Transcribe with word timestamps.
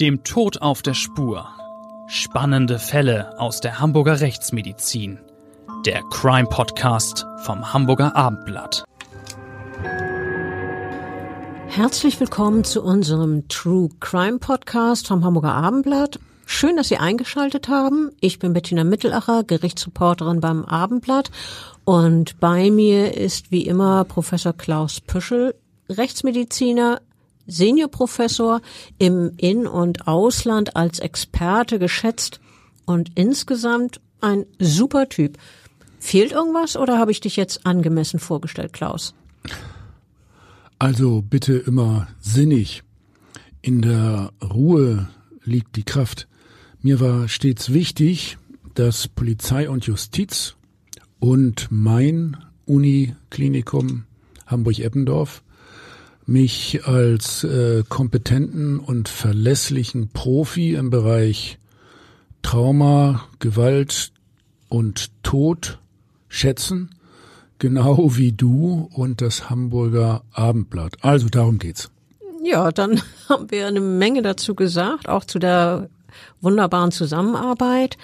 Dem 0.00 0.22
Tod 0.22 0.62
auf 0.62 0.80
der 0.82 0.94
Spur. 0.94 1.48
Spannende 2.06 2.78
Fälle 2.78 3.36
aus 3.40 3.60
der 3.60 3.80
Hamburger 3.80 4.20
Rechtsmedizin. 4.20 5.18
Der 5.84 6.02
Crime 6.04 6.48
Podcast 6.48 7.26
vom 7.42 7.72
Hamburger 7.72 8.14
Abendblatt. 8.14 8.84
Herzlich 11.66 12.20
willkommen 12.20 12.62
zu 12.62 12.80
unserem 12.84 13.48
True 13.48 13.88
Crime 13.98 14.38
Podcast 14.38 15.08
vom 15.08 15.24
Hamburger 15.24 15.54
Abendblatt. 15.54 16.20
Schön, 16.46 16.76
dass 16.76 16.90
Sie 16.90 16.98
eingeschaltet 16.98 17.66
haben. 17.68 18.12
Ich 18.20 18.38
bin 18.38 18.52
Bettina 18.52 18.84
Mittelacher, 18.84 19.42
Gerichtsreporterin 19.42 20.38
beim 20.38 20.64
Abendblatt 20.64 21.32
und 21.84 22.38
bei 22.38 22.70
mir 22.70 23.16
ist 23.16 23.50
wie 23.50 23.66
immer 23.66 24.04
Professor 24.04 24.52
Klaus 24.52 25.00
Püschel, 25.00 25.56
Rechtsmediziner, 25.90 27.00
Seniorprofessor 27.48 28.60
im 28.98 29.32
In- 29.36 29.66
und 29.66 30.06
Ausland 30.06 30.76
als 30.76 31.00
Experte 31.00 31.80
geschätzt 31.80 32.40
und 32.84 33.10
insgesamt 33.16 34.00
ein 34.20 34.46
super 34.60 35.08
Typ. 35.08 35.38
Fehlt 35.98 36.30
irgendwas 36.30 36.76
oder 36.76 36.98
habe 36.98 37.10
ich 37.10 37.20
dich 37.20 37.36
jetzt 37.36 37.66
angemessen 37.66 38.20
vorgestellt, 38.20 38.72
Klaus? 38.72 39.14
Also 40.78 41.22
bitte 41.22 41.54
immer 41.54 42.06
sinnig. 42.20 42.84
In 43.62 43.82
der 43.82 44.30
Ruhe 44.42 45.08
liegt 45.42 45.74
die 45.74 45.82
Kraft. 45.82 46.28
Mir 46.80 47.00
war 47.00 47.28
stets 47.28 47.72
wichtig, 47.72 48.38
dass 48.74 49.08
Polizei 49.08 49.68
und 49.68 49.86
Justiz 49.86 50.54
und 51.18 51.66
mein 51.70 52.36
Uniklinikum 52.66 54.04
Hamburg-Eppendorf 54.46 55.42
mich 56.28 56.84
als 56.84 57.42
äh, 57.42 57.82
kompetenten 57.88 58.78
und 58.78 59.08
verlässlichen 59.08 60.10
Profi 60.10 60.74
im 60.74 60.90
Bereich 60.90 61.58
Trauma, 62.42 63.24
Gewalt 63.38 64.12
und 64.68 65.10
Tod 65.22 65.78
schätzen, 66.28 66.90
genau 67.58 68.16
wie 68.16 68.32
du 68.32 68.90
und 68.92 69.22
das 69.22 69.48
Hamburger 69.48 70.22
Abendblatt. 70.32 70.98
Also 71.00 71.28
darum 71.28 71.58
geht's. 71.58 71.90
Ja, 72.44 72.72
dann 72.72 73.00
haben 73.30 73.50
wir 73.50 73.66
eine 73.66 73.80
Menge 73.80 74.20
dazu 74.20 74.54
gesagt, 74.54 75.08
auch 75.08 75.24
zu 75.24 75.38
der 75.38 75.88
wunderbaren 76.42 76.90
Zusammenarbeit. 76.90 77.96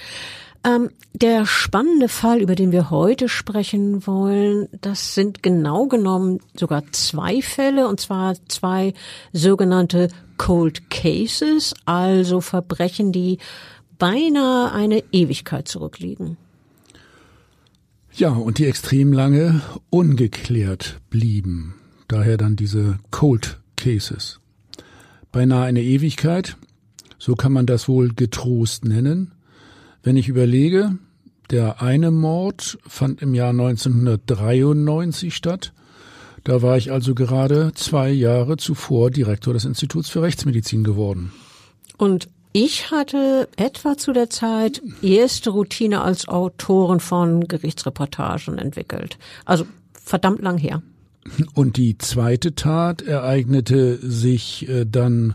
Ähm, 0.64 0.90
der 1.12 1.46
spannende 1.46 2.08
Fall, 2.08 2.40
über 2.40 2.54
den 2.54 2.72
wir 2.72 2.90
heute 2.90 3.28
sprechen 3.28 4.06
wollen, 4.06 4.68
das 4.80 5.14
sind 5.14 5.42
genau 5.42 5.86
genommen 5.86 6.40
sogar 6.58 6.82
zwei 6.92 7.42
Fälle, 7.42 7.86
und 7.86 8.00
zwar 8.00 8.34
zwei 8.48 8.94
sogenannte 9.32 10.08
Cold 10.38 10.90
Cases, 10.90 11.74
also 11.84 12.40
Verbrechen, 12.40 13.12
die 13.12 13.38
beinahe 13.98 14.72
eine 14.72 15.04
Ewigkeit 15.12 15.68
zurückliegen. 15.68 16.38
Ja, 18.16 18.30
und 18.30 18.58
die 18.58 18.66
extrem 18.66 19.12
lange 19.12 19.60
ungeklärt 19.90 21.00
blieben. 21.10 21.74
Daher 22.08 22.36
dann 22.36 22.56
diese 22.56 22.98
Cold 23.10 23.60
Cases. 23.76 24.40
Beinahe 25.30 25.64
eine 25.64 25.82
Ewigkeit, 25.82 26.56
so 27.18 27.34
kann 27.34 27.52
man 27.52 27.66
das 27.66 27.88
wohl 27.88 28.14
getrost 28.14 28.84
nennen. 28.84 29.33
Wenn 30.04 30.16
ich 30.16 30.28
überlege, 30.28 30.98
der 31.50 31.82
eine 31.82 32.10
Mord 32.10 32.78
fand 32.86 33.22
im 33.22 33.34
Jahr 33.34 33.50
1993 33.50 35.34
statt. 35.34 35.72
Da 36.44 36.60
war 36.60 36.76
ich 36.76 36.92
also 36.92 37.14
gerade 37.14 37.72
zwei 37.74 38.10
Jahre 38.10 38.58
zuvor 38.58 39.10
Direktor 39.10 39.54
des 39.54 39.64
Instituts 39.64 40.10
für 40.10 40.22
Rechtsmedizin 40.22 40.84
geworden. 40.84 41.32
Und 41.96 42.28
ich 42.52 42.90
hatte 42.90 43.48
etwa 43.56 43.96
zu 43.96 44.12
der 44.12 44.28
Zeit 44.28 44.82
erste 45.00 45.50
Routine 45.50 46.02
als 46.02 46.28
Autorin 46.28 47.00
von 47.00 47.48
Gerichtsreportagen 47.48 48.58
entwickelt. 48.58 49.18
Also 49.46 49.66
verdammt 49.92 50.42
lang 50.42 50.58
her. 50.58 50.82
Und 51.54 51.78
die 51.78 51.96
zweite 51.96 52.54
Tat 52.54 53.00
ereignete 53.00 53.98
sich 54.02 54.68
äh, 54.68 54.84
dann 54.84 55.34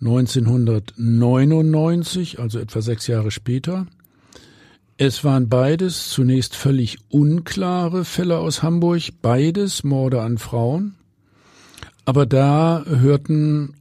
1999, 0.00 2.38
also 2.38 2.58
etwa 2.58 2.80
sechs 2.80 3.06
Jahre 3.06 3.30
später. 3.30 3.86
Es 4.96 5.24
waren 5.24 5.48
beides 5.48 6.10
zunächst 6.10 6.56
völlig 6.56 6.98
unklare 7.08 8.04
Fälle 8.04 8.38
aus 8.38 8.62
Hamburg, 8.62 9.02
beides 9.22 9.84
Morde 9.84 10.20
an 10.20 10.38
Frauen. 10.38 10.96
Aber 12.04 12.26
da 12.26 12.84
hörten 12.86 13.74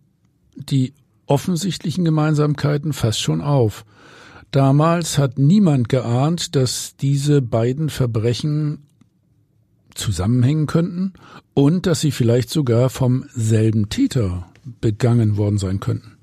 die 0.56 0.94
offensichtlichen 1.26 2.06
Gemeinsamkeiten 2.06 2.94
fast 2.94 3.20
schon 3.20 3.42
auf. 3.42 3.86
Damals 4.52 5.18
hat 5.18 5.38
niemand 5.38 5.90
geahnt, 5.90 6.56
dass 6.56 6.96
diese 6.96 7.42
beiden 7.42 7.90
Verbrechen 7.90 8.86
zusammenhängen 9.94 10.66
könnten 10.66 11.14
und 11.54 11.86
dass 11.86 12.02
sie 12.02 12.12
vielleicht 12.12 12.50
sogar 12.50 12.90
vom 12.90 13.26
selben 13.34 13.90
Täter 13.90 14.50
begangen 14.82 15.38
worden 15.38 15.58
sein 15.58 15.80
könnten. 15.80 16.18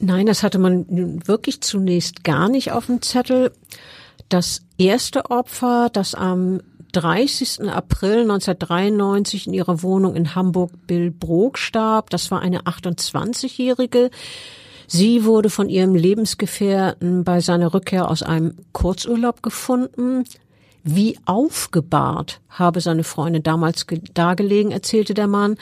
Nein, 0.00 0.26
das 0.26 0.42
hatte 0.42 0.58
man 0.58 0.86
wirklich 1.26 1.60
zunächst 1.60 2.22
gar 2.24 2.48
nicht 2.48 2.72
auf 2.72 2.86
dem 2.86 3.02
Zettel. 3.02 3.52
Das 4.28 4.62
erste 4.76 5.30
Opfer, 5.30 5.90
das 5.92 6.14
am 6.14 6.60
30. 6.92 7.68
April 7.68 8.22
1993 8.22 9.46
in 9.48 9.54
ihrer 9.54 9.82
Wohnung 9.82 10.14
in 10.14 10.34
Hamburg-Billbrook 10.34 11.58
starb, 11.58 12.10
das 12.10 12.30
war 12.30 12.40
eine 12.40 12.62
28-Jährige. 12.62 14.10
Sie 14.86 15.24
wurde 15.24 15.50
von 15.50 15.68
ihrem 15.68 15.94
Lebensgefährten 15.94 17.24
bei 17.24 17.40
seiner 17.40 17.74
Rückkehr 17.74 18.10
aus 18.10 18.22
einem 18.22 18.54
Kurzurlaub 18.72 19.42
gefunden. 19.42 20.24
Wie 20.90 21.18
aufgebahrt 21.26 22.40
habe 22.48 22.80
seine 22.80 23.04
Freundin 23.04 23.42
damals 23.42 23.84
dargelegen, 24.14 24.72
erzählte 24.72 25.12
der 25.12 25.26
Mann. 25.26 25.58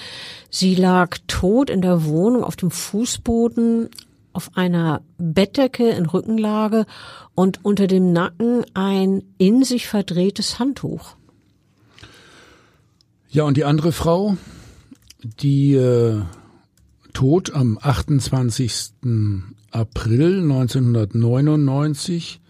Sie 0.50 0.76
lag 0.76 1.18
tot 1.26 1.68
in 1.68 1.82
der 1.82 2.04
Wohnung 2.04 2.44
auf 2.44 2.54
dem 2.54 2.70
Fußboden 2.70 3.88
auf 4.32 4.50
einer 4.54 5.02
Bettdecke 5.18 5.88
in 5.88 6.06
Rückenlage 6.06 6.86
und 7.34 7.64
unter 7.64 7.88
dem 7.88 8.12
Nacken 8.12 8.64
ein 8.74 9.24
in 9.36 9.64
sich 9.64 9.88
verdrehtes 9.88 10.60
Handtuch. 10.60 11.16
Ja, 13.28 13.42
und 13.42 13.56
die 13.56 13.64
andere 13.64 13.90
Frau, 13.90 14.36
die 15.40 15.74
äh, 15.74 16.20
tot 17.14 17.52
am 17.52 17.80
28. 17.82 18.92
April 19.72 20.42
1999 20.42 22.40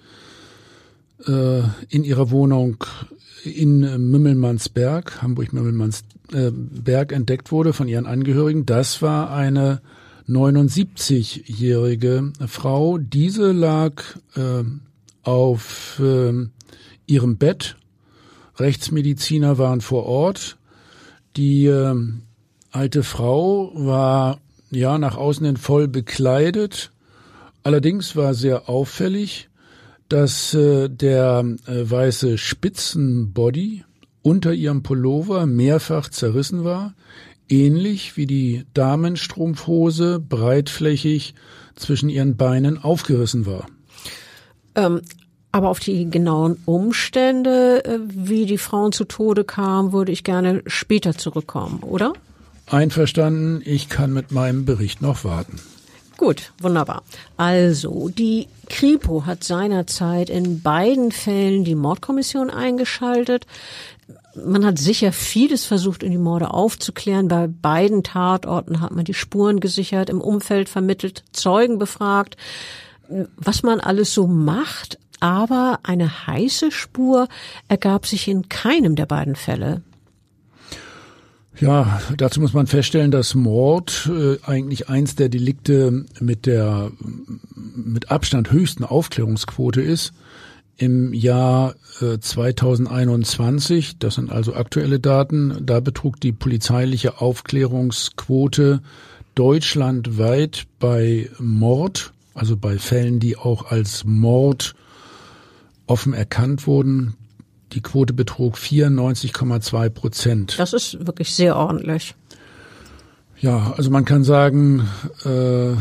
äh, 1.26 1.62
in 1.88 2.04
ihrer 2.04 2.30
Wohnung 2.30 2.84
in 3.44 3.80
Mümmelmannsberg, 4.10 5.22
Hamburg-Mümmelmannsberg 5.22 7.12
entdeckt 7.12 7.52
wurde 7.52 7.72
von 7.72 7.88
ihren 7.88 8.06
Angehörigen. 8.06 8.66
Das 8.66 9.00
war 9.02 9.30
eine 9.30 9.80
79-jährige 10.28 12.32
Frau. 12.46 12.98
Diese 12.98 13.52
lag 13.52 14.02
äh, 14.34 14.64
auf 15.22 16.00
äh, 16.00 16.32
ihrem 17.06 17.36
Bett. 17.36 17.76
Rechtsmediziner 18.58 19.58
waren 19.58 19.80
vor 19.80 20.06
Ort. 20.06 20.56
Die 21.36 21.66
äh, 21.66 21.94
alte 22.72 23.02
Frau 23.02 23.70
war 23.74 24.40
ja 24.70 24.98
nach 24.98 25.16
außen 25.16 25.46
hin 25.46 25.56
voll 25.56 25.88
bekleidet. 25.88 26.90
Allerdings 27.62 28.16
war 28.16 28.34
sehr 28.34 28.68
auffällig, 28.68 29.45
dass 30.08 30.54
äh, 30.54 30.88
der 30.88 31.44
äh, 31.66 31.90
weiße 31.90 32.38
Spitzenbody 32.38 33.84
unter 34.22 34.52
ihrem 34.52 34.82
Pullover 34.82 35.46
mehrfach 35.46 36.08
zerrissen 36.08 36.64
war, 36.64 36.94
ähnlich 37.48 38.16
wie 38.16 38.26
die 38.26 38.64
Damenstrumpfhose 38.74 40.18
breitflächig 40.18 41.34
zwischen 41.76 42.08
ihren 42.08 42.36
Beinen 42.36 42.78
aufgerissen 42.78 43.46
war. 43.46 43.66
Ähm, 44.74 45.02
aber 45.52 45.68
auf 45.68 45.80
die 45.80 46.10
genauen 46.10 46.58
Umstände, 46.66 47.84
äh, 47.84 47.98
wie 48.08 48.46
die 48.46 48.58
Frauen 48.58 48.92
zu 48.92 49.04
Tode 49.04 49.44
kamen, 49.44 49.92
würde 49.92 50.12
ich 50.12 50.24
gerne 50.24 50.62
später 50.66 51.16
zurückkommen, 51.16 51.82
oder? 51.82 52.12
Einverstanden, 52.66 53.62
ich 53.64 53.88
kann 53.88 54.12
mit 54.12 54.32
meinem 54.32 54.64
Bericht 54.64 55.00
noch 55.00 55.24
warten. 55.24 55.60
Gut, 56.16 56.52
wunderbar. 56.60 57.02
Also, 57.36 58.08
die 58.08 58.48
Kripo 58.68 59.26
hat 59.26 59.44
seinerzeit 59.44 60.30
in 60.30 60.62
beiden 60.62 61.12
Fällen 61.12 61.64
die 61.64 61.74
Mordkommission 61.74 62.48
eingeschaltet. 62.50 63.46
Man 64.34 64.64
hat 64.64 64.78
sicher 64.78 65.12
vieles 65.12 65.64
versucht, 65.64 66.02
in 66.02 66.10
die 66.10 66.18
Morde 66.18 66.52
aufzuklären. 66.52 67.28
Bei 67.28 67.46
beiden 67.46 68.02
Tatorten 68.02 68.80
hat 68.80 68.92
man 68.92 69.04
die 69.04 69.14
Spuren 69.14 69.60
gesichert, 69.60 70.08
im 70.08 70.20
Umfeld 70.20 70.68
vermittelt, 70.68 71.24
Zeugen 71.32 71.78
befragt, 71.78 72.36
was 73.36 73.62
man 73.62 73.80
alles 73.80 74.12
so 74.12 74.26
macht. 74.26 74.98
Aber 75.20 75.80
eine 75.82 76.26
heiße 76.26 76.70
Spur 76.70 77.28
ergab 77.68 78.06
sich 78.06 78.28
in 78.28 78.48
keinem 78.48 78.96
der 78.96 79.06
beiden 79.06 79.36
Fälle. 79.36 79.82
Ja, 81.58 82.00
dazu 82.16 82.40
muss 82.40 82.52
man 82.52 82.66
feststellen, 82.66 83.10
dass 83.10 83.34
Mord 83.34 84.10
äh, 84.12 84.36
eigentlich 84.44 84.88
eins 84.88 85.14
der 85.14 85.28
Delikte 85.30 86.04
mit 86.20 86.44
der 86.46 86.90
mit 87.74 88.10
Abstand 88.10 88.52
höchsten 88.52 88.84
Aufklärungsquote 88.84 89.80
ist. 89.80 90.12
Im 90.76 91.14
Jahr 91.14 91.74
äh, 92.02 92.18
2021, 92.18 93.98
das 93.98 94.16
sind 94.16 94.30
also 94.30 94.54
aktuelle 94.54 95.00
Daten, 95.00 95.56
da 95.64 95.80
betrug 95.80 96.20
die 96.20 96.32
polizeiliche 96.32 97.22
Aufklärungsquote 97.22 98.82
deutschlandweit 99.34 100.66
bei 100.78 101.30
Mord, 101.38 102.12
also 102.34 102.58
bei 102.58 102.78
Fällen, 102.78 103.20
die 103.20 103.38
auch 103.38 103.70
als 103.70 104.04
Mord 104.04 104.74
offen 105.86 106.12
erkannt 106.12 106.66
wurden, 106.66 107.14
die 107.76 107.82
Quote 107.82 108.14
betrug 108.14 108.56
94,2 108.56 109.90
Prozent. 109.90 110.58
Das 110.58 110.72
ist 110.72 111.06
wirklich 111.06 111.34
sehr 111.34 111.56
ordentlich. 111.56 112.14
Ja, 113.38 113.74
also 113.76 113.90
man 113.90 114.06
kann 114.06 114.24
sagen, 114.24 114.88
äh, 115.24 115.76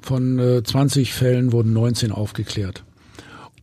von 0.00 0.38
äh, 0.38 0.62
20 0.62 1.12
Fällen 1.12 1.52
wurden 1.52 1.72
19 1.72 2.10
aufgeklärt. 2.10 2.82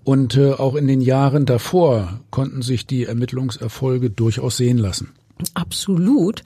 Und 0.06 0.38
äh, 0.38 0.54
auch 0.54 0.76
in 0.76 0.88
den 0.88 1.02
Jahren 1.02 1.46
davor 1.46 2.22
konnten 2.32 2.62
sich 2.62 2.88
die 2.88 3.04
Ermittlungserfolge 3.04 4.10
durchaus 4.10 4.56
sehen 4.56 4.78
lassen. 4.78 5.12
Absolut. 5.54 6.44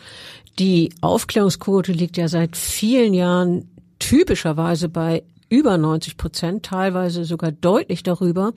Die 0.58 0.92
Aufklärungsquote 1.02 1.92
liegt 1.92 2.18
ja 2.18 2.28
seit 2.28 2.58
vielen 2.58 3.14
Jahren 3.14 3.70
typischerweise 4.00 4.90
bei 4.90 5.22
über 5.50 5.78
90 5.78 6.18
Prozent, 6.18 6.66
teilweise 6.66 7.26
sogar 7.26 7.52
deutlich 7.52 8.02
darüber. 8.02 8.54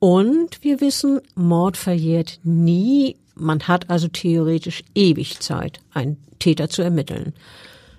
Und 0.00 0.62
wir 0.62 0.80
wissen, 0.80 1.20
Mord 1.34 1.76
verjährt 1.76 2.40
nie. 2.42 3.16
Man 3.36 3.60
hat 3.60 3.90
also 3.90 4.08
theoretisch 4.08 4.82
ewig 4.94 5.40
Zeit, 5.40 5.80
einen 5.92 6.16
Täter 6.38 6.68
zu 6.68 6.82
ermitteln. 6.82 7.34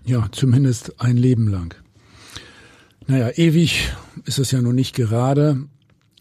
Ja, 0.03 0.27
zumindest 0.31 0.99
ein 0.99 1.15
Leben 1.15 1.47
lang. 1.47 1.75
Naja, 3.07 3.29
ewig 3.35 3.93
ist 4.25 4.39
es 4.39 4.51
ja 4.51 4.61
nun 4.61 4.75
nicht 4.75 4.95
gerade. 4.95 5.67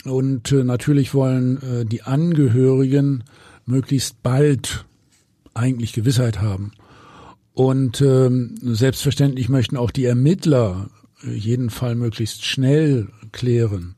Und 0.04 0.52
äh, 0.52 0.64
natürlich 0.64 1.14
wollen 1.14 1.62
äh, 1.62 1.84
die 1.86 2.02
Angehörigen 2.02 3.24
möglichst 3.64 4.22
bald 4.22 4.84
eigentlich 5.54 5.94
Gewissheit 5.94 6.40
haben. 6.40 6.72
Und 7.54 8.00
ähm, 8.02 8.54
selbstverständlich 8.62 9.48
möchten 9.48 9.76
auch 9.76 9.90
die 9.90 10.04
Ermittler 10.04 10.90
jeden 11.22 11.70
Fall 11.70 11.94
möglichst 11.94 12.44
schnell 12.44 13.08
klären. 13.32 13.94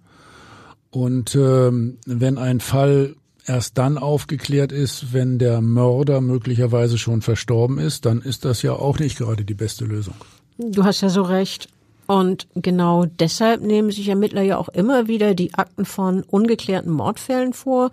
Und 0.93 1.35
ähm, 1.35 1.99
wenn 2.07 2.39
ein 2.39 2.61
Fall 2.61 3.17
erst 3.47 3.79
dann 3.79 3.99
aufgeklärt 3.99 4.71
ist, 4.73 5.13
wenn 5.13 5.39
der 5.39 5.61
Mörder 5.61 6.21
möglicherweise 6.21 6.99
schon 6.99 7.23
verstorben 7.23 7.79
ist, 7.79 8.05
dann 8.05 8.21
ist 8.21 8.45
das 8.45 8.63
ja 8.63 8.75
auch 8.75 8.99
nicht 8.99 9.19
gerade 9.19 9.45
die 9.45 9.55
beste 9.55 9.85
Lösung. 9.85 10.15
Du 10.59 10.85
hast 10.85 11.01
ja 11.01 11.09
so 11.09 11.23
recht. 11.23 11.69
Und 12.07 12.47
genau 12.55 13.07
deshalb 13.07 13.63
nehmen 13.63 13.91
sich 13.91 14.09
Ermittler 14.09 14.43
ja 14.43 14.59
auch 14.59 14.69
immer 14.69 15.07
wieder 15.09 15.35
die 15.35 15.55
Akten 15.55 15.87
von 15.87 16.25
ungeklärten 16.25 16.93
Mordfällen 16.93 17.55
vor. 17.55 17.91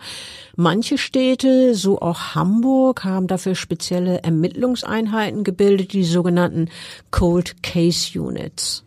Manche 0.57 0.97
Städte, 0.97 1.75
so 1.75 2.01
auch 2.01 2.35
Hamburg, 2.35 3.05
haben 3.05 3.27
dafür 3.27 3.55
spezielle 3.55 4.21
Ermittlungseinheiten 4.23 5.45
gebildet, 5.45 5.93
die 5.93 6.03
sogenannten 6.03 6.69
Cold 7.11 7.63
Case 7.63 8.19
Units. 8.19 8.83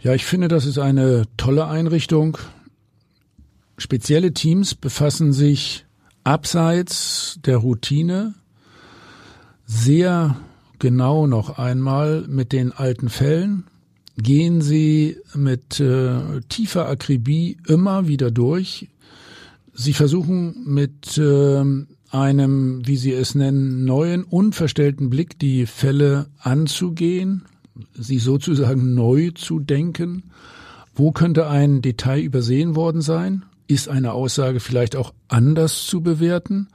Ja, 0.00 0.14
ich 0.14 0.26
finde, 0.26 0.46
das 0.46 0.66
ist 0.66 0.78
eine 0.78 1.24
tolle 1.36 1.66
Einrichtung. 1.66 2.38
Spezielle 3.78 4.32
Teams 4.32 4.74
befassen 4.74 5.32
sich 5.32 5.84
abseits 6.24 7.38
der 7.44 7.58
Routine 7.58 8.34
sehr 9.66 10.36
genau 10.78 11.26
noch 11.26 11.58
einmal 11.58 12.26
mit 12.28 12.52
den 12.52 12.72
alten 12.72 13.08
Fällen, 13.08 13.64
gehen 14.16 14.62
sie 14.62 15.18
mit 15.34 15.80
äh, 15.80 16.40
tiefer 16.48 16.88
Akribie 16.88 17.58
immer 17.66 18.08
wieder 18.08 18.30
durch. 18.30 18.88
Sie 19.74 19.92
versuchen 19.92 20.64
mit 20.64 21.18
äh, 21.18 21.64
einem, 22.10 22.86
wie 22.86 22.96
sie 22.96 23.12
es 23.12 23.34
nennen, 23.34 23.84
neuen, 23.84 24.24
unverstellten 24.24 25.10
Blick 25.10 25.38
die 25.38 25.66
Fälle 25.66 26.26
anzugehen, 26.38 27.44
sie 27.92 28.18
sozusagen 28.18 28.94
neu 28.94 29.32
zu 29.34 29.58
denken. 29.58 30.30
Wo 30.94 31.12
könnte 31.12 31.48
ein 31.48 31.82
Detail 31.82 32.22
übersehen 32.22 32.74
worden 32.74 33.02
sein? 33.02 33.44
Ist 33.66 33.88
eine 33.88 34.12
Aussage 34.12 34.60
vielleicht 34.60 34.96
auch 34.96 35.12
anders 35.28 35.86
zu 35.86 36.00
bewerten? 36.00 36.68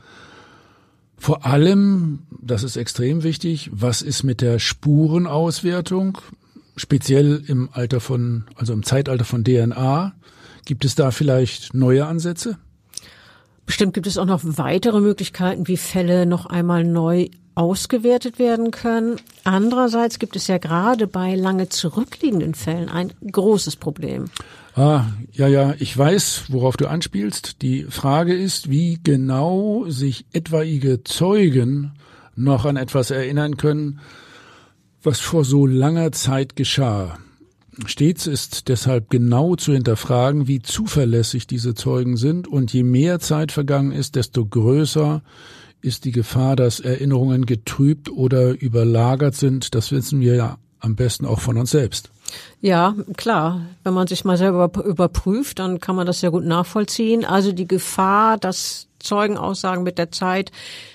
Vor 1.18 1.46
allem, 1.46 2.24
das 2.42 2.64
ist 2.64 2.78
extrem 2.78 3.24
wichtig, 3.24 3.70
was 3.72 4.02
ist 4.02 4.24
mit 4.24 4.42
der 4.42 4.58
Spurenauswertung, 4.58 6.18
speziell 6.76 7.44
im 7.46 7.70
Alter 7.72 8.00
von, 8.00 8.46
also 8.56 8.74
im 8.74 8.84
Zeitalter 8.84 9.26
von 9.26 9.44
DNA? 9.44 10.14
Gibt 10.66 10.84
es 10.84 10.96
da 10.96 11.12
vielleicht 11.12 11.74
neue 11.74 12.08
Ansätze? 12.08 12.58
Bestimmt 13.72 13.94
gibt 13.94 14.06
es 14.06 14.18
auch 14.18 14.26
noch 14.26 14.42
weitere 14.44 15.00
Möglichkeiten, 15.00 15.66
wie 15.70 15.78
Fälle 15.78 16.26
noch 16.26 16.46
einmal 16.46 16.84
neu 16.84 17.30
ausgewertet 17.56 18.38
werden 18.38 18.72
können. 18.72 19.16
Andererseits 19.46 20.20
gibt 20.20 20.36
es 20.36 20.48
ja 20.48 20.58
gerade 20.58 21.08
bei 21.08 21.36
lange 21.36 21.70
zurückliegenden 21.70 22.54
Fällen 22.54 22.90
ein 22.90 23.14
großes 23.32 23.78
Problem. 23.78 24.26
Ah, 24.76 25.06
ja, 25.32 25.48
ja, 25.48 25.74
ich 25.80 25.98
weiß, 25.98 26.48
worauf 26.50 26.76
du 26.76 26.88
anspielst. 26.88 27.62
Die 27.62 27.86
Frage 27.86 28.36
ist, 28.36 28.70
wie 28.70 29.00
genau 29.02 29.86
sich 29.88 30.26
etwaige 30.34 31.06
Zeugen 31.06 31.94
noch 32.36 32.66
an 32.66 32.76
etwas 32.76 33.10
erinnern 33.10 33.56
können, 33.56 34.02
was 35.02 35.22
vor 35.22 35.46
so 35.46 35.66
langer 35.66 36.12
Zeit 36.12 36.58
geschah. 36.58 37.20
Stets 37.88 38.28
ist 38.28 38.68
deshalb 38.68 39.10
genau 39.10 39.56
zu 39.56 39.74
hinterfragen, 39.74 40.48
wie 40.48 40.62
zuverlässig 40.62 41.48
diese 41.48 41.74
Zeugen 41.74 42.18
sind, 42.18 42.48
und 42.48 42.74
je 42.74 42.84
mehr 42.84 43.20
Zeit 43.20 43.52
vergangen 43.52 43.92
ist, 43.92 44.16
desto 44.16 44.46
größer 44.46 45.22
ist 45.82 46.06
die 46.06 46.12
Gefahr, 46.12 46.56
dass 46.56 46.80
Erinnerungen 46.80 47.46
getrübt 47.46 48.10
oder 48.10 48.60
überlagert 48.62 49.36
sind. 49.36 49.74
Das 49.76 49.92
wissen 49.92 50.22
wir 50.22 50.36
ja 50.36 50.58
am 50.80 50.96
besten 50.96 51.26
auch 51.26 51.40
von 51.40 51.58
uns 51.58 51.72
selbst. 51.72 52.12
Ja, 52.62 52.96
klar. 53.18 53.62
Wenn 53.84 53.94
man 53.94 54.08
sich 54.08 54.24
mal 54.24 54.38
selber 54.38 54.72
überprüft, 54.86 55.60
dann 55.60 55.80
kann 55.80 55.96
man 55.96 56.08
das 56.08 56.20
sehr 56.20 56.32
gut 56.32 56.46
nachvollziehen. 56.46 57.26
Also 57.26 57.52
die 57.52 57.68
Gefahr, 57.68 58.38
dass 58.38 58.88
Zeugenaussagen 59.00 59.84
mit 59.84 59.98
der 59.98 60.12
Zeit 60.12 60.52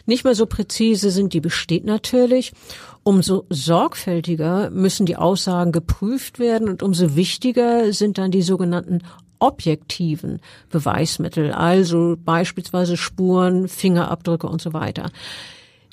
nicht 0.06 0.24
mehr 0.24 0.34
so 0.34 0.46
präzise 0.46 1.10
sind, 1.10 1.32
die 1.32 1.40
besteht 1.40 1.84
natürlich. 1.84 2.52
Umso 3.06 3.46
sorgfältiger 3.50 4.68
müssen 4.70 5.06
die 5.06 5.14
Aussagen 5.14 5.70
geprüft 5.70 6.40
werden 6.40 6.68
und 6.68 6.82
umso 6.82 7.14
wichtiger 7.14 7.92
sind 7.92 8.18
dann 8.18 8.32
die 8.32 8.42
sogenannten 8.42 9.02
objektiven 9.38 10.40
Beweismittel, 10.70 11.52
also 11.52 12.16
beispielsweise 12.18 12.96
Spuren, 12.96 13.68
Fingerabdrücke 13.68 14.48
und 14.48 14.60
so 14.60 14.72
weiter. 14.72 15.12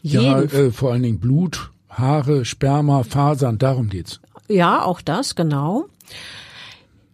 Ja, 0.01 0.41
äh, 0.41 0.71
vor 0.71 0.91
allen 0.91 1.03
Dingen 1.03 1.19
Blut, 1.19 1.69
Haare, 1.87 2.45
Sperma, 2.45 3.03
Fasern, 3.03 3.59
darum 3.59 3.89
geht's. 3.89 4.19
Ja, 4.47 4.83
auch 4.83 4.99
das, 4.99 5.35
genau. 5.35 5.85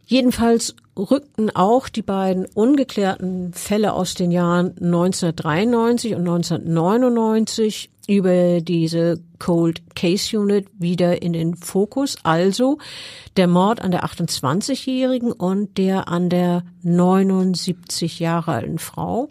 Jedenfalls 0.10 0.76
rückten 0.98 1.56
auch 1.56 1.88
die 1.88 2.02
beiden 2.02 2.48
ungeklärten 2.56 3.54
Fälle 3.54 3.94
aus 3.94 4.16
den 4.16 4.32
Jahren 4.32 4.70
1993 4.82 6.16
und 6.16 6.28
1999 6.28 7.92
über 8.08 8.60
diese 8.60 9.22
Cold 9.38 9.84
Case 9.96 10.36
Unit 10.36 10.66
wieder 10.80 11.22
in 11.22 11.34
den 11.34 11.56
Fokus. 11.56 12.18
Also 12.24 12.80
der 13.38 13.48
Mord 13.48 13.82
an 13.82 13.92
der 13.92 14.04
28-Jährigen 14.04 15.32
und 15.32 15.78
der 15.78 16.08
an 16.08 16.32
der 16.32 16.64
79 16.82 18.20
Jahre 18.20 18.54
alten 18.54 18.80
Frau. 18.80 19.30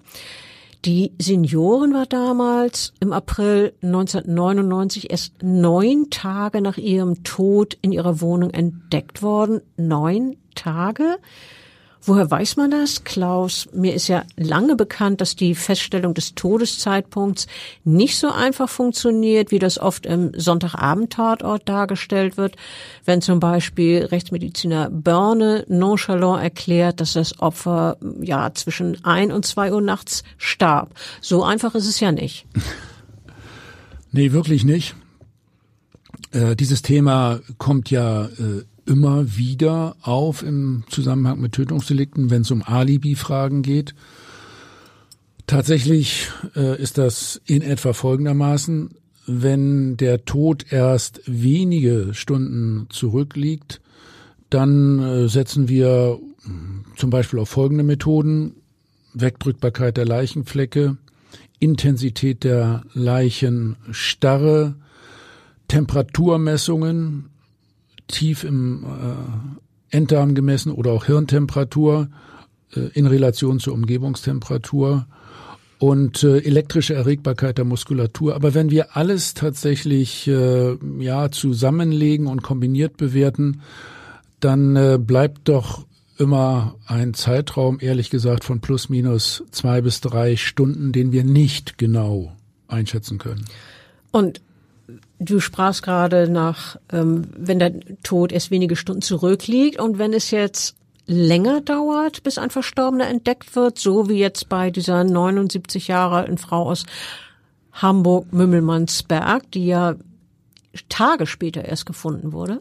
Die 0.88 1.12
Seniorin 1.20 1.92
war 1.92 2.06
damals 2.06 2.94
im 2.98 3.12
April 3.12 3.74
1999 3.82 5.10
erst 5.10 5.42
neun 5.42 6.08
Tage 6.08 6.62
nach 6.62 6.78
ihrem 6.78 7.22
Tod 7.24 7.76
in 7.82 7.92
ihrer 7.92 8.22
Wohnung 8.22 8.48
entdeckt 8.52 9.20
worden. 9.20 9.60
Neun 9.76 10.38
Tage? 10.54 11.18
Woher 12.02 12.30
weiß 12.30 12.56
man 12.56 12.70
das, 12.70 13.04
Klaus? 13.04 13.68
Mir 13.72 13.94
ist 13.94 14.08
ja 14.08 14.24
lange 14.36 14.76
bekannt, 14.76 15.20
dass 15.20 15.36
die 15.36 15.54
Feststellung 15.54 16.14
des 16.14 16.34
Todeszeitpunkts 16.34 17.46
nicht 17.84 18.16
so 18.18 18.30
einfach 18.30 18.68
funktioniert, 18.68 19.50
wie 19.50 19.58
das 19.58 19.78
oft 19.78 20.06
im 20.06 20.32
Sonntagabend-Tatort 20.34 21.68
dargestellt 21.68 22.36
wird, 22.36 22.56
wenn 23.04 23.20
zum 23.20 23.40
Beispiel 23.40 24.04
Rechtsmediziner 24.04 24.90
Börne 24.90 25.64
nonchalant 25.68 26.42
erklärt, 26.42 27.00
dass 27.00 27.14
das 27.14 27.40
Opfer 27.40 27.98
ja 28.20 28.54
zwischen 28.54 29.04
ein 29.04 29.32
und 29.32 29.44
zwei 29.44 29.72
Uhr 29.72 29.80
nachts 29.80 30.22
starb. 30.38 30.94
So 31.20 31.42
einfach 31.42 31.74
ist 31.74 31.88
es 31.88 32.00
ja 32.00 32.12
nicht. 32.12 32.46
Nee, 34.12 34.32
wirklich 34.32 34.64
nicht. 34.64 34.94
Äh, 36.30 36.56
dieses 36.56 36.82
Thema 36.82 37.40
kommt 37.58 37.90
ja 37.90 38.26
äh, 38.26 38.64
immer 38.88 39.36
wieder 39.36 39.96
auf 40.02 40.42
im 40.42 40.84
Zusammenhang 40.88 41.40
mit 41.40 41.52
Tötungsdelikten, 41.52 42.30
wenn 42.30 42.42
es 42.42 42.50
um 42.50 42.62
Alibi-Fragen 42.62 43.62
geht. 43.62 43.94
Tatsächlich 45.46 46.28
äh, 46.56 46.80
ist 46.80 46.98
das 46.98 47.40
in 47.46 47.62
etwa 47.62 47.92
folgendermaßen. 47.92 48.90
wenn 49.30 49.98
der 49.98 50.24
Tod 50.24 50.72
erst 50.72 51.20
wenige 51.26 52.14
Stunden 52.14 52.86
zurückliegt, 52.88 53.80
dann 54.48 54.98
äh, 55.00 55.28
setzen 55.28 55.68
wir 55.68 56.18
zum 56.96 57.10
Beispiel 57.10 57.38
auf 57.38 57.50
folgende 57.50 57.84
Methoden. 57.84 58.54
Wegdrückbarkeit 59.14 59.96
der 59.96 60.04
Leichenflecke, 60.04 60.96
Intensität 61.58 62.44
der 62.44 62.82
Leichenstarre, 62.94 64.76
Temperaturmessungen, 65.66 67.30
tief 68.08 68.44
im 68.44 68.84
äh, 68.84 69.96
Enddarm 69.96 70.34
gemessen 70.34 70.72
oder 70.72 70.92
auch 70.92 71.04
Hirntemperatur 71.04 72.08
äh, 72.74 72.80
in 72.94 73.06
Relation 73.06 73.60
zur 73.60 73.74
Umgebungstemperatur 73.74 75.06
und 75.78 76.24
äh, 76.24 76.38
elektrische 76.38 76.94
Erregbarkeit 76.94 77.58
der 77.58 77.64
Muskulatur. 77.64 78.34
Aber 78.34 78.54
wenn 78.54 78.70
wir 78.70 78.96
alles 78.96 79.34
tatsächlich 79.34 80.26
äh, 80.26 80.76
ja 80.98 81.30
zusammenlegen 81.30 82.26
und 82.26 82.42
kombiniert 82.42 82.96
bewerten, 82.96 83.62
dann 84.40 84.76
äh, 84.76 84.98
bleibt 85.00 85.48
doch 85.48 85.86
immer 86.18 86.74
ein 86.86 87.14
Zeitraum, 87.14 87.78
ehrlich 87.80 88.10
gesagt, 88.10 88.42
von 88.42 88.60
plus 88.60 88.88
minus 88.88 89.44
zwei 89.52 89.80
bis 89.80 90.00
drei 90.00 90.36
Stunden, 90.36 90.90
den 90.90 91.12
wir 91.12 91.22
nicht 91.22 91.78
genau 91.78 92.32
einschätzen 92.66 93.18
können. 93.18 93.44
Und 94.10 94.40
du 95.18 95.40
sprachst 95.40 95.82
gerade 95.82 96.30
nach, 96.30 96.76
ähm, 96.92 97.22
wenn 97.36 97.58
der 97.58 97.72
Tod 98.02 98.32
erst 98.32 98.50
wenige 98.50 98.76
Stunden 98.76 99.02
zurückliegt 99.02 99.80
und 99.80 99.98
wenn 99.98 100.12
es 100.12 100.30
jetzt 100.30 100.76
länger 101.06 101.60
dauert, 101.62 102.22
bis 102.22 102.38
ein 102.38 102.50
Verstorbener 102.50 103.08
entdeckt 103.08 103.56
wird, 103.56 103.78
so 103.78 104.08
wie 104.08 104.18
jetzt 104.18 104.48
bei 104.48 104.70
dieser 104.70 105.04
79 105.04 105.88
Jahre 105.88 106.16
alten 106.16 106.38
Frau 106.38 106.68
aus 106.68 106.84
Hamburg-Mümmelmannsberg, 107.72 109.50
die 109.52 109.66
ja 109.66 109.96
Tage 110.88 111.26
später 111.26 111.64
erst 111.64 111.86
gefunden 111.86 112.32
wurde? 112.32 112.60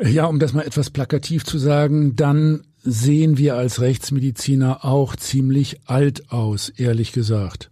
Ja, 0.00 0.26
um 0.26 0.38
das 0.38 0.52
mal 0.52 0.62
etwas 0.66 0.90
plakativ 0.90 1.44
zu 1.44 1.58
sagen, 1.58 2.16
dann 2.16 2.64
sehen 2.82 3.38
wir 3.38 3.56
als 3.56 3.80
Rechtsmediziner 3.80 4.84
auch 4.84 5.16
ziemlich 5.16 5.80
alt 5.86 6.30
aus, 6.30 6.68
ehrlich 6.68 7.12
gesagt. 7.12 7.71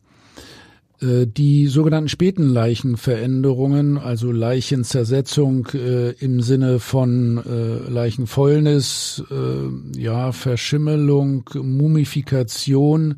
Äh, 1.00 1.26
die 1.26 1.66
sogenannten 1.66 2.08
späten 2.08 2.48
Leichenveränderungen, 2.48 3.98
also 3.98 4.30
Leichenzersetzung 4.32 5.68
äh, 5.74 6.10
im 6.12 6.40
Sinne 6.40 6.78
von 6.78 7.38
äh, 7.38 7.90
Leichenfäulnis, 7.90 9.22
äh, 9.30 10.00
ja, 10.00 10.32
Verschimmelung, 10.32 11.48
Mumifikation, 11.54 13.16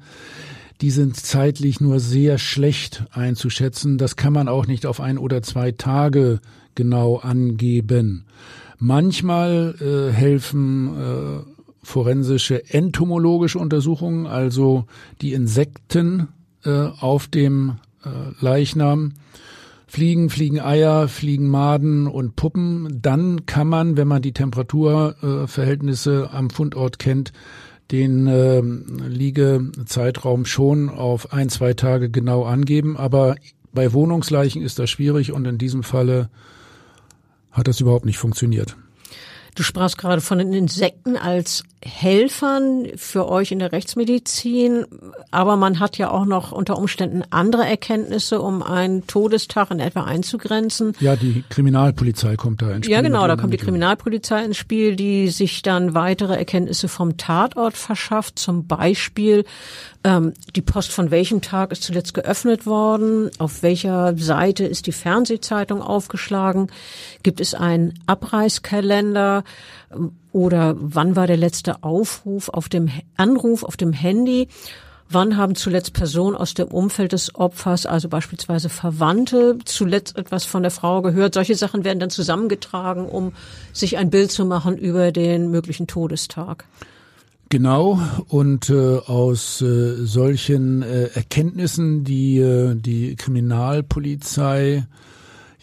die 0.80 0.90
sind 0.90 1.16
zeitlich 1.16 1.80
nur 1.80 2.00
sehr 2.00 2.38
schlecht 2.38 3.04
einzuschätzen. 3.12 3.98
Das 3.98 4.16
kann 4.16 4.32
man 4.32 4.48
auch 4.48 4.66
nicht 4.66 4.86
auf 4.86 5.00
ein 5.00 5.18
oder 5.18 5.42
zwei 5.42 5.70
Tage 5.72 6.40
genau 6.74 7.18
angeben. 7.18 8.24
Manchmal 8.78 9.76
äh, 9.80 10.12
helfen 10.12 10.88
äh, 10.88 11.52
forensische 11.84 12.68
entomologische 12.70 13.58
Untersuchungen, 13.58 14.26
also 14.26 14.86
die 15.20 15.34
Insekten 15.34 16.28
äh, 16.64 16.88
auf 17.00 17.26
dem 17.28 17.76
äh, 18.04 18.08
Leichnam. 18.40 19.14
Fliegen, 19.86 20.30
fliegen 20.30 20.58
Eier, 20.58 21.06
fliegen 21.06 21.48
Maden 21.48 22.06
und 22.06 22.34
Puppen. 22.34 23.00
Dann 23.02 23.44
kann 23.44 23.68
man, 23.68 23.98
wenn 23.98 24.08
man 24.08 24.22
die 24.22 24.32
Temperaturverhältnisse 24.32 26.30
äh, 26.32 26.34
am 26.34 26.48
Fundort 26.48 26.98
kennt, 26.98 27.32
den 27.90 28.26
äh, 28.26 28.62
Liegezeitraum 28.62 30.46
schon 30.46 30.88
auf 30.88 31.34
ein, 31.34 31.50
zwei 31.50 31.74
Tage 31.74 32.08
genau 32.08 32.44
angeben. 32.44 32.96
Aber 32.96 33.36
bei 33.74 33.92
Wohnungsleichen 33.92 34.62
ist 34.62 34.78
das 34.78 34.88
schwierig 34.88 35.32
und 35.32 35.46
in 35.46 35.58
diesem 35.58 35.82
Falle 35.82 36.30
hat 37.50 37.68
das 37.68 37.80
überhaupt 37.80 38.06
nicht 38.06 38.18
funktioniert. 38.18 38.76
Du 39.54 39.62
sprachst 39.62 39.98
gerade 39.98 40.22
von 40.22 40.38
den 40.38 40.54
Insekten 40.54 41.16
als 41.18 41.64
Helfern 41.84 42.86
für 42.96 43.28
euch 43.28 43.50
in 43.50 43.58
der 43.58 43.72
Rechtsmedizin, 43.72 44.86
aber 45.30 45.56
man 45.56 45.80
hat 45.80 45.98
ja 45.98 46.10
auch 46.10 46.24
noch 46.24 46.52
unter 46.52 46.78
Umständen 46.78 47.22
andere 47.30 47.66
Erkenntnisse, 47.66 48.40
um 48.40 48.62
einen 48.62 49.06
Todestag 49.06 49.70
in 49.70 49.80
etwa 49.80 50.04
einzugrenzen. 50.04 50.92
Ja, 51.00 51.16
die 51.16 51.42
Kriminalpolizei 51.48 52.36
kommt 52.36 52.62
da 52.62 52.70
ins 52.70 52.86
Spiel. 52.86 52.94
Ja, 52.94 53.00
genau, 53.00 53.26
da 53.26 53.36
kommt 53.36 53.52
die 53.52 53.58
Kriminalpolizei 53.58 54.44
ins 54.44 54.56
Spiel, 54.56 54.94
die 54.94 55.28
sich 55.28 55.62
dann 55.62 55.94
weitere 55.94 56.36
Erkenntnisse 56.36 56.88
vom 56.88 57.16
Tatort 57.16 57.76
verschafft, 57.76 58.38
zum 58.38 58.66
Beispiel 58.66 59.44
ähm, 60.04 60.34
die 60.56 60.62
Post 60.62 60.92
von 60.92 61.10
welchem 61.10 61.42
Tag 61.42 61.72
ist 61.72 61.82
zuletzt 61.82 62.14
geöffnet 62.14 62.66
worden, 62.66 63.30
auf 63.38 63.62
welcher 63.62 64.16
Seite 64.16 64.64
ist 64.64 64.86
die 64.86 64.92
Fernsehzeitung 64.92 65.82
aufgeschlagen, 65.82 66.70
gibt 67.22 67.40
es 67.40 67.54
einen 67.54 67.94
Abreißkalender, 68.06 69.44
oder 70.32 70.74
wann 70.78 71.16
war 71.16 71.26
der 71.26 71.36
letzte 71.36 71.82
Aufruf 71.82 72.48
auf 72.48 72.68
dem 72.68 72.90
Anruf 73.16 73.62
auf 73.62 73.76
dem 73.76 73.92
Handy? 73.92 74.48
Wann 75.08 75.36
haben 75.36 75.54
zuletzt 75.54 75.92
Personen 75.92 76.34
aus 76.36 76.54
dem 76.54 76.68
Umfeld 76.68 77.12
des 77.12 77.34
Opfers, 77.34 77.84
also 77.84 78.08
beispielsweise 78.08 78.70
Verwandte, 78.70 79.58
zuletzt 79.66 80.16
etwas 80.16 80.46
von 80.46 80.62
der 80.62 80.70
Frau 80.70 81.02
gehört? 81.02 81.34
Solche 81.34 81.54
Sachen 81.54 81.84
werden 81.84 81.98
dann 81.98 82.08
zusammengetragen, 82.08 83.04
um 83.04 83.32
sich 83.74 83.98
ein 83.98 84.08
Bild 84.08 84.30
zu 84.30 84.46
machen 84.46 84.78
über 84.78 85.12
den 85.12 85.50
möglichen 85.50 85.86
Todestag. 85.86 86.64
Genau, 87.50 88.00
und 88.28 88.70
äh, 88.70 88.96
aus 88.96 89.60
äh, 89.60 90.06
solchen 90.06 90.80
äh, 90.80 91.08
Erkenntnissen, 91.12 92.04
die 92.04 92.38
äh, 92.38 92.74
die 92.74 93.14
Kriminalpolizei 93.14 94.86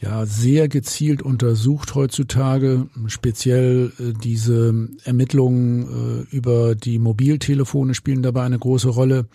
ja 0.02 0.26
sehr 0.26 0.68
gezielt 0.68 1.22
untersucht 1.22 1.96
heutzutage, 1.96 2.88
speziell 3.08 3.92
äh, 4.00 4.14
diese 4.14 4.90
Ermittlungen 5.04 6.28
äh, 6.32 6.36
über 6.36 6.76
die 6.76 7.00
Mobiltelefone 7.00 7.94
spielen 7.94 8.24
dabei 8.24 8.44
eine 8.44 8.60
große 8.60 8.90
Rolle. 8.90 9.28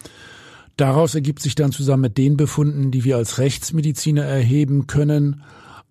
Daraus 0.76 1.14
ergibt 1.14 1.40
sich 1.40 1.54
dann 1.54 1.72
zusammen 1.72 2.02
mit 2.02 2.18
den 2.18 2.36
Befunden, 2.36 2.90
die 2.90 3.04
wir 3.04 3.16
als 3.16 3.38
Rechtsmediziner 3.38 4.24
erheben 4.24 4.86
können, 4.86 5.42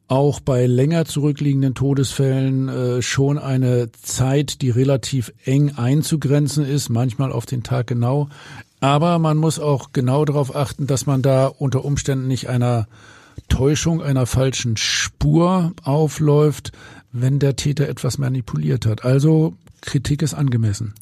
auch 0.10 0.42
bei 0.42 0.66
länger 0.66 1.06
zurückliegenden 1.06 1.74
Todesfällen 1.74 2.68
äh, 2.68 3.02
schon 3.02 3.38
eine 3.38 3.92
Zeit, 4.02 4.62
die 4.62 4.70
relativ 4.70 5.34
eng 5.46 5.76
einzugrenzen 5.76 6.66
ist, 6.66 6.90
manchmal 6.90 7.32
auf 7.32 7.46
den 7.46 7.64
Tag 7.64 7.88
genau. 7.88 8.28
Aber 8.82 9.18
man 9.18 9.38
muss 9.38 9.60
auch 9.60 9.94
genau 9.94 10.26
darauf 10.26 10.56
achten, 10.56 10.88
dass 10.88 11.06
man 11.06 11.22
da 11.22 11.48
unter 11.48 11.86
Umständen 11.86 12.28
nicht 12.28 12.50
einer 12.50 12.88
Täuschung 13.50 14.02
einer 14.02 14.26
falschen 14.26 14.78
Spur 14.78 15.74
aufläuft, 15.84 16.72
wenn 17.12 17.40
der 17.40 17.56
Täter 17.56 17.88
etwas 17.88 18.18
manipuliert 18.18 18.86
hat. 18.86 19.06
Also 19.06 19.54
Kritik 19.82 20.22
ist 20.22 20.34
angemessen. 20.34 20.94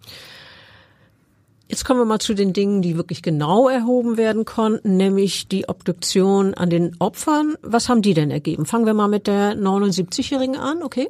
Jetzt 1.71 1.85
kommen 1.85 2.01
wir 2.01 2.05
mal 2.05 2.19
zu 2.19 2.33
den 2.33 2.51
Dingen, 2.51 2.81
die 2.81 2.97
wirklich 2.97 3.21
genau 3.21 3.69
erhoben 3.69 4.17
werden 4.17 4.43
konnten, 4.43 4.97
nämlich 4.97 5.47
die 5.47 5.69
Obduktion 5.69 6.53
an 6.53 6.69
den 6.69 6.97
Opfern. 7.00 7.55
Was 7.61 7.88
haben 7.88 8.01
die 8.01 8.13
denn 8.13 8.29
ergeben? 8.29 8.65
Fangen 8.65 8.85
wir 8.85 8.93
mal 8.93 9.07
mit 9.07 9.25
der 9.25 9.55
79-Jährigen 9.55 10.57
an, 10.57 10.83
okay? 10.83 11.07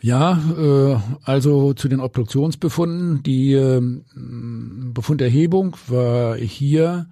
Ja, 0.00 0.40
äh, 0.58 0.96
also 1.22 1.74
zu 1.74 1.86
den 1.86 2.00
Obduktionsbefunden. 2.00 3.22
Die 3.22 3.52
äh, 3.52 3.80
Befunderhebung 4.16 5.76
war 5.86 6.34
hier 6.36 7.06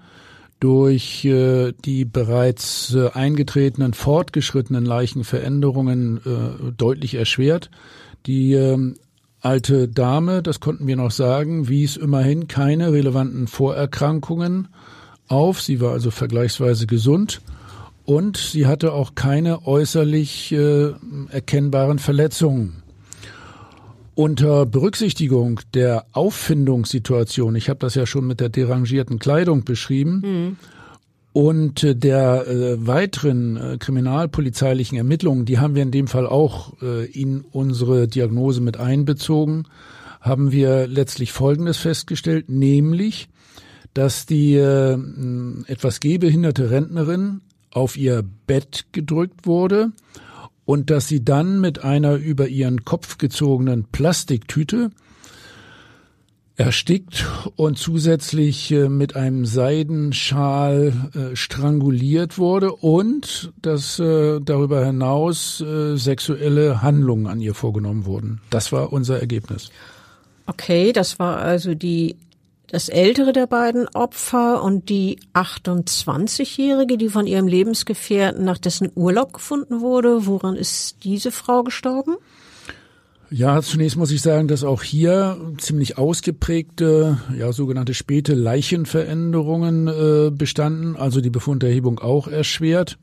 durch 0.60 1.24
äh, 1.24 1.72
die 1.84 2.04
bereits 2.04 2.94
äh, 2.94 3.10
eingetretenen 3.12 3.94
fortgeschrittenen 3.94 4.84
Leichenveränderungen 4.84 6.18
äh, 6.18 6.72
deutlich 6.72 7.14
erschwert. 7.14 7.70
Die 8.26 8.52
äh, 8.52 8.94
alte 9.40 9.88
Dame, 9.88 10.42
das 10.42 10.60
konnten 10.60 10.86
wir 10.86 10.96
noch 10.96 11.10
sagen, 11.10 11.68
wies 11.68 11.96
immerhin 11.96 12.46
keine 12.46 12.92
relevanten 12.92 13.46
Vorerkrankungen 13.46 14.68
auf. 15.28 15.62
Sie 15.62 15.80
war 15.80 15.92
also 15.92 16.10
vergleichsweise 16.10 16.86
gesund 16.86 17.40
und 18.04 18.36
sie 18.36 18.66
hatte 18.66 18.92
auch 18.92 19.14
keine 19.14 19.66
äußerlich 19.66 20.52
äh, 20.52 20.92
erkennbaren 21.30 21.98
Verletzungen. 21.98 22.82
Unter 24.14 24.66
Berücksichtigung 24.66 25.60
der 25.72 26.04
Auffindungssituation, 26.12 27.54
ich 27.54 27.68
habe 27.68 27.78
das 27.78 27.94
ja 27.94 28.06
schon 28.06 28.26
mit 28.26 28.40
der 28.40 28.48
derangierten 28.48 29.18
Kleidung 29.18 29.64
beschrieben, 29.64 30.22
mhm. 30.24 30.56
und 31.32 32.02
der 32.02 32.46
äh, 32.46 32.86
weiteren 32.86 33.56
äh, 33.56 33.76
kriminalpolizeilichen 33.78 34.98
Ermittlungen, 34.98 35.44
die 35.44 35.58
haben 35.58 35.74
wir 35.74 35.82
in 35.82 35.92
dem 35.92 36.08
Fall 36.08 36.26
auch 36.26 36.82
äh, 36.82 37.06
in 37.06 37.42
unsere 37.52 38.08
Diagnose 38.08 38.60
mit 38.60 38.78
einbezogen, 38.78 39.66
haben 40.20 40.52
wir 40.52 40.86
letztlich 40.86 41.32
Folgendes 41.32 41.78
festgestellt, 41.78 42.48
nämlich, 42.48 43.28
dass 43.94 44.26
die 44.26 44.54
äh, 44.54 44.98
etwas 45.66 46.00
gehbehinderte 46.00 46.70
Rentnerin 46.70 47.40
auf 47.70 47.96
ihr 47.96 48.24
Bett 48.46 48.86
gedrückt 48.92 49.46
wurde 49.46 49.92
und 50.70 50.88
dass 50.88 51.08
sie 51.08 51.24
dann 51.24 51.60
mit 51.60 51.82
einer 51.82 52.14
über 52.14 52.46
ihren 52.46 52.84
Kopf 52.84 53.18
gezogenen 53.18 53.86
Plastiktüte 53.90 54.92
erstickt 56.54 57.26
und 57.56 57.76
zusätzlich 57.76 58.70
äh, 58.70 58.88
mit 58.88 59.16
einem 59.16 59.46
Seidenschal 59.46 60.92
äh, 61.12 61.34
stranguliert 61.34 62.38
wurde 62.38 62.70
und 62.70 63.52
dass 63.60 63.98
äh, 63.98 64.38
darüber 64.40 64.86
hinaus 64.86 65.58
sexuelle 65.58 66.82
Handlungen 66.82 67.26
an 67.26 67.40
ihr 67.40 67.54
vorgenommen 67.54 68.04
wurden. 68.04 68.40
Das 68.50 68.70
war 68.70 68.92
unser 68.92 69.18
Ergebnis. 69.18 69.72
Okay, 70.46 70.92
das 70.92 71.18
war 71.18 71.38
also 71.38 71.74
die 71.74 72.14
das 72.70 72.88
ältere 72.88 73.32
der 73.32 73.48
beiden 73.48 73.88
Opfer 73.88 74.62
und 74.62 74.88
die 74.88 75.18
28-Jährige, 75.34 76.96
die 76.96 77.08
von 77.08 77.26
ihrem 77.26 77.48
Lebensgefährten 77.48 78.44
nach 78.44 78.58
dessen 78.58 78.90
Urlaub 78.94 79.32
gefunden 79.32 79.80
wurde. 79.80 80.26
Woran 80.26 80.54
ist 80.54 81.02
diese 81.02 81.32
Frau 81.32 81.64
gestorben? 81.64 82.16
Ja, 83.28 83.60
zunächst 83.62 83.96
muss 83.96 84.10
ich 84.10 84.22
sagen, 84.22 84.48
dass 84.48 84.64
auch 84.64 84.82
hier 84.82 85.36
ziemlich 85.58 85.98
ausgeprägte, 85.98 87.18
ja, 87.36 87.52
sogenannte 87.52 87.94
späte 87.94 88.34
Leichenveränderungen 88.34 89.88
äh, 89.88 90.30
bestanden, 90.30 90.96
also 90.96 91.20
die 91.20 91.30
Befunderhebung 91.30 92.00
auch 92.00 92.26
erschwert. 92.26 92.98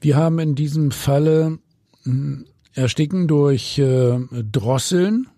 Wir 0.00 0.16
haben 0.16 0.38
in 0.38 0.54
diesem 0.54 0.90
Falle 0.90 1.58
hm, 2.04 2.46
Ersticken 2.74 3.28
durch 3.28 3.78
äh, 3.78 4.18
Drosseln. 4.50 5.28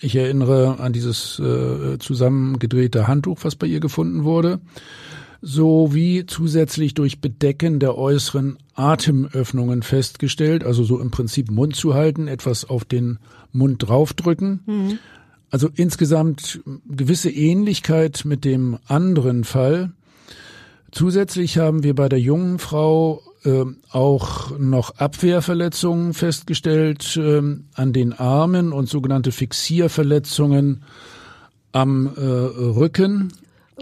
Ich 0.00 0.16
erinnere 0.16 0.80
an 0.80 0.92
dieses 0.92 1.38
äh, 1.38 1.98
zusammengedrehte 1.98 3.06
Handtuch, 3.06 3.38
was 3.42 3.56
bei 3.56 3.66
ihr 3.66 3.80
gefunden 3.80 4.24
wurde 4.24 4.60
sowie 5.42 6.26
zusätzlich 6.26 6.94
durch 6.94 7.20
Bedecken 7.20 7.80
der 7.80 7.96
äußeren 7.96 8.58
Atemöffnungen 8.74 9.82
festgestellt, 9.82 10.64
also 10.64 10.84
so 10.84 11.00
im 11.00 11.10
Prinzip 11.10 11.50
Mund 11.50 11.76
zu 11.76 11.94
halten, 11.94 12.28
etwas 12.28 12.64
auf 12.64 12.84
den 12.84 13.18
Mund 13.52 13.88
draufdrücken. 13.88 14.60
Mhm. 14.66 14.98
Also 15.50 15.68
insgesamt 15.74 16.60
gewisse 16.86 17.30
Ähnlichkeit 17.30 18.24
mit 18.24 18.44
dem 18.44 18.78
anderen 18.86 19.44
Fall. 19.44 19.90
Zusätzlich 20.92 21.58
haben 21.58 21.82
wir 21.82 21.94
bei 21.94 22.08
der 22.08 22.20
jungen 22.20 22.58
Frau 22.58 23.22
äh, 23.44 23.64
auch 23.90 24.58
noch 24.58 24.96
Abwehrverletzungen 24.98 26.14
festgestellt 26.14 27.16
äh, 27.16 27.40
an 27.74 27.92
den 27.92 28.12
Armen 28.12 28.72
und 28.72 28.88
sogenannte 28.88 29.32
Fixierverletzungen 29.32 30.82
am 31.72 32.06
äh, 32.06 32.20
Rücken. 32.20 33.32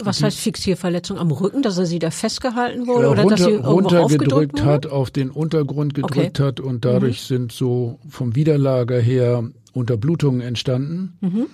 Was 0.00 0.22
heißt 0.22 0.38
Fixierverletzung 0.38 1.18
am 1.18 1.32
Rücken, 1.32 1.62
dass 1.62 1.76
er 1.76 1.86
sie 1.86 1.98
da 1.98 2.10
festgehalten 2.10 2.86
wurde 2.86 3.06
ja, 3.06 3.10
oder 3.10 3.22
runter, 3.22 3.36
dass 3.36 3.44
sie 3.46 3.54
runtergedrückt 3.56 4.62
hat, 4.62 4.86
auf 4.86 5.10
den 5.10 5.30
Untergrund 5.30 5.94
gedrückt 5.94 6.38
okay. 6.38 6.42
hat 6.42 6.60
und 6.60 6.84
dadurch 6.84 7.22
mhm. 7.22 7.34
sind 7.34 7.52
so 7.52 7.98
vom 8.08 8.36
Widerlager 8.36 9.00
her 9.00 9.50
Unterblutungen 9.72 10.40
entstanden. 10.40 11.16
Mhm. 11.20 11.46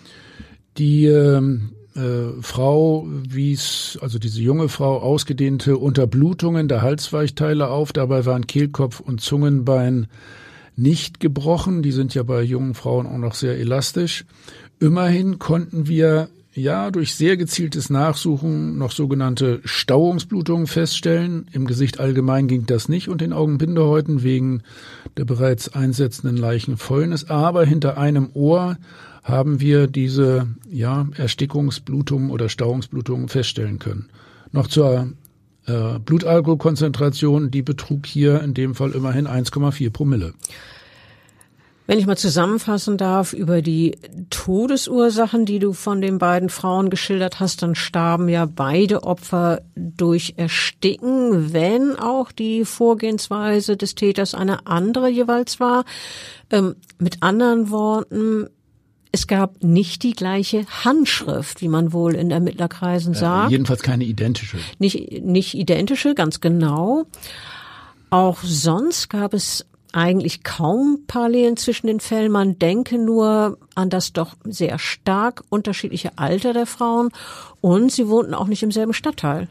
Die 0.77 1.07
ähm, 1.07 1.71
äh, 1.97 2.41
Frau 2.41 3.07
wies, 3.09 3.99
also 4.01 4.19
diese 4.19 4.41
junge 4.41 4.69
Frau, 4.69 4.99
ausgedehnte 4.99 5.77
Unterblutungen 5.79 6.69
der 6.69 6.83
Halsweichteile 6.83 7.69
auf. 7.69 7.93
Dabei 7.93 8.27
waren 8.27 8.47
Kehlkopf 8.47 9.01
und 9.01 9.21
Zungenbein 9.21 10.09
nicht 10.77 11.21
gebrochen. 11.21 11.83
Die 11.83 11.93
sind 11.93 12.15
ja 12.15 12.23
bei 12.23 12.43
jungen 12.43 12.75
Frauen 12.75 13.07
auch 13.07 13.19
noch 13.19 13.35
sehr 13.35 13.59
elastisch. 13.59 14.25
Immerhin 14.81 15.39
konnten 15.39 15.87
wir 15.87 16.29
ja 16.53 16.91
durch 16.91 17.15
sehr 17.15 17.37
gezieltes 17.37 17.91
Nachsuchen 17.91 18.79
noch 18.79 18.93
sogenannte 18.93 19.61
Stauungsblutungen 19.65 20.67
feststellen. 20.67 21.49
Im 21.53 21.67
Gesicht 21.67 22.01
allgemein 22.01 22.47
ging 22.49 22.67
das 22.67 22.89
nicht 22.89 23.09
und 23.09 23.21
den 23.21 23.33
Augenbindehäuten 23.33 24.23
wegen 24.23 24.63
der 25.17 25.25
bereits 25.25 25.73
einsetzenden 25.75 26.37
Leichenfäulnis. 26.37 27.29
Aber 27.31 27.65
hinter 27.65 27.99
einem 27.99 28.31
Ohr 28.35 28.77
haben 29.25 29.59
wir 29.59 29.87
diese 29.87 30.47
ja, 30.71 31.09
Erstickungsblutungen 31.17 32.31
oder 32.31 32.49
Stauungsblutungen 32.49 33.29
feststellen 33.29 33.79
können. 33.79 34.11
Noch 34.53 34.69
zur 34.69 35.09
äh, 35.67 35.99
Blutalkoholkonzentration, 35.99 37.51
die 37.51 37.63
betrug 37.63 38.07
hier 38.07 38.43
in 38.43 38.55
dem 38.55 38.75
Fall 38.75 38.93
immerhin 38.93 39.27
1,4 39.27 39.91
Promille. 39.91 40.35
Wenn 41.87 41.99
ich 41.99 42.07
mal 42.07 42.17
zusammenfassen 42.17 42.97
darf 42.97 43.35
über 43.35 43.61
die 43.61 43.99
Todesursachen, 44.31 45.45
die 45.45 45.59
du 45.59 45.75
von 45.75 46.01
den 46.01 46.17
beiden 46.17 46.49
Frauen 46.49 46.89
geschildert 46.89 47.41
hast, 47.41 47.63
dann 47.63 47.75
starben 47.75 48.29
ja 48.31 48.47
beide 48.47 49.03
Opfer 49.03 49.61
durch 49.75 50.35
Ersticken, 50.39 51.53
wenn 51.53 51.97
auch 51.97 52.33
die 52.33 52.65
Vorgehensweise 52.65 53.77
des 53.77 53.95
Täters 53.95 54.35
eine 54.35 54.67
andere 54.67 55.11
jeweils 55.11 55.61
war. 55.61 55.85
Ähm, 56.51 56.77
mit 56.99 57.23
anderen 57.23 57.69
Worten, 57.69 58.49
es 59.15 59.29
gab 59.29 59.63
nicht 59.63 60.03
die 60.03 60.13
gleiche 60.13 60.67
Handschrift, 60.85 61.61
wie 61.61 61.69
man 61.69 61.93
wohl 61.93 62.17
in 62.17 62.33
Ermittlerkreisen 62.33 63.15
sagt. 63.15 63.53
jedenfalls 63.53 63.83
keine 63.83 64.03
identische. 64.03 64.59
Nicht, 64.81 65.23
nicht 65.25 65.55
identische, 65.55 66.17
ganz 66.17 66.41
genau. 66.41 67.05
Auch 68.11 68.39
sonst 68.43 69.09
gab 69.11 69.33
es 69.33 69.67
eigentlich 69.93 70.43
kaum 70.43 71.05
Parallelen 71.07 71.57
zwischen 71.57 71.87
den 71.87 72.01
Fällen. 72.01 72.33
Man 72.33 72.59
denke 72.59 72.99
nur 72.99 73.57
an 73.77 73.89
das 73.89 74.13
doch 74.13 74.35
sehr 74.43 74.81
stark 74.81 75.45
unterschiedliche 75.49 76.19
Alter 76.19 76.53
der 76.53 76.67
Frauen 76.67 77.11
und 77.61 77.93
sie 77.93 78.09
wohnten 78.09 78.35
auch 78.35 78.49
nicht 78.49 78.65
im 78.65 78.73
selben 78.73 78.95
Stadtteil. 78.95 79.47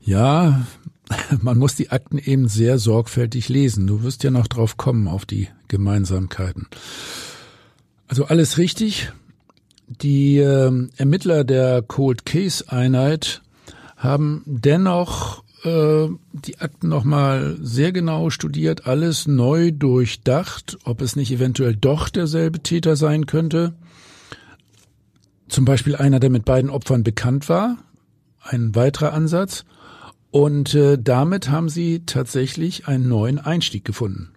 Ja, 0.00 0.64
man 1.42 1.58
muss 1.58 1.74
die 1.74 1.90
Akten 1.90 2.18
eben 2.18 2.46
sehr 2.46 2.78
sorgfältig 2.78 3.48
lesen. 3.48 3.88
Du 3.88 4.04
wirst 4.04 4.22
ja 4.22 4.30
noch 4.30 4.46
drauf 4.46 4.76
kommen 4.76 5.08
auf 5.08 5.26
die 5.26 5.48
Gemeinsamkeiten. 5.66 6.68
Also 8.08 8.26
alles 8.26 8.58
richtig. 8.58 9.12
Die 9.88 10.38
äh, 10.38 10.88
Ermittler 10.96 11.44
der 11.44 11.82
Cold 11.82 12.24
Case 12.24 12.64
Einheit 12.68 13.42
haben 13.96 14.42
dennoch 14.46 15.44
äh, 15.64 16.08
die 16.32 16.58
Akten 16.58 16.88
nochmal 16.88 17.56
sehr 17.60 17.92
genau 17.92 18.30
studiert, 18.30 18.86
alles 18.86 19.26
neu 19.26 19.70
durchdacht, 19.70 20.78
ob 20.84 21.02
es 21.02 21.16
nicht 21.16 21.30
eventuell 21.30 21.76
doch 21.76 22.08
derselbe 22.08 22.60
Täter 22.60 22.96
sein 22.96 23.26
könnte. 23.26 23.74
Zum 25.48 25.64
Beispiel 25.64 25.94
einer, 25.96 26.18
der 26.18 26.30
mit 26.30 26.44
beiden 26.44 26.70
Opfern 26.70 27.04
bekannt 27.04 27.48
war, 27.48 27.76
ein 28.42 28.74
weiterer 28.74 29.12
Ansatz. 29.12 29.64
Und 30.30 30.74
äh, 30.74 30.96
damit 30.98 31.50
haben 31.50 31.68
sie 31.68 32.06
tatsächlich 32.06 32.88
einen 32.88 33.06
neuen 33.06 33.38
Einstieg 33.38 33.84
gefunden. 33.84 34.32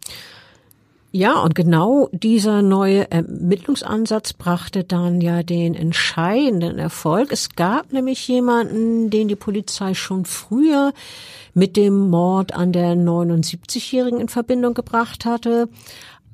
Ja, 1.18 1.40
und 1.40 1.56
genau 1.56 2.10
dieser 2.12 2.62
neue 2.62 3.10
Ermittlungsansatz 3.10 4.34
brachte 4.34 4.84
dann 4.84 5.22
ja 5.22 5.44
den 5.44 5.74
entscheidenden 5.74 6.78
Erfolg. 6.78 7.32
Es 7.32 7.56
gab 7.56 7.94
nämlich 7.94 8.28
jemanden, 8.28 9.10
den 9.10 9.30
die 9.30 9.38
Polizei 9.38 9.94
schon 9.94 10.26
früher 10.26 10.92
mit 11.54 11.78
dem 11.78 12.10
Mord 12.10 12.54
an 12.54 12.74
der 12.74 12.96
79-Jährigen 12.96 14.20
in 14.20 14.28
Verbindung 14.28 14.74
gebracht 14.74 15.24
hatte. 15.24 15.70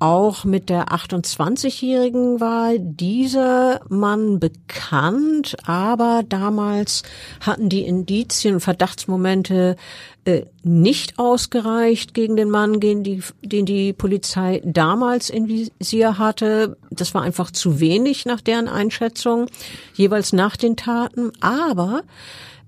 Auch 0.01 0.45
mit 0.45 0.69
der 0.69 0.87
28-Jährigen 0.87 2.39
war 2.39 2.71
dieser 2.79 3.81
Mann 3.87 4.39
bekannt, 4.39 5.55
aber 5.67 6.23
damals 6.27 7.03
hatten 7.39 7.69
die 7.69 7.83
Indizien 7.83 8.61
Verdachtsmomente 8.61 9.75
äh, 10.25 10.45
nicht 10.63 11.19
ausgereicht 11.19 12.15
gegen 12.15 12.35
den 12.35 12.49
Mann, 12.49 12.79
den 12.79 13.03
die, 13.03 13.21
den 13.43 13.67
die 13.67 13.93
Polizei 13.93 14.63
damals 14.65 15.29
in 15.29 15.47
Visier 15.47 16.17
hatte. 16.17 16.77
Das 16.89 17.13
war 17.13 17.21
einfach 17.21 17.51
zu 17.51 17.79
wenig 17.79 18.25
nach 18.25 18.41
deren 18.41 18.67
Einschätzung, 18.67 19.45
jeweils 19.93 20.33
nach 20.33 20.57
den 20.57 20.77
Taten. 20.77 21.31
Aber 21.41 22.01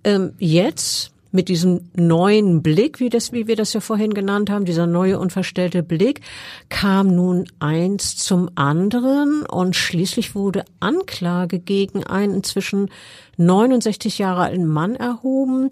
ähm, 0.03 0.35
jetzt 0.37 1.12
mit 1.33 1.49
diesem 1.49 1.89
neuen 1.95 2.61
Blick, 2.61 2.99
wie 2.99 3.09
das, 3.09 3.31
wie 3.31 3.47
wir 3.47 3.55
das 3.55 3.73
ja 3.73 3.79
vorhin 3.79 4.13
genannt 4.13 4.51
haben, 4.51 4.65
dieser 4.65 4.85
neue 4.85 5.19
unverstellte 5.19 5.81
Blick, 5.81 6.21
kam 6.69 7.15
nun 7.15 7.45
eins 7.59 8.15
zum 8.15 8.51
anderen 8.53 9.43
und 9.43 9.75
schließlich 9.75 10.35
wurde 10.35 10.63
Anklage 10.79 11.59
gegen 11.59 12.03
einen 12.03 12.35
inzwischen 12.35 12.89
69 13.37 14.19
Jahre 14.19 14.43
alten 14.43 14.67
Mann 14.67 14.95
erhoben. 14.95 15.71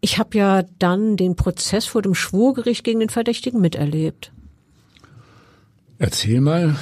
Ich 0.00 0.18
habe 0.18 0.38
ja 0.38 0.62
dann 0.78 1.18
den 1.18 1.36
Prozess 1.36 1.84
vor 1.84 2.00
dem 2.00 2.14
Schwurgericht 2.14 2.82
gegen 2.82 3.00
den 3.00 3.10
Verdächtigen 3.10 3.60
miterlebt. 3.60 4.32
Erzähl 5.98 6.40
mal, 6.40 6.76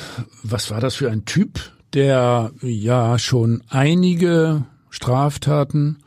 was 0.45 0.71
war 0.71 0.81
das 0.81 0.95
für 0.95 1.11
ein 1.11 1.25
Typ, 1.25 1.59
der 1.95 2.53
ja 2.63 3.19
schon 3.19 3.65
einige 3.69 4.63
Straftaten 4.89 5.99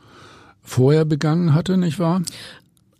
vorher 0.62 1.04
begangen 1.04 1.54
hatte, 1.54 1.76
nicht 1.76 1.98
wahr? 1.98 2.22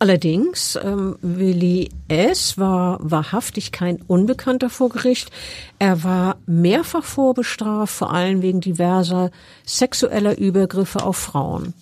Allerdings, 0.03 0.77
ähm, 0.83 1.15
Willi 1.21 1.89
S. 2.09 2.57
war 2.57 2.99
wahrhaftig 3.01 3.71
kein 3.71 4.01
Unbekannter 4.01 4.69
vor 4.69 4.89
Gericht. 4.89 5.31
Er 5.79 6.03
war 6.03 6.35
mehrfach 6.45 7.05
vorbestraft, 7.05 7.93
vor 7.93 8.13
allem 8.13 8.41
wegen 8.41 8.59
diverser 8.59 9.31
sexueller 9.65 10.37
Übergriffe 10.37 11.03
auf 11.03 11.15
Frauen. 11.15 11.73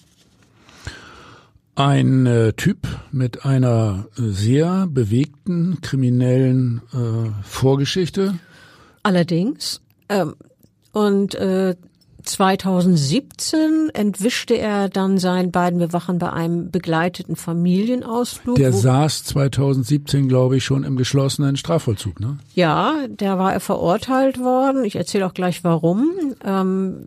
Ein 1.74 2.28
äh, 2.28 2.54
Typ 2.54 2.88
mit 3.12 3.44
einer 3.44 4.06
sehr 4.14 4.86
bewegten 4.86 5.82
kriminellen 5.82 6.84
äh, 6.94 7.32
Vorgeschichte. 7.44 8.36
Allerdings, 9.02 9.82
ähm, 10.10 10.36
und 10.92 11.34
äh, 11.34 11.76
2017 12.24 13.90
entwischte 13.94 14.58
er 14.58 14.90
dann 14.90 15.18
seinen 15.18 15.52
beiden 15.52 15.80
Bewachen 15.80 16.20
bei 16.20 16.32
einem 16.32 16.72
begleiteten 16.72 17.36
Familienausflug. 17.36 18.56
Der 18.56 18.74
saß 18.74 19.24
2017, 19.26 20.28
glaube 20.28 20.58
ich, 20.58 20.64
schon 20.64 20.84
im 20.84 20.98
geschlossenen 20.98 21.58
Strafvollzug, 21.58 22.20
ne? 22.20 22.38
Ja, 22.56 22.96
der 23.08 23.38
war 23.38 23.54
er 23.54 23.60
verurteilt 23.60 24.40
worden. 24.40 24.84
Ich 24.86 24.96
erzähle 24.96 25.26
auch 25.26 25.34
gleich 25.34 25.64
warum. 25.64 26.12
Ähm, 26.44 27.06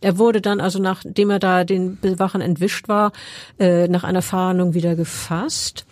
er 0.00 0.18
wurde 0.18 0.40
dann, 0.40 0.60
also 0.60 0.78
nachdem 0.78 1.30
er 1.30 1.38
da 1.38 1.64
den 1.64 1.98
Bewachen 2.00 2.40
entwischt 2.40 2.88
war, 2.88 3.12
äh, 3.58 3.88
nach 3.88 4.04
einer 4.04 4.22
Fahndung 4.22 4.74
wieder 4.74 4.96
gefasst 4.96 5.86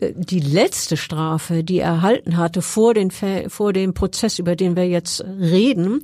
äh, 0.00 0.12
die 0.16 0.40
letzte 0.40 0.96
Strafe, 0.96 1.64
die 1.64 1.78
er 1.78 1.88
erhalten 1.88 2.36
hatte 2.36 2.62
vor, 2.62 2.94
den, 2.94 3.10
vor 3.10 3.72
dem 3.72 3.94
Prozess, 3.94 4.38
über 4.38 4.56
den 4.56 4.76
wir 4.76 4.88
jetzt 4.88 5.24
reden, 5.24 6.02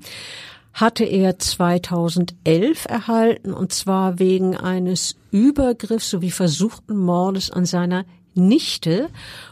hatte 0.75 1.05
er 1.05 1.39
2011 1.39 2.87
erhalten 2.87 3.55
und 3.55 3.73
zwar 3.73 4.19
wegen 4.19 4.57
eines 4.57 5.17
Übergriffs 5.31 6.11
sowie 6.11 6.33
versuchten 6.33 6.97
Mordes 6.97 7.51
an 7.51 7.65
seiner 7.65 8.05
Nichte. 8.35 9.09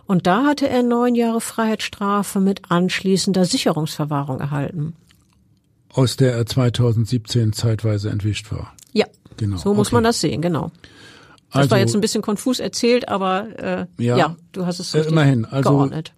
Und 0.07 0.27
da 0.27 0.45
hatte 0.45 0.69
er 0.69 0.83
neun 0.83 1.15
Jahre 1.15 1.41
Freiheitsstrafe 1.41 2.41
mit 2.41 2.71
anschließender 2.71 3.45
Sicherungsverwahrung 3.45 4.41
erhalten. 4.41 4.95
Aus 5.93 6.17
der 6.17 6.35
er 6.35 6.45
2017 6.45 7.53
zeitweise 7.53 8.11
entwischt 8.11 8.51
war. 8.51 8.75
Ja, 8.93 9.07
genau. 9.37 9.59
So 9.59 9.75
muss 9.75 9.89
okay. 9.89 9.97
man 9.97 10.05
das 10.05 10.21
sehen, 10.21 10.43
genau. 10.43 10.73
Das 11.53 11.61
also, 11.61 11.71
war 11.71 11.79
jetzt 11.79 11.95
ein 11.95 12.01
bisschen 12.01 12.23
konfus 12.23 12.61
erzählt, 12.61 13.09
aber 13.09 13.47
äh, 13.59 13.87
ja, 14.03 14.17
ja 14.17 14.37
du 14.53 14.67
hast 14.67 14.81
es 14.81 14.95
äh, 14.95 14.99
richtig 14.99 15.13
immerhin. 15.13 15.45
Also, 15.45 15.71
geordnet. 15.71 16.13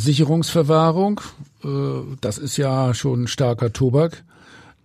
Sicherungsverwahrung, 0.00 1.20
äh, 1.62 1.68
das 2.20 2.38
ist 2.38 2.56
ja 2.56 2.92
schon 2.94 3.28
starker 3.28 3.72
Tobak 3.72 4.24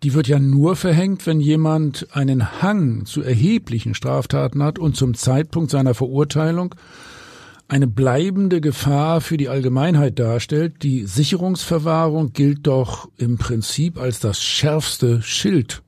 die 0.05 0.13
wird 0.13 0.27
ja 0.27 0.37
nur 0.37 0.75
verhängt, 0.75 1.25
wenn 1.25 1.39
jemand 1.39 2.07
einen 2.11 2.61
Hang 2.61 3.05
zu 3.05 3.23
erheblichen 3.23 3.95
Straftaten 3.95 4.61
hat 4.61 4.77
und 4.77 4.95
zum 4.95 5.15
Zeitpunkt 5.15 5.71
seiner 5.71 5.95
Verurteilung 5.95 6.75
eine 7.67 7.87
bleibende 7.87 8.61
Gefahr 8.61 9.21
für 9.21 9.37
die 9.37 9.49
Allgemeinheit 9.49 10.19
darstellt. 10.19 10.83
Die 10.83 11.05
Sicherungsverwahrung 11.07 12.33
gilt 12.33 12.67
doch 12.67 13.09
im 13.17 13.39
Prinzip 13.39 13.97
als 13.97 14.19
das 14.19 14.43
schärfste 14.43 15.23
Schild 15.23 15.81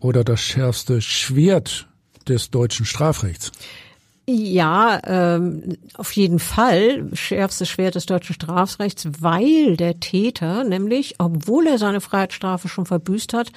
oder 0.00 0.24
das 0.24 0.40
schärfste 0.40 1.00
Schwert 1.00 1.88
des 2.26 2.50
deutschen 2.50 2.86
Strafrechts. 2.86 3.52
Ja, 4.30 5.00
ähm, 5.06 5.78
auf 5.94 6.12
jeden 6.12 6.38
Fall 6.38 7.08
schärfstes 7.14 7.66
Schwert 7.70 7.94
des 7.94 8.04
deutschen 8.04 8.34
Strafrechts, 8.34 9.08
weil 9.20 9.78
der 9.78 10.00
Täter 10.00 10.64
nämlich, 10.64 11.14
obwohl 11.16 11.66
er 11.66 11.78
seine 11.78 12.02
Freiheitsstrafe 12.02 12.68
schon 12.68 12.84
verbüßt 12.84 13.32
hat, 13.32 13.50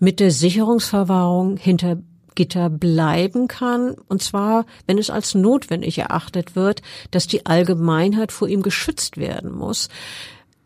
mit 0.00 0.20
der 0.20 0.30
Sicherungsverwahrung 0.30 1.56
hinter 1.56 1.96
Gitter 2.34 2.68
bleiben 2.68 3.48
kann, 3.48 3.94
und 4.06 4.22
zwar, 4.22 4.66
wenn 4.86 4.98
es 4.98 5.08
als 5.08 5.34
notwendig 5.34 5.96
erachtet 5.96 6.56
wird, 6.56 6.82
dass 7.10 7.26
die 7.26 7.46
Allgemeinheit 7.46 8.32
vor 8.32 8.48
ihm 8.48 8.60
geschützt 8.60 9.16
werden 9.16 9.50
muss. 9.50 9.88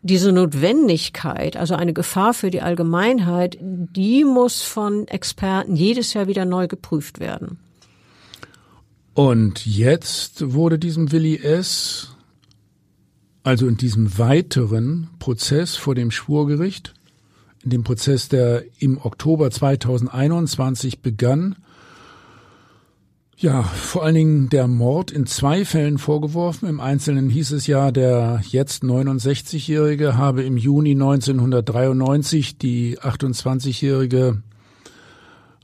Diese 0.01 0.33
Notwendigkeit, 0.33 1.55
also 1.55 1.73
eine 1.73 1.93
Gefahr 1.93 2.33
für 2.33 2.51
die 2.51 2.61
Allgemeinheit, 2.61 3.57
die 3.61 4.25
muss 4.25 4.61
von 4.61 5.07
Experten 5.07 5.77
jedes 5.77 6.13
Jahr 6.13 6.27
wieder 6.27 6.43
neu 6.43 6.67
geprüft 6.67 7.21
werden. 7.21 7.59
Und 9.17 9.65
jetzt 9.65 10.53
wurde 10.53 10.77
diesem 10.77 11.11
Willi 11.11 11.37
S., 11.37 12.11
also 13.41 13.67
in 13.67 13.75
diesem 13.75 14.19
weiteren 14.19 15.09
Prozess 15.17 15.75
vor 15.75 15.95
dem 15.95 16.11
Schwurgericht, 16.11 16.93
in 17.63 17.71
dem 17.71 17.83
Prozess, 17.83 18.29
der 18.29 18.65
im 18.77 19.03
Oktober 19.03 19.49
2021 19.49 21.01
begann, 21.01 21.55
ja, 23.35 23.63
vor 23.63 24.03
allen 24.03 24.13
Dingen 24.13 24.49
der 24.49 24.67
Mord 24.67 25.09
in 25.09 25.25
zwei 25.25 25.65
Fällen 25.65 25.97
vorgeworfen. 25.97 26.69
Im 26.69 26.79
Einzelnen 26.79 27.31
hieß 27.31 27.53
es 27.53 27.65
ja, 27.65 27.89
der 27.89 28.43
jetzt 28.47 28.83
69-Jährige 28.83 30.15
habe 30.15 30.43
im 30.43 30.57
Juni 30.57 30.91
1993 30.91 32.59
die 32.59 32.99
28-Jährige 32.99 34.43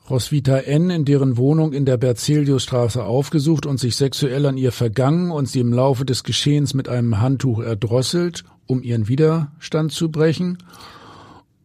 Roswitha 0.10 0.58
N. 0.58 0.90
in 0.90 1.06
deren 1.06 1.38
Wohnung 1.38 1.72
in 1.72 1.86
der 1.86 1.98
Berzeliusstraße 1.98 3.04
aufgesucht 3.04 3.66
und 3.66 3.80
sich 3.80 3.96
sexuell 3.96 4.46
an 4.46 4.58
ihr 4.58 4.74
vergangen 4.74 5.32
und 5.32 5.48
sie 5.48 5.62
im 5.62 5.72
Laufe 5.72 6.04
des 6.06 6.24
Geschehens 6.24 6.74
mit 6.74 6.90
einem 6.90 7.22
Handtuch 7.22 7.62
erdrosselt, 7.62 8.44
um 8.68 8.84
ihren 8.84 9.08
Widerstand 9.08 9.94
zu 9.94 10.12
brechen. 10.12 10.58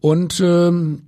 Und 0.01 0.41
ähm, 0.41 1.03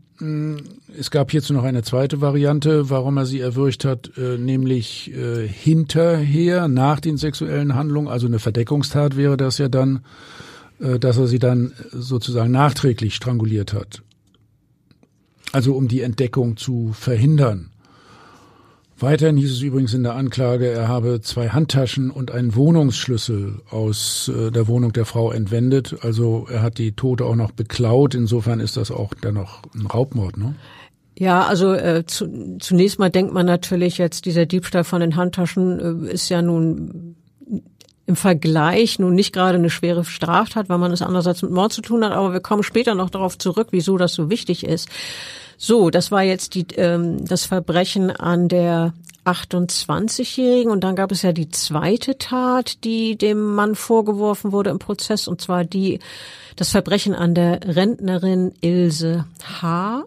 es 0.98 1.10
gab 1.10 1.30
hierzu 1.30 1.54
noch 1.54 1.64
eine 1.64 1.82
zweite 1.82 2.20
Variante, 2.20 2.90
warum 2.90 3.16
er 3.16 3.26
sie 3.26 3.40
erwürgt 3.40 3.84
hat, 3.84 4.10
äh, 4.18 4.36
nämlich 4.36 5.12
äh, 5.14 5.46
hinterher, 5.46 6.68
nach 6.68 7.00
den 7.00 7.16
sexuellen 7.16 7.74
Handlungen, 7.74 8.08
also 8.08 8.26
eine 8.26 8.38
Verdeckungstat 8.38 9.16
wäre 9.16 9.36
das 9.36 9.58
ja 9.58 9.68
dann, 9.68 10.00
äh, 10.80 10.98
dass 10.98 11.16
er 11.16 11.26
sie 11.26 11.38
dann 11.38 11.72
sozusagen 11.92 12.50
nachträglich 12.50 13.14
stranguliert 13.14 13.72
hat. 13.72 14.02
Also 15.52 15.74
um 15.74 15.88
die 15.88 16.02
Entdeckung 16.02 16.56
zu 16.56 16.92
verhindern. 16.92 17.70
Weiterhin 19.00 19.38
hieß 19.38 19.52
es 19.52 19.62
übrigens 19.62 19.94
in 19.94 20.02
der 20.02 20.14
Anklage, 20.14 20.66
er 20.66 20.86
habe 20.86 21.22
zwei 21.22 21.48
Handtaschen 21.48 22.10
und 22.10 22.30
einen 22.32 22.54
Wohnungsschlüssel 22.54 23.62
aus 23.70 24.28
äh, 24.28 24.50
der 24.50 24.68
Wohnung 24.68 24.92
der 24.92 25.06
Frau 25.06 25.32
entwendet. 25.32 25.96
Also 26.02 26.46
er 26.50 26.60
hat 26.60 26.76
die 26.76 26.92
Tote 26.92 27.24
auch 27.24 27.34
noch 27.34 27.50
beklaut. 27.50 28.14
Insofern 28.14 28.60
ist 28.60 28.76
das 28.76 28.90
auch 28.90 29.14
dennoch 29.14 29.62
ein 29.74 29.86
Raubmord, 29.86 30.36
ne? 30.36 30.54
Ja, 31.18 31.46
also 31.46 31.72
äh, 31.72 32.04
zu, 32.06 32.58
zunächst 32.60 32.98
mal 32.98 33.10
denkt 33.10 33.32
man 33.32 33.46
natürlich 33.46 33.98
jetzt, 33.98 34.26
dieser 34.26 34.46
Diebstahl 34.46 34.84
von 34.84 35.00
den 35.00 35.16
Handtaschen 35.16 36.06
äh, 36.06 36.12
ist 36.12 36.28
ja 36.28 36.42
nun 36.42 37.16
im 38.10 38.16
Vergleich 38.16 38.98
nun 38.98 39.14
nicht 39.14 39.32
gerade 39.32 39.56
eine 39.56 39.70
schwere 39.70 40.04
Straftat, 40.04 40.68
weil 40.68 40.78
man 40.78 40.90
es 40.90 41.00
andererseits 41.00 41.42
mit 41.42 41.52
Mord 41.52 41.72
zu 41.72 41.80
tun 41.80 42.04
hat, 42.04 42.10
aber 42.10 42.32
wir 42.32 42.40
kommen 42.40 42.64
später 42.64 42.96
noch 42.96 43.08
darauf 43.08 43.38
zurück, 43.38 43.68
wieso 43.70 43.98
das 43.98 44.14
so 44.14 44.28
wichtig 44.28 44.64
ist. 44.64 44.88
So, 45.56 45.90
das 45.90 46.10
war 46.10 46.24
jetzt 46.24 46.56
die, 46.56 46.66
ähm, 46.76 47.24
das 47.24 47.44
Verbrechen 47.44 48.10
an 48.10 48.48
der 48.48 48.94
28-Jährigen 49.24 50.72
und 50.72 50.82
dann 50.82 50.96
gab 50.96 51.12
es 51.12 51.22
ja 51.22 51.32
die 51.32 51.50
zweite 51.50 52.18
Tat, 52.18 52.82
die 52.82 53.16
dem 53.16 53.54
Mann 53.54 53.76
vorgeworfen 53.76 54.50
wurde 54.50 54.70
im 54.70 54.80
Prozess 54.80 55.28
und 55.28 55.40
zwar 55.40 55.64
die, 55.64 56.00
das 56.56 56.70
Verbrechen 56.70 57.14
an 57.14 57.36
der 57.36 57.60
Rentnerin 57.64 58.54
Ilse 58.60 59.26
H. 59.62 60.04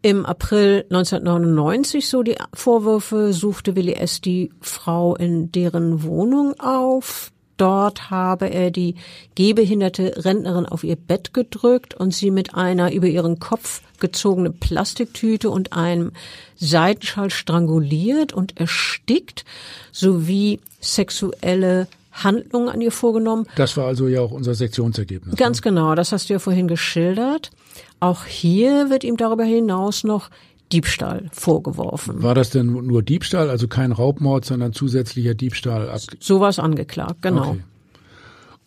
Im 0.00 0.26
April 0.26 0.84
1999, 0.90 2.08
so 2.08 2.22
die 2.22 2.36
Vorwürfe, 2.54 3.32
suchte 3.32 3.74
Willi 3.74 3.94
S. 3.94 4.20
die 4.20 4.52
Frau 4.60 5.16
in 5.16 5.50
deren 5.50 6.04
Wohnung 6.04 6.54
auf. 6.60 7.31
Dort 7.62 8.10
habe 8.10 8.50
er 8.50 8.72
die 8.72 8.96
gehbehinderte 9.36 10.24
Rentnerin 10.24 10.66
auf 10.66 10.82
ihr 10.82 10.96
Bett 10.96 11.32
gedrückt 11.32 11.94
und 11.94 12.12
sie 12.12 12.32
mit 12.32 12.56
einer 12.56 12.92
über 12.92 13.06
ihren 13.06 13.38
Kopf 13.38 13.82
gezogene 14.00 14.50
Plastiktüte 14.50 15.48
und 15.48 15.72
einem 15.72 16.10
Seitenschall 16.56 17.30
stranguliert 17.30 18.32
und 18.32 18.58
erstickt, 18.58 19.44
sowie 19.92 20.58
sexuelle 20.80 21.86
Handlungen 22.10 22.68
an 22.68 22.80
ihr 22.80 22.90
vorgenommen. 22.90 23.46
Das 23.54 23.76
war 23.76 23.86
also 23.86 24.08
ja 24.08 24.22
auch 24.22 24.32
unser 24.32 24.56
Sektionsergebnis. 24.56 25.36
Ganz 25.36 25.58
ne? 25.58 25.62
genau, 25.62 25.94
das 25.94 26.10
hast 26.10 26.30
du 26.30 26.32
ja 26.32 26.40
vorhin 26.40 26.66
geschildert. 26.66 27.52
Auch 28.00 28.24
hier 28.24 28.90
wird 28.90 29.04
ihm 29.04 29.16
darüber 29.16 29.44
hinaus 29.44 30.02
noch 30.02 30.30
Diebstahl 30.72 31.28
vorgeworfen. 31.32 32.22
War 32.22 32.34
das 32.34 32.50
denn 32.50 32.66
nur 32.66 33.02
Diebstahl, 33.02 33.50
also 33.50 33.68
kein 33.68 33.92
Raubmord, 33.92 34.44
sondern 34.44 34.72
zusätzlicher 34.72 35.34
Diebstahl? 35.34 35.94
Sowas 36.18 36.58
angeklagt, 36.58 37.22
genau. 37.22 37.50
Okay. 37.50 37.60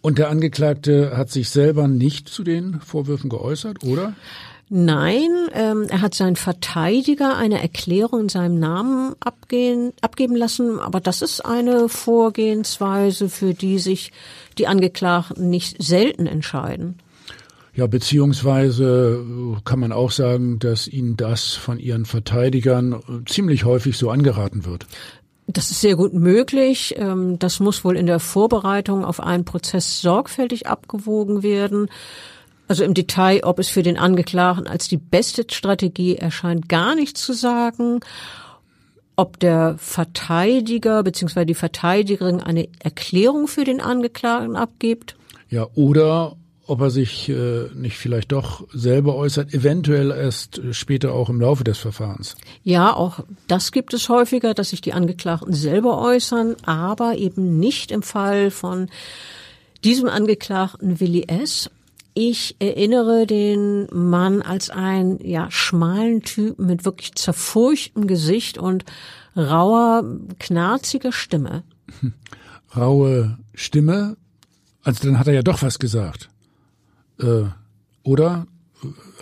Und 0.02 0.20
der 0.20 0.30
Angeklagte 0.30 1.18
hat 1.18 1.32
sich 1.32 1.50
selber 1.50 1.88
nicht 1.88 2.30
zu 2.30 2.44
den 2.44 2.80
Vorwürfen 2.80 3.28
geäußert, 3.30 3.84
oder? 3.84 4.14
Nein, 4.70 5.30
ähm, 5.54 5.88
er 5.90 6.02
hat 6.02 6.16
seinen 6.16 6.36
Verteidiger 6.36 7.38
eine 7.38 7.62
Erklärung 7.62 8.22
in 8.22 8.30
seinem 8.30 8.60
Namen 8.60 9.16
abgehen, 9.20 9.94
abgeben 10.02 10.36
lassen, 10.36 10.80
aber 10.80 11.00
das 11.00 11.22
ist 11.22 11.46
eine 11.46 11.88
Vorgehensweise, 11.88 13.30
für 13.30 13.54
die 13.54 13.78
sich 13.78 14.12
die 14.58 14.68
Angeklagten 14.68 15.50
nicht 15.50 15.82
selten 15.84 16.26
entscheiden. 16.26 17.00
Ja, 17.76 17.88
beziehungsweise 17.88 19.22
äh, 19.22 19.62
kann 19.66 19.80
man 19.80 19.92
auch 19.92 20.12
sagen, 20.12 20.60
dass 20.60 20.88
ihnen 20.88 21.18
das 21.18 21.54
von 21.54 21.78
ihren 21.78 22.06
Verteidigern 22.06 22.94
äh, 22.94 23.26
ziemlich 23.26 23.66
häufig 23.66 23.98
so 23.98 24.10
angeraten 24.10 24.66
wird. 24.66 24.88
Das 25.48 25.72
ist 25.72 25.82
sehr 25.82 25.96
gut 25.96 26.14
möglich. 26.14 26.96
Ähm, 26.98 27.38
das 27.38 27.60
muss 27.60 27.84
wohl 27.84 27.98
in 27.98 28.06
der 28.06 28.20
Vorbereitung 28.20 29.04
auf 29.04 29.20
einen 29.20 29.44
Prozess 29.44 30.02
sorgfältig 30.02 30.68
abgewogen 30.68 31.44
werden. 31.44 31.90
Also 32.68 32.84
im 32.84 32.94
Detail, 32.94 33.44
ob 33.44 33.60
es 33.60 33.68
für 33.68 33.84
den 33.84 33.98
Angeklagten 33.98 34.68
als 34.68 34.88
die 34.88 34.98
beste 34.98 35.46
Strategie 35.52 36.16
erscheint, 36.16 36.70
gar 36.70 36.96
nicht 36.96 37.18
zu 37.18 37.34
sagen. 37.34 38.00
Ob 39.18 39.40
der 39.40 39.76
Verteidiger 39.78 41.04
bzw. 41.04 41.46
die 41.46 41.54
Verteidigerin 41.54 42.42
eine 42.42 42.68
Erklärung 42.80 43.48
für 43.48 43.66
den 43.66 43.82
Angeklagten 43.82 44.56
abgibt. 44.56 45.16
Ja, 45.50 45.68
oder 45.76 46.38
ob 46.68 46.82
er 46.82 46.90
sich 46.90 47.30
äh, 47.30 47.68
nicht 47.74 47.98
vielleicht 47.98 48.32
doch 48.32 48.68
selber 48.74 49.16
äußert, 49.16 49.54
eventuell 49.54 50.12
erst 50.12 50.62
später 50.72 51.14
auch 51.14 51.30
im 51.30 51.40
Laufe 51.40 51.64
des 51.64 51.78
Verfahrens. 51.78 52.36
Ja, 52.64 52.94
auch 52.94 53.20
das 53.48 53.72
gibt 53.72 53.94
es 53.94 54.10
häufiger, 54.10 54.54
dass 54.54 54.72
sich 54.72 54.82
die 54.82 54.94
Angeklagten 54.94 55.54
selber 55.54 56.02
äußern, 56.02 56.56
aber 56.66 57.18
eben 57.18 57.60
nicht 57.60 57.92
im 57.92 58.02
Fall 58.02 58.52
von 58.52 58.90
diesem 59.84 60.10
Angeklagten 60.10 61.00
Willi 61.00 61.26
S. 61.28 61.70
Ich 62.16 62.56
erinnere 62.60 63.28
den 63.28 63.88
Mann 63.92 64.42
als 64.42 64.70
einen 64.70 65.20
ja 65.24 65.52
schmalen 65.52 66.22
Typen 66.22 66.66
mit 66.66 66.86
wirklich 66.86 67.14
zerfurchtem 67.16 68.08
Gesicht 68.08 68.58
und 68.58 68.86
rauer, 69.36 70.04
knarziger 70.40 71.12
Stimme. 71.12 71.64
Raue 72.76 73.38
Stimme, 73.54 74.18
also 74.84 75.08
dann 75.08 75.20
hat 75.20 75.28
er 75.28 75.34
ja 75.34 75.42
doch 75.42 75.62
was 75.62 75.78
gesagt. 75.80 76.30
Äh, 77.20 77.44
oder 78.04 78.48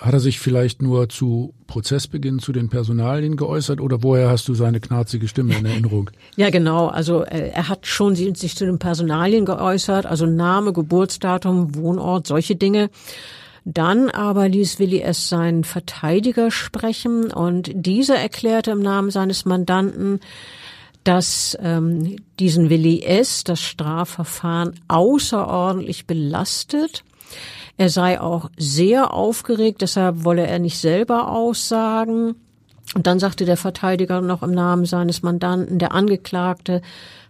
hat 0.01 0.13
er 0.13 0.19
sich 0.19 0.39
vielleicht 0.39 0.81
nur 0.81 1.07
zu 1.09 1.53
Prozessbeginn 1.67 2.39
zu 2.39 2.51
den 2.51 2.69
Personalien 2.69 3.37
geäußert 3.37 3.79
oder 3.79 4.03
woher 4.03 4.29
hast 4.29 4.47
du 4.47 4.53
seine 4.53 4.79
knarzige 4.79 5.27
Stimme 5.27 5.55
in 5.57 5.65
Erinnerung? 5.65 6.09
Ja, 6.35 6.49
genau. 6.49 6.87
Also 6.87 7.23
äh, 7.23 7.49
er 7.49 7.69
hat 7.69 7.85
schon 7.85 8.15
sich 8.15 8.55
zu 8.55 8.65
den 8.65 8.79
Personalien 8.79 9.45
geäußert, 9.45 10.05
also 10.05 10.25
Name, 10.25 10.73
Geburtsdatum, 10.73 11.75
Wohnort, 11.75 12.27
solche 12.27 12.55
Dinge. 12.55 12.89
Dann 13.65 14.09
aber 14.09 14.49
ließ 14.49 14.79
Willi 14.79 15.01
S. 15.01 15.29
seinen 15.29 15.63
Verteidiger 15.63 16.51
sprechen 16.51 17.31
und 17.31 17.71
dieser 17.73 18.15
erklärte 18.17 18.71
im 18.71 18.81
Namen 18.81 19.09
seines 19.09 19.45
Mandanten, 19.45 20.19
dass 21.03 21.57
ähm, 21.61 22.17
diesen 22.39 22.69
Willi 22.69 23.03
S. 23.03 23.43
das 23.43 23.61
Strafverfahren 23.61 24.79
außerordentlich 24.87 26.07
belastet 26.07 27.03
er 27.77 27.89
sei 27.89 28.19
auch 28.19 28.49
sehr 28.57 29.13
aufgeregt, 29.13 29.81
deshalb 29.81 30.23
wolle 30.23 30.45
er 30.45 30.59
nicht 30.59 30.77
selber 30.77 31.31
aussagen. 31.31 32.35
Und 32.95 33.07
dann 33.07 33.19
sagte 33.19 33.45
der 33.45 33.57
Verteidiger 33.57 34.21
noch 34.21 34.43
im 34.43 34.51
Namen 34.51 34.85
seines 34.85 35.23
Mandanten, 35.23 35.79
der 35.79 35.93
Angeklagte 35.93 36.81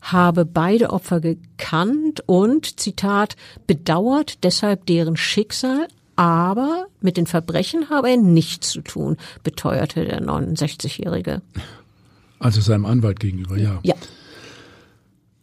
habe 0.01 0.45
beide 0.45 0.89
Opfer 0.89 1.21
gekannt 1.21 2.21
und, 2.25 2.79
Zitat, 2.79 3.35
bedauert 3.67 4.43
deshalb 4.43 4.85
deren 4.85 5.15
Schicksal, 5.15 5.87
aber 6.15 6.87
mit 6.99 7.15
den 7.15 7.25
Verbrechen 7.25 7.89
habe 7.89 8.09
er 8.09 8.17
nichts 8.17 8.71
zu 8.71 8.81
tun, 8.81 9.17
beteuerte 9.43 10.03
der 10.03 10.21
69-Jährige. 10.21 11.41
Also 12.39 12.59
seinem 12.59 12.85
Anwalt 12.85 13.21
gegenüber, 13.21 13.57
ja. 13.57 13.79
Ja. 13.83 13.95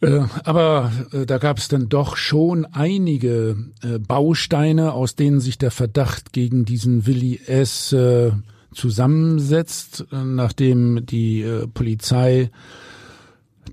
Äh, 0.00 0.20
aber 0.44 0.92
äh, 1.12 1.26
da 1.26 1.38
gab 1.38 1.58
es 1.58 1.68
dann 1.68 1.88
doch 1.88 2.16
schon 2.16 2.64
einige 2.64 3.56
äh, 3.82 3.98
Bausteine, 3.98 4.92
aus 4.92 5.14
denen 5.14 5.40
sich 5.40 5.58
der 5.58 5.70
Verdacht 5.70 6.32
gegen 6.32 6.64
diesen 6.64 7.06
Willi 7.06 7.40
S. 7.46 7.94
zusammensetzt, 8.72 10.06
nachdem 10.12 11.04
die 11.04 11.44
Polizei 11.74 12.50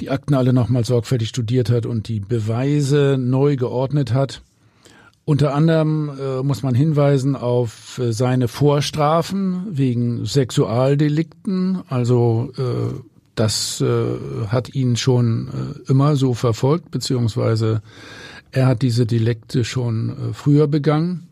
die 0.01 0.09
Akten 0.09 0.33
alle 0.33 0.53
nochmal 0.53 0.85
sorgfältig 0.85 1.29
studiert 1.29 1.69
hat 1.69 1.85
und 1.85 2.07
die 2.07 2.19
Beweise 2.19 3.17
neu 3.19 3.57
geordnet 3.57 4.13
hat. 4.13 4.41
Unter 5.23 5.53
anderem 5.53 6.11
muss 6.43 6.63
man 6.63 6.73
hinweisen 6.73 7.35
auf 7.35 8.01
seine 8.09 8.47
Vorstrafen 8.47 9.67
wegen 9.69 10.25
Sexualdelikten, 10.25 11.83
also 11.89 12.51
das 13.37 13.81
äh, 13.81 14.17
hat 14.47 14.73
ihn 14.73 14.97
schon 14.97 15.47
äh, 15.47 15.91
immer 15.91 16.15
so 16.15 16.33
verfolgt, 16.33 16.89
beziehungsweise 16.89 17.83
er 18.51 18.65
hat 18.65 18.81
diese 18.81 19.05
Delikte 19.05 19.63
schon 19.63 20.09
äh, 20.09 20.33
früher 20.33 20.67
begangen. 20.67 21.27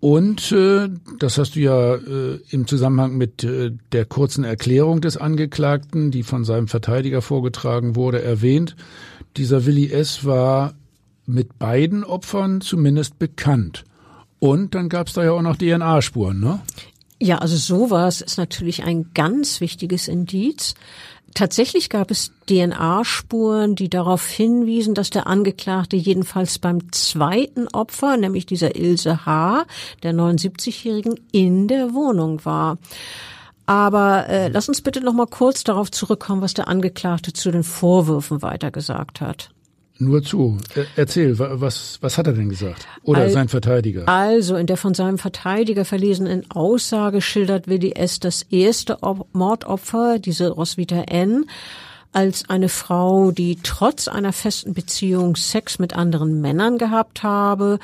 Und 0.00 0.52
äh, 0.52 0.90
das 1.18 1.38
hast 1.38 1.56
du 1.56 1.60
ja 1.60 1.94
äh, 1.94 2.38
im 2.50 2.66
Zusammenhang 2.66 3.16
mit 3.16 3.42
äh, 3.42 3.72
der 3.92 4.04
kurzen 4.04 4.44
Erklärung 4.44 5.00
des 5.00 5.16
Angeklagten, 5.16 6.10
die 6.10 6.22
von 6.22 6.44
seinem 6.44 6.68
Verteidiger 6.68 7.22
vorgetragen 7.22 7.96
wurde, 7.96 8.22
erwähnt. 8.22 8.76
Dieser 9.38 9.64
Willi 9.64 9.90
S. 9.90 10.26
war 10.26 10.74
mit 11.24 11.58
beiden 11.58 12.04
Opfern 12.04 12.60
zumindest 12.60 13.18
bekannt. 13.18 13.84
Und 14.40 14.74
dann 14.74 14.90
gab 14.90 15.08
es 15.08 15.14
da 15.14 15.24
ja 15.24 15.32
auch 15.32 15.42
noch 15.42 15.56
DNA-Spuren, 15.56 16.38
ne? 16.38 16.60
Ja, 17.20 17.38
also 17.38 17.56
sowas 17.56 18.20
ist 18.20 18.38
natürlich 18.38 18.84
ein 18.84 19.10
ganz 19.12 19.60
wichtiges 19.60 20.06
Indiz. 20.06 20.74
Tatsächlich 21.34 21.90
gab 21.90 22.10
es 22.10 22.32
DNA-Spuren, 22.48 23.74
die 23.74 23.90
darauf 23.90 24.26
hinwiesen, 24.28 24.94
dass 24.94 25.10
der 25.10 25.26
Angeklagte 25.26 25.96
jedenfalls 25.96 26.58
beim 26.58 26.90
zweiten 26.92 27.68
Opfer, 27.68 28.16
nämlich 28.16 28.46
dieser 28.46 28.76
Ilse 28.76 29.26
H., 29.26 29.66
der 30.02 30.14
79-Jährigen, 30.14 31.20
in 31.32 31.68
der 31.68 31.92
Wohnung 31.92 32.44
war. 32.44 32.78
Aber 33.66 34.26
äh, 34.28 34.48
lass 34.48 34.68
uns 34.68 34.80
bitte 34.80 35.02
noch 35.02 35.12
mal 35.12 35.26
kurz 35.26 35.64
darauf 35.64 35.90
zurückkommen, 35.90 36.40
was 36.40 36.54
der 36.54 36.68
Angeklagte 36.68 37.32
zu 37.32 37.50
den 37.50 37.64
Vorwürfen 37.64 38.40
weitergesagt 38.40 39.20
hat. 39.20 39.50
Nur 40.00 40.22
zu. 40.22 40.58
Erzähl, 40.94 41.38
was, 41.38 41.98
was 42.00 42.18
hat 42.18 42.28
er 42.28 42.32
denn 42.32 42.48
gesagt? 42.48 42.86
Oder 43.02 43.22
Al 43.22 43.30
sein 43.30 43.48
Verteidiger? 43.48 44.08
Also, 44.08 44.54
in 44.54 44.66
der 44.66 44.76
von 44.76 44.94
seinem 44.94 45.18
Verteidiger 45.18 45.84
verlesenen 45.84 46.48
Aussage 46.50 47.20
schildert 47.20 47.66
Willi 47.66 47.92
S. 47.92 48.20
das 48.20 48.42
erste 48.42 48.98
Mordopfer, 49.32 50.20
diese 50.20 50.50
Roswitha 50.50 51.02
N., 51.02 51.46
als 52.12 52.48
eine 52.48 52.68
Frau, 52.68 53.32
die 53.32 53.58
trotz 53.62 54.08
einer 54.08 54.32
festen 54.32 54.72
Beziehung 54.72 55.36
Sex 55.36 55.78
mit 55.78 55.94
anderen 55.94 56.40
Männern 56.40 56.78
gehabt 56.78 57.22
habe. 57.22 57.78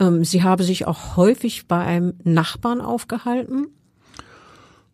Ähm, 0.00 0.24
sie 0.24 0.42
habe 0.42 0.64
sich 0.64 0.86
auch 0.86 1.16
häufig 1.16 1.66
bei 1.68 1.78
einem 1.78 2.14
Nachbarn 2.24 2.80
aufgehalten. 2.80 3.68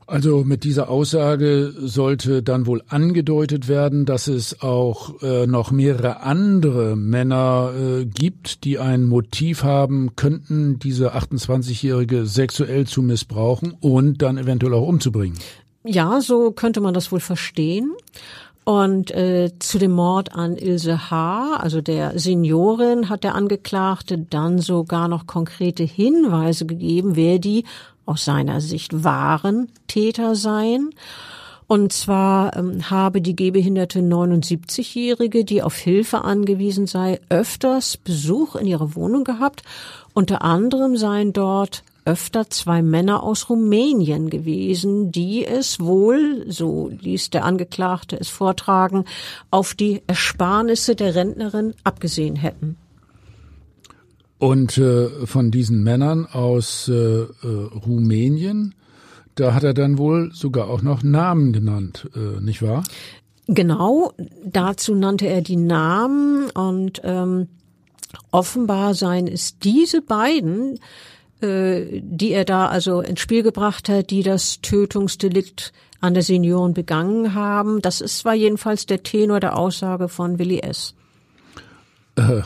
Also 0.07 0.45
mit 0.45 0.65
dieser 0.65 0.91
Aussage 0.91 1.73
sollte 1.79 2.43
dann 2.43 2.67
wohl 2.67 2.83
angedeutet 2.89 3.69
werden, 3.69 4.05
dass 4.05 4.29
es 4.29 4.61
auch 4.61 5.23
äh, 5.23 5.47
noch 5.47 5.71
mehrere 5.71 6.21
andere 6.21 6.95
Männer 6.95 7.73
äh, 7.75 8.05
gibt, 8.05 8.65
die 8.65 8.79
ein 8.79 9.05
Motiv 9.05 9.63
haben 9.63 10.15
könnten, 10.15 10.79
diese 10.79 11.15
28-Jährige 11.15 12.27
sexuell 12.27 12.87
zu 12.87 13.01
missbrauchen 13.01 13.75
und 13.81 14.21
dann 14.21 14.37
eventuell 14.37 14.75
auch 14.75 14.87
umzubringen. 14.87 15.39
Ja, 15.85 16.21
so 16.21 16.51
könnte 16.51 16.81
man 16.81 16.93
das 16.95 17.11
wohl 17.11 17.21
verstehen. 17.21 17.93
Und 18.65 19.11
äh, 19.11 19.51
zu 19.59 19.79
dem 19.79 19.93
Mord 19.93 20.35
an 20.35 20.57
Ilse 20.57 21.11
H., 21.11 21.57
also 21.57 21.83
der 21.83 22.19
Seniorin, 22.19 23.11
hat 23.11 23.23
der 23.23 23.35
Angeklagte 23.35 24.19
dann 24.19 24.59
sogar 24.59 25.09
noch 25.09 25.27
konkrete 25.27 25.83
Hinweise 25.83 26.65
gegeben, 26.65 27.15
wer 27.15 27.39
die 27.39 27.65
aus 28.07 28.25
seiner 28.25 28.61
Sicht 28.61 29.05
wahren 29.05 29.69
Täter 29.87 30.35
seien. 30.37 30.91
Und 31.67 31.93
zwar 31.93 32.57
ähm, 32.57 32.91
habe 32.91 33.23
die 33.23 33.35
gehbehinderte 33.35 34.01
79-Jährige, 34.01 35.45
die 35.45 35.63
auf 35.63 35.77
Hilfe 35.77 36.23
angewiesen 36.23 36.87
sei, 36.87 37.21
öfters 37.31 37.97
Besuch 37.97 38.57
in 38.57 38.67
ihrer 38.67 38.95
Wohnung 38.95 39.25
gehabt. 39.25 39.63
Unter 40.13 40.43
anderem 40.43 40.97
seien 40.97 41.33
dort 41.33 41.83
öfter 42.05 42.51
zwei 42.51 42.83
Männer 42.83 43.23
aus 43.23 43.49
Rumänien 43.49 44.29
gewesen, 44.29 45.11
die 45.11 45.47
es 45.47 45.81
wohl, 45.81 46.45
so 46.49 46.89
ließ 46.89 47.31
der 47.31 47.45
Angeklagte 47.45 48.21
es 48.21 48.29
vortragen, 48.29 49.07
auf 49.51 49.75
die 49.75 50.03
Ersparnisse 50.07 50.97
der 50.97 51.15
Rentnerin 51.15 51.75
abgesehen 51.83 52.37
hätten. 52.37 52.77
Und 54.45 54.77
äh, 54.77 55.09
von 55.25 55.51
diesen 55.51 55.83
Männern 55.83 56.27
aus 56.27 56.87
äh, 56.89 56.93
äh, 56.93 57.29
Rumänien, 57.87 58.75
da 59.37 59.55
hat 59.55 59.65
er 59.65 59.73
dann 59.73 59.97
wohl 59.97 60.33
sogar 60.35 60.69
auch 60.69 60.83
noch 60.83 61.03
Namen 61.03 61.55
genannt, 61.55 62.11
äh, 62.15 62.43
nicht 62.43 62.61
wahr? 62.61 62.85
Genau, 63.47 64.13
dazu 64.45 64.95
nannte 64.95 65.29
er 65.29 65.41
die 65.41 65.57
Namen 65.57 66.51
und 66.51 67.01
ähm, 67.05 67.49
offenbar 68.33 68.93
seien 68.93 69.29
es 69.29 69.59
diese 69.61 70.03
beiden, 70.03 70.79
äh, 71.41 72.03
die 72.03 72.33
er 72.33 72.45
da 72.45 72.67
also 72.67 73.01
ins 73.01 73.21
Spiel 73.21 73.43
gebracht 73.45 73.89
hat, 73.89 74.11
die 74.11 74.23
das 74.23 74.61
Tötungsdelikt 74.61 75.73
an 76.03 76.13
der 76.13 76.23
Senioren 76.23 76.75
begangen 76.75 77.33
haben. 77.33 77.81
Das 77.81 78.03
ist 78.03 78.19
zwar 78.19 78.35
jedenfalls 78.35 78.85
der 78.85 79.03
Tenor 79.03 79.41
der 79.41 79.57
Aussage 79.57 80.11
von 80.11 80.39
Willi 80.39 80.59
S. 80.59 80.95
Äh, 82.17 82.43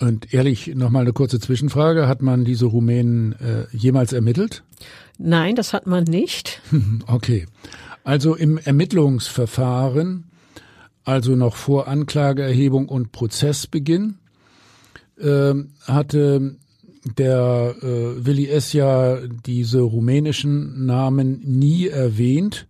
und 0.00 0.34
ehrlich, 0.34 0.74
noch 0.74 0.90
mal 0.90 1.00
eine 1.00 1.12
kurze 1.12 1.38
Zwischenfrage. 1.38 2.08
Hat 2.08 2.22
man 2.22 2.44
diese 2.44 2.66
Rumänen 2.66 3.32
äh, 3.32 3.66
jemals 3.76 4.12
ermittelt? 4.12 4.64
Nein, 5.18 5.54
das 5.54 5.72
hat 5.72 5.86
man 5.86 6.04
nicht. 6.04 6.60
Okay. 7.06 7.46
Also 8.02 8.34
im 8.34 8.58
Ermittlungsverfahren, 8.58 10.24
also 11.04 11.36
noch 11.36 11.56
vor 11.56 11.88
Anklageerhebung 11.88 12.86
und 12.88 13.12
Prozessbeginn, 13.12 14.16
äh, 15.18 15.54
hatte 15.86 16.56
der 17.16 17.74
äh, 17.80 18.26
Willi 18.26 18.48
S. 18.48 18.74
ja 18.74 19.18
diese 19.26 19.80
rumänischen 19.80 20.84
Namen 20.84 21.40
nie 21.44 21.88
erwähnt. 21.88 22.66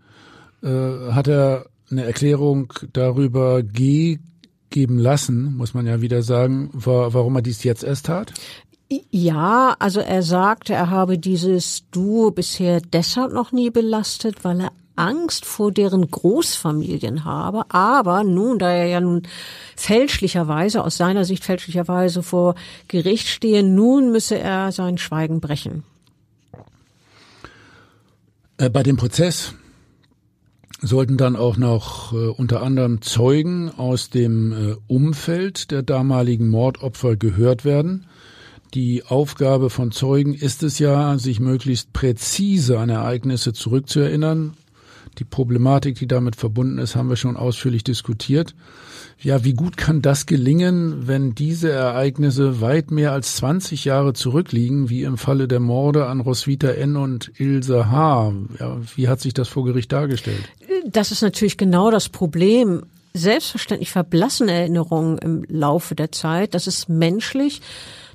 Äh, 0.62 0.68
hat 0.68 1.26
er 1.26 1.66
eine 1.90 2.04
Erklärung 2.04 2.72
darüber 2.92 3.62
gegeben, 3.62 4.33
lassen, 4.76 5.56
muss 5.56 5.74
man 5.74 5.86
ja 5.86 6.00
wieder 6.00 6.22
sagen, 6.22 6.70
warum 6.72 7.36
er 7.36 7.42
dies 7.42 7.62
jetzt 7.64 7.84
erst 7.84 8.06
tat? 8.06 8.32
Ja, 9.10 9.76
also 9.78 10.00
er 10.00 10.22
sagte, 10.22 10.74
er 10.74 10.90
habe 10.90 11.18
dieses 11.18 11.84
Duo 11.90 12.30
bisher 12.30 12.80
deshalb 12.80 13.32
noch 13.32 13.52
nie 13.52 13.70
belastet, 13.70 14.44
weil 14.44 14.60
er 14.60 14.72
Angst 14.96 15.44
vor 15.44 15.72
deren 15.72 16.08
Großfamilien 16.08 17.24
habe. 17.24 17.64
Aber 17.70 18.22
nun, 18.24 18.58
da 18.58 18.70
er 18.70 18.86
ja 18.86 19.00
nun 19.00 19.22
fälschlicherweise, 19.76 20.84
aus 20.84 20.96
seiner 20.96 21.24
Sicht 21.24 21.44
fälschlicherweise 21.44 22.22
vor 22.22 22.54
Gericht 22.88 23.28
stehe, 23.28 23.62
nun 23.62 24.12
müsse 24.12 24.38
er 24.38 24.70
sein 24.70 24.98
Schweigen 24.98 25.40
brechen. 25.40 25.82
Äh, 28.56 28.70
bei 28.70 28.82
dem 28.82 28.96
Prozess 28.96 29.54
sollten 30.86 31.16
dann 31.16 31.36
auch 31.36 31.56
noch 31.56 32.12
äh, 32.12 32.16
unter 32.16 32.62
anderem 32.62 33.00
Zeugen 33.02 33.70
aus 33.70 34.10
dem 34.10 34.52
äh, 34.52 34.76
Umfeld 34.86 35.70
der 35.70 35.82
damaligen 35.82 36.48
Mordopfer 36.48 37.16
gehört 37.16 37.64
werden. 37.64 38.06
Die 38.74 39.04
Aufgabe 39.04 39.70
von 39.70 39.92
Zeugen 39.92 40.34
ist 40.34 40.62
es 40.62 40.78
ja, 40.78 41.16
sich 41.18 41.40
möglichst 41.40 41.92
präzise 41.92 42.78
an 42.78 42.90
Ereignisse 42.90 43.52
zurückzuerinnern 43.52 44.56
die 45.18 45.24
Problematik, 45.24 45.96
die 45.98 46.08
damit 46.08 46.36
verbunden 46.36 46.78
ist, 46.78 46.96
haben 46.96 47.08
wir 47.08 47.16
schon 47.16 47.36
ausführlich 47.36 47.84
diskutiert. 47.84 48.54
Ja, 49.20 49.44
wie 49.44 49.54
gut 49.54 49.76
kann 49.76 50.02
das 50.02 50.26
gelingen, 50.26 51.06
wenn 51.06 51.34
diese 51.34 51.70
Ereignisse 51.70 52.60
weit 52.60 52.90
mehr 52.90 53.12
als 53.12 53.36
20 53.36 53.84
Jahre 53.84 54.12
zurückliegen, 54.12 54.90
wie 54.90 55.04
im 55.04 55.16
Falle 55.16 55.46
der 55.46 55.60
Morde 55.60 56.06
an 56.06 56.20
Roswitha 56.20 56.68
N. 56.68 56.96
und 56.96 57.30
Ilse 57.38 57.90
H.? 57.90 58.32
Ja, 58.58 58.76
wie 58.96 59.08
hat 59.08 59.20
sich 59.20 59.34
das 59.34 59.48
vor 59.48 59.64
Gericht 59.64 59.92
dargestellt? 59.92 60.48
Das 60.84 61.10
ist 61.10 61.22
natürlich 61.22 61.56
genau 61.56 61.90
das 61.90 62.08
Problem. 62.08 62.84
Selbstverständlich 63.14 63.90
verblassen 63.90 64.48
Erinnerungen 64.48 65.18
im 65.18 65.44
Laufe 65.48 65.94
der 65.94 66.12
Zeit. 66.12 66.54
Das 66.54 66.66
ist 66.66 66.88
menschlich. 66.88 67.62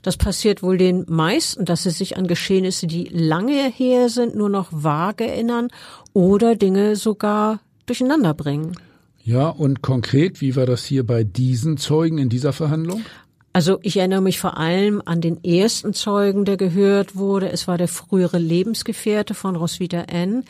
Das 0.01 0.17
passiert 0.17 0.62
wohl 0.63 0.77
den 0.77 1.05
meisten, 1.08 1.65
dass 1.65 1.84
sie 1.84 1.89
sich 1.89 2.17
an 2.17 2.27
Geschehnisse, 2.27 2.88
die 2.88 3.05
lange 3.05 3.69
her 3.69 4.10
sind, 4.10 4.36
nur 4.36 4.49
noch 4.49 4.67
vage 4.71 5.27
erinnern 5.27 5.69
oder 6.13 6.55
Dinge 6.55 6.95
sogar 6.95 7.60
durcheinander 7.86 8.34
bringen. 8.34 8.77
Ja, 9.23 9.49
und 9.49 9.82
konkret, 9.82 10.41
wie 10.41 10.55
war 10.55 10.65
das 10.65 10.86
hier 10.86 11.05
bei 11.05 11.23
diesen 11.23 11.77
Zeugen 11.77 12.17
in 12.17 12.29
dieser 12.29 12.53
Verhandlung? 12.53 13.03
Also 13.51 13.79
ich 13.82 13.97
erinnere 13.97 14.21
mich 14.21 14.39
vor 14.39 14.58
allem 14.58 15.01
an 15.05 15.21
den 15.21 15.43
ersten 15.43 15.93
Zeugen, 15.93 16.45
der 16.45 16.55
gehört 16.55 17.15
wurde. 17.15 17.51
Es 17.51 17.67
war 17.67 17.77
der 17.77 17.88
frühere 17.88 18.38
Lebensgefährte 18.38 19.34
von 19.34 19.55
Roswitha 19.55 20.01
N. 20.03 20.45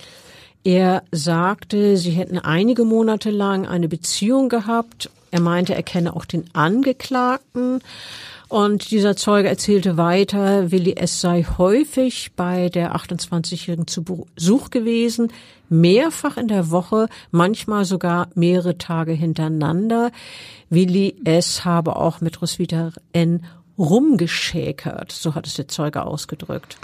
Er 0.63 1.03
sagte, 1.11 1.97
sie 1.97 2.11
hätten 2.11 2.37
einige 2.37 2.83
Monate 2.83 3.31
lang 3.31 3.65
eine 3.67 3.87
Beziehung 3.87 4.49
gehabt. 4.49 5.09
Er 5.31 5.39
meinte, 5.41 5.73
er 5.73 5.83
kenne 5.83 6.15
auch 6.15 6.25
den 6.25 6.45
Angeklagten. 6.53 7.81
Und 8.49 8.89
dieser 8.89 9.15
Zeuge 9.15 9.47
erzählte 9.47 9.95
weiter, 9.95 10.71
Willi 10.71 10.93
S. 10.93 11.21
sei 11.21 11.45
häufig 11.57 12.31
bei 12.35 12.69
der 12.69 12.95
28-Jährigen 12.95 13.85
zu 13.85 14.03
Besuch 14.03 14.71
gewesen, 14.71 15.31
mehrfach 15.69 16.35
in 16.35 16.47
der 16.47 16.71
Woche, 16.71 17.09
manchmal 17.29 17.85
sogar 17.85 18.27
mehrere 18.33 18.79
Tage 18.79 19.11
hintereinander. 19.11 20.11
Willi 20.71 21.15
S. 21.25 21.63
habe 21.63 21.95
auch 21.95 22.21
mit 22.21 22.41
Roswitha 22.41 22.91
N. 23.13 23.45
rumgeschäkert, 23.77 25.11
so 25.11 25.35
hat 25.35 25.45
es 25.45 25.53
der 25.53 25.67
Zeuge 25.67 26.03
ausgedrückt. 26.03 26.77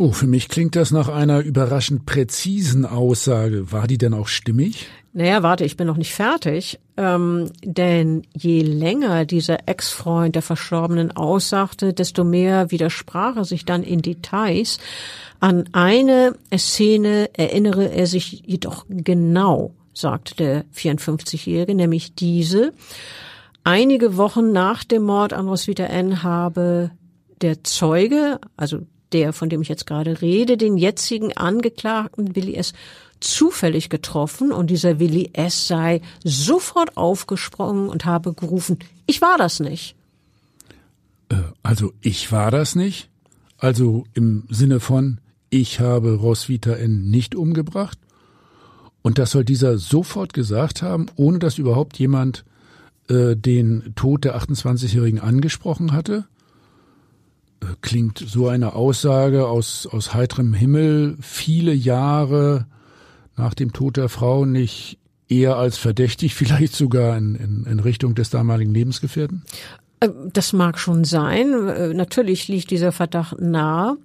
Oh, 0.00 0.12
für 0.12 0.28
mich 0.28 0.48
klingt 0.48 0.76
das 0.76 0.92
nach 0.92 1.08
einer 1.08 1.40
überraschend 1.40 2.06
präzisen 2.06 2.86
Aussage. 2.86 3.72
War 3.72 3.88
die 3.88 3.98
denn 3.98 4.14
auch 4.14 4.28
stimmig? 4.28 4.86
Naja, 5.12 5.42
warte, 5.42 5.64
ich 5.64 5.76
bin 5.76 5.88
noch 5.88 5.96
nicht 5.96 6.14
fertig. 6.14 6.78
Ähm, 6.96 7.50
denn 7.64 8.22
je 8.32 8.62
länger 8.62 9.24
dieser 9.24 9.66
Ex-Freund 9.66 10.36
der 10.36 10.42
Verstorbenen 10.42 11.10
aussagte, 11.16 11.94
desto 11.94 12.22
mehr 12.22 12.70
widersprach 12.70 13.38
er 13.38 13.44
sich 13.44 13.64
dann 13.64 13.82
in 13.82 14.00
Details. 14.00 14.78
An 15.40 15.64
eine 15.72 16.36
Szene 16.56 17.30
erinnere 17.32 17.90
er 17.90 18.06
sich 18.06 18.44
jedoch 18.46 18.86
genau, 18.88 19.74
sagte 19.94 20.36
der 20.36 20.64
54-Jährige, 20.76 21.74
nämlich 21.74 22.14
diese. 22.14 22.72
Einige 23.64 24.16
Wochen 24.16 24.52
nach 24.52 24.84
dem 24.84 25.02
Mord 25.02 25.32
an 25.32 25.48
Roswitha 25.48 25.86
N. 25.86 26.22
habe 26.22 26.92
der 27.40 27.64
Zeuge, 27.64 28.38
also 28.56 28.86
der, 29.12 29.32
von 29.32 29.48
dem 29.48 29.62
ich 29.62 29.68
jetzt 29.68 29.86
gerade 29.86 30.20
rede, 30.20 30.56
den 30.56 30.76
jetzigen 30.76 31.36
Angeklagten 31.36 32.36
Willi 32.36 32.54
S. 32.54 32.72
zufällig 33.20 33.88
getroffen 33.88 34.52
und 34.52 34.68
dieser 34.70 34.98
Willi 34.98 35.30
S. 35.32 35.66
sei 35.68 36.00
sofort 36.24 36.96
aufgesprungen 36.96 37.88
und 37.88 38.04
habe 38.04 38.34
gerufen, 38.34 38.78
ich 39.06 39.20
war 39.22 39.38
das 39.38 39.60
nicht. 39.60 39.96
Äh, 41.28 41.36
also 41.62 41.92
ich 42.00 42.30
war 42.32 42.50
das 42.50 42.74
nicht? 42.74 43.08
Also 43.56 44.04
im 44.14 44.44
Sinne 44.48 44.80
von, 44.80 45.20
ich 45.50 45.80
habe 45.80 46.14
Roswitha 46.14 46.74
N. 46.74 47.10
nicht 47.10 47.34
umgebracht? 47.34 47.98
Und 49.02 49.18
das 49.18 49.30
soll 49.30 49.44
dieser 49.44 49.78
sofort 49.78 50.32
gesagt 50.32 50.82
haben, 50.82 51.06
ohne 51.16 51.38
dass 51.38 51.58
überhaupt 51.58 51.98
jemand 51.98 52.44
äh, 53.08 53.36
den 53.36 53.94
Tod 53.94 54.24
der 54.24 54.38
28-Jährigen 54.38 55.20
angesprochen 55.20 55.92
hatte? 55.92 56.26
Äh, 57.60 57.66
klingt 57.80 58.18
so 58.18 58.48
eine 58.48 58.74
Aussage 58.74 59.46
aus, 59.48 59.86
aus 59.86 60.14
heiterem 60.14 60.54
Himmel 60.54 61.16
viele 61.20 61.72
Jahre 61.72 62.66
nach 63.36 63.54
dem 63.54 63.72
Tod 63.72 63.96
der 63.96 64.08
Frau 64.08 64.44
nicht 64.44 64.98
eher 65.28 65.56
als 65.56 65.78
verdächtig, 65.78 66.34
vielleicht 66.36 66.74
sogar 66.74 67.16
in, 67.16 67.34
in, 67.34 67.64
in 67.70 67.80
Richtung 67.80 68.14
des 68.14 68.30
damaligen 68.30 68.72
Lebensgefährten? 68.72 69.44
Äh, 70.00 70.10
das 70.32 70.52
mag 70.52 70.78
schon 70.78 71.04
sein. 71.04 71.68
Äh, 71.68 71.94
natürlich 71.94 72.48
liegt 72.48 72.70
dieser 72.70 72.92
Verdacht 72.92 73.40
nahe. 73.40 73.96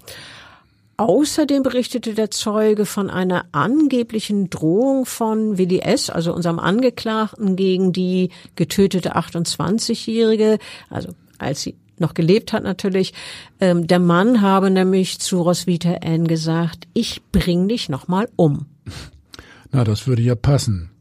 Außerdem 0.95 1.63
berichtete 1.63 2.13
der 2.13 2.29
Zeuge 2.29 2.85
von 2.85 3.09
einer 3.09 3.45
angeblichen 3.51 4.51
Drohung 4.51 5.07
von 5.07 5.57
Willi 5.57 5.79
S., 5.79 6.11
also 6.11 6.33
unserem 6.33 6.59
Angeklagten, 6.59 7.55
gegen 7.55 7.93
die 7.93 8.29
getötete 8.55 9.15
28-Jährige, 9.15 10.59
also 10.91 11.09
als 11.39 11.63
sie 11.63 11.75
noch 12.03 12.13
gelebt 12.13 12.53
hat 12.53 12.63
natürlich. 12.63 13.13
Ähm, 13.59 13.87
der 13.87 13.97
Mann 13.97 14.41
habe 14.41 14.69
nämlich 14.69 15.19
zu 15.19 15.41
Roswitha 15.41 15.93
N. 16.01 16.27
gesagt, 16.27 16.87
ich 16.93 17.23
bring 17.31 17.67
dich 17.67 17.89
nochmal 17.89 18.29
um. 18.35 18.67
Na, 19.71 19.83
das 19.83 20.05
würde 20.05 20.21
ja 20.21 20.35
passen. 20.35 20.91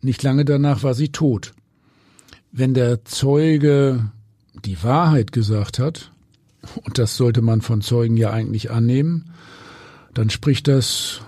Nicht 0.00 0.22
lange 0.22 0.44
danach 0.44 0.84
war 0.84 0.94
sie 0.94 1.08
tot. 1.08 1.52
Wenn 2.52 2.74
der 2.74 3.04
Zeuge 3.04 4.12
die 4.64 4.80
Wahrheit 4.84 5.32
gesagt 5.32 5.80
hat, 5.80 6.12
und 6.84 6.98
das 6.98 7.16
sollte 7.16 7.42
man 7.42 7.60
von 7.60 7.80
Zeugen 7.80 8.16
ja 8.16 8.30
eigentlich 8.30 8.70
annehmen, 8.70 9.30
dann 10.14 10.30
spricht 10.30 10.68
das 10.68 11.20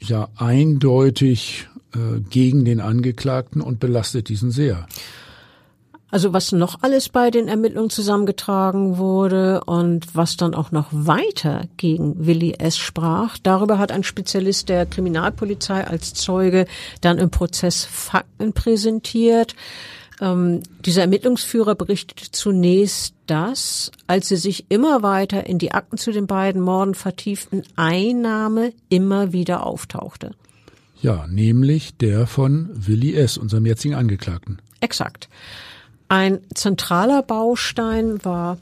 ja 0.00 0.28
eindeutig 0.36 1.68
äh, 1.94 2.20
gegen 2.28 2.64
den 2.64 2.80
Angeklagten 2.80 3.60
und 3.60 3.80
belastet 3.80 4.28
diesen 4.28 4.50
sehr. 4.50 4.86
Also 6.10 6.32
was 6.32 6.52
noch 6.52 6.82
alles 6.82 7.10
bei 7.10 7.30
den 7.30 7.48
Ermittlungen 7.48 7.90
zusammengetragen 7.90 8.96
wurde 8.96 9.62
und 9.64 10.14
was 10.14 10.38
dann 10.38 10.54
auch 10.54 10.70
noch 10.70 10.88
weiter 10.90 11.68
gegen 11.76 12.26
Willi 12.26 12.54
S. 12.58 12.78
sprach, 12.78 13.36
darüber 13.42 13.78
hat 13.78 13.92
ein 13.92 14.02
Spezialist 14.02 14.70
der 14.70 14.86
Kriminalpolizei 14.86 15.86
als 15.86 16.14
Zeuge 16.14 16.66
dann 17.02 17.18
im 17.18 17.30
Prozess 17.30 17.84
Fakten 17.84 18.54
präsentiert. 18.54 19.54
Ähm, 20.20 20.62
dieser 20.80 21.02
Ermittlungsführer 21.02 21.74
berichtete 21.74 22.30
zunächst, 22.30 23.14
dass, 23.26 23.92
als 24.06 24.28
sie 24.28 24.36
sich 24.36 24.64
immer 24.70 25.02
weiter 25.02 25.46
in 25.46 25.58
die 25.58 25.72
Akten 25.72 25.98
zu 25.98 26.10
den 26.10 26.26
beiden 26.26 26.62
Morden 26.62 26.94
vertieften, 26.94 27.64
Einnahme 27.76 28.72
immer 28.88 29.34
wieder 29.34 29.66
auftauchte. 29.66 30.30
Ja, 31.00 31.26
nämlich 31.28 31.96
der 31.98 32.26
von 32.26 32.70
Willi 32.72 33.14
S., 33.14 33.36
unserem 33.36 33.66
jetzigen 33.66 33.94
Angeklagten. 33.94 34.60
Exakt. 34.80 35.28
Ein 36.08 36.40
zentraler 36.54 37.22
Baustein 37.22 38.24
war 38.24 38.58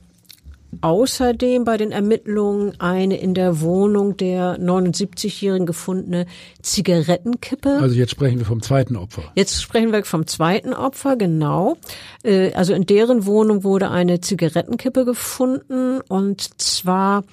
außerdem 0.80 1.64
bei 1.64 1.76
den 1.76 1.92
Ermittlungen 1.92 2.80
eine 2.80 3.18
in 3.18 3.34
der 3.34 3.60
Wohnung 3.60 4.16
der 4.16 4.58
79-Jährigen 4.58 5.66
gefundene 5.66 6.26
Zigarettenkippe. 6.60 7.78
Also 7.80 7.94
jetzt 7.94 8.10
sprechen 8.10 8.38
wir 8.38 8.46
vom 8.46 8.62
zweiten 8.62 8.96
Opfer. 8.96 9.22
Jetzt 9.34 9.62
sprechen 9.62 9.92
wir 9.92 10.04
vom 10.04 10.26
zweiten 10.26 10.74
Opfer, 10.74 11.16
genau. 11.16 11.76
Äh, 12.24 12.52
also 12.52 12.74
in 12.74 12.84
deren 12.84 13.26
Wohnung 13.26 13.64
wurde 13.64 13.90
eine 13.90 14.20
Zigarettenkippe 14.20 15.04
gefunden 15.04 16.00
und 16.08 16.60
zwar 16.60 17.24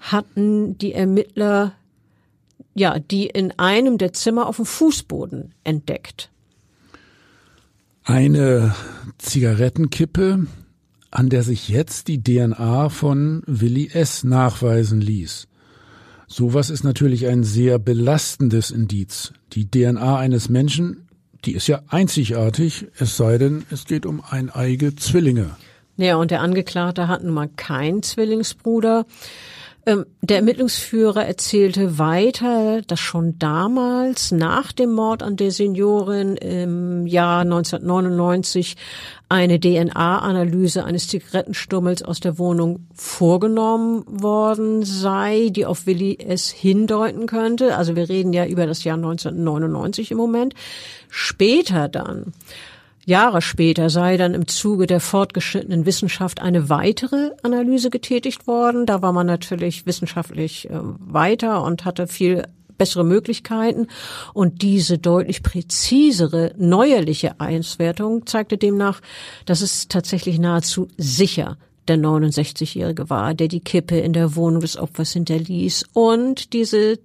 hatten 0.00 0.76
die 0.78 0.92
Ermittler 0.92 1.72
ja, 2.74 2.98
die 2.98 3.26
in 3.26 3.58
einem 3.58 3.96
der 3.96 4.12
Zimmer 4.12 4.46
auf 4.46 4.56
dem 4.56 4.66
Fußboden 4.66 5.54
entdeckt. 5.64 6.30
Eine 8.06 8.72
Zigarettenkippe, 9.18 10.46
an 11.10 11.28
der 11.28 11.42
sich 11.42 11.68
jetzt 11.68 12.06
die 12.06 12.22
DNA 12.22 12.88
von 12.88 13.42
Willi 13.46 13.90
S. 13.92 14.22
nachweisen 14.22 15.00
ließ. 15.00 15.48
Sowas 16.28 16.70
ist 16.70 16.84
natürlich 16.84 17.26
ein 17.26 17.42
sehr 17.42 17.80
belastendes 17.80 18.70
Indiz. 18.70 19.32
Die 19.54 19.68
DNA 19.68 20.18
eines 20.18 20.48
Menschen, 20.48 21.08
die 21.44 21.54
ist 21.54 21.66
ja 21.66 21.82
einzigartig, 21.88 22.86
es 22.96 23.16
sei 23.16 23.38
denn, 23.38 23.64
es 23.72 23.86
geht 23.86 24.06
um 24.06 24.22
eineige 24.24 24.94
Zwillinge. 24.94 25.56
Ja, 25.96 26.14
und 26.14 26.30
der 26.30 26.42
Angeklagte 26.42 27.08
hat 27.08 27.24
nun 27.24 27.34
mal 27.34 27.48
keinen 27.56 28.04
Zwillingsbruder. 28.04 29.04
Ähm, 29.88 30.04
der 30.20 30.38
Ermittlungsführer 30.38 31.24
erzählte 31.24 31.96
weiter, 31.96 32.82
dass 32.82 32.98
schon 32.98 33.38
damals 33.38 34.32
nach 34.32 34.72
dem 34.72 34.90
Mord 34.90 35.22
an 35.22 35.36
der 35.36 35.52
Seniorin 35.52 36.34
im 36.34 37.06
Jahr 37.06 37.42
1999 37.42 38.74
eine 39.28 39.60
DNA-Analyse 39.60 40.84
eines 40.84 41.06
Zigarettenstummels 41.06 42.02
aus 42.02 42.18
der 42.18 42.36
Wohnung 42.36 42.88
vorgenommen 42.94 44.04
worden 44.08 44.82
sei, 44.82 45.50
die 45.50 45.66
auf 45.66 45.86
Willi 45.86 46.18
S. 46.18 46.50
hindeuten 46.50 47.26
könnte. 47.26 47.76
Also 47.76 47.94
wir 47.94 48.08
reden 48.08 48.32
ja 48.32 48.44
über 48.44 48.66
das 48.66 48.82
Jahr 48.82 48.96
1999 48.96 50.10
im 50.10 50.16
Moment. 50.16 50.54
Später 51.08 51.88
dann 51.88 52.32
Jahre 53.06 53.40
später 53.40 53.88
sei 53.88 54.16
dann 54.16 54.34
im 54.34 54.48
Zuge 54.48 54.88
der 54.88 54.98
fortgeschrittenen 54.98 55.86
Wissenschaft 55.86 56.42
eine 56.42 56.68
weitere 56.68 57.30
Analyse 57.44 57.88
getätigt 57.88 58.48
worden. 58.48 58.84
Da 58.84 59.00
war 59.00 59.12
man 59.12 59.28
natürlich 59.28 59.86
wissenschaftlich 59.86 60.68
äh, 60.68 60.72
weiter 60.80 61.62
und 61.62 61.84
hatte 61.84 62.08
viel 62.08 62.42
bessere 62.76 63.04
Möglichkeiten. 63.04 63.86
Und 64.34 64.60
diese 64.62 64.98
deutlich 64.98 65.44
präzisere, 65.44 66.52
neuerliche 66.58 67.36
Auswertung 67.38 68.26
zeigte 68.26 68.58
demnach, 68.58 69.00
dass 69.44 69.60
es 69.60 69.86
tatsächlich 69.86 70.40
nahezu 70.40 70.88
sicher 70.98 71.58
der 71.86 71.98
69-Jährige 71.98 73.08
war, 73.08 73.34
der 73.34 73.46
die 73.46 73.60
Kippe 73.60 73.98
in 73.98 74.14
der 74.14 74.34
Wohnung 74.34 74.60
des 74.60 74.76
Opfers 74.76 75.12
hinterließ. 75.12 75.84
Und 75.92 76.52
diese 76.52 76.98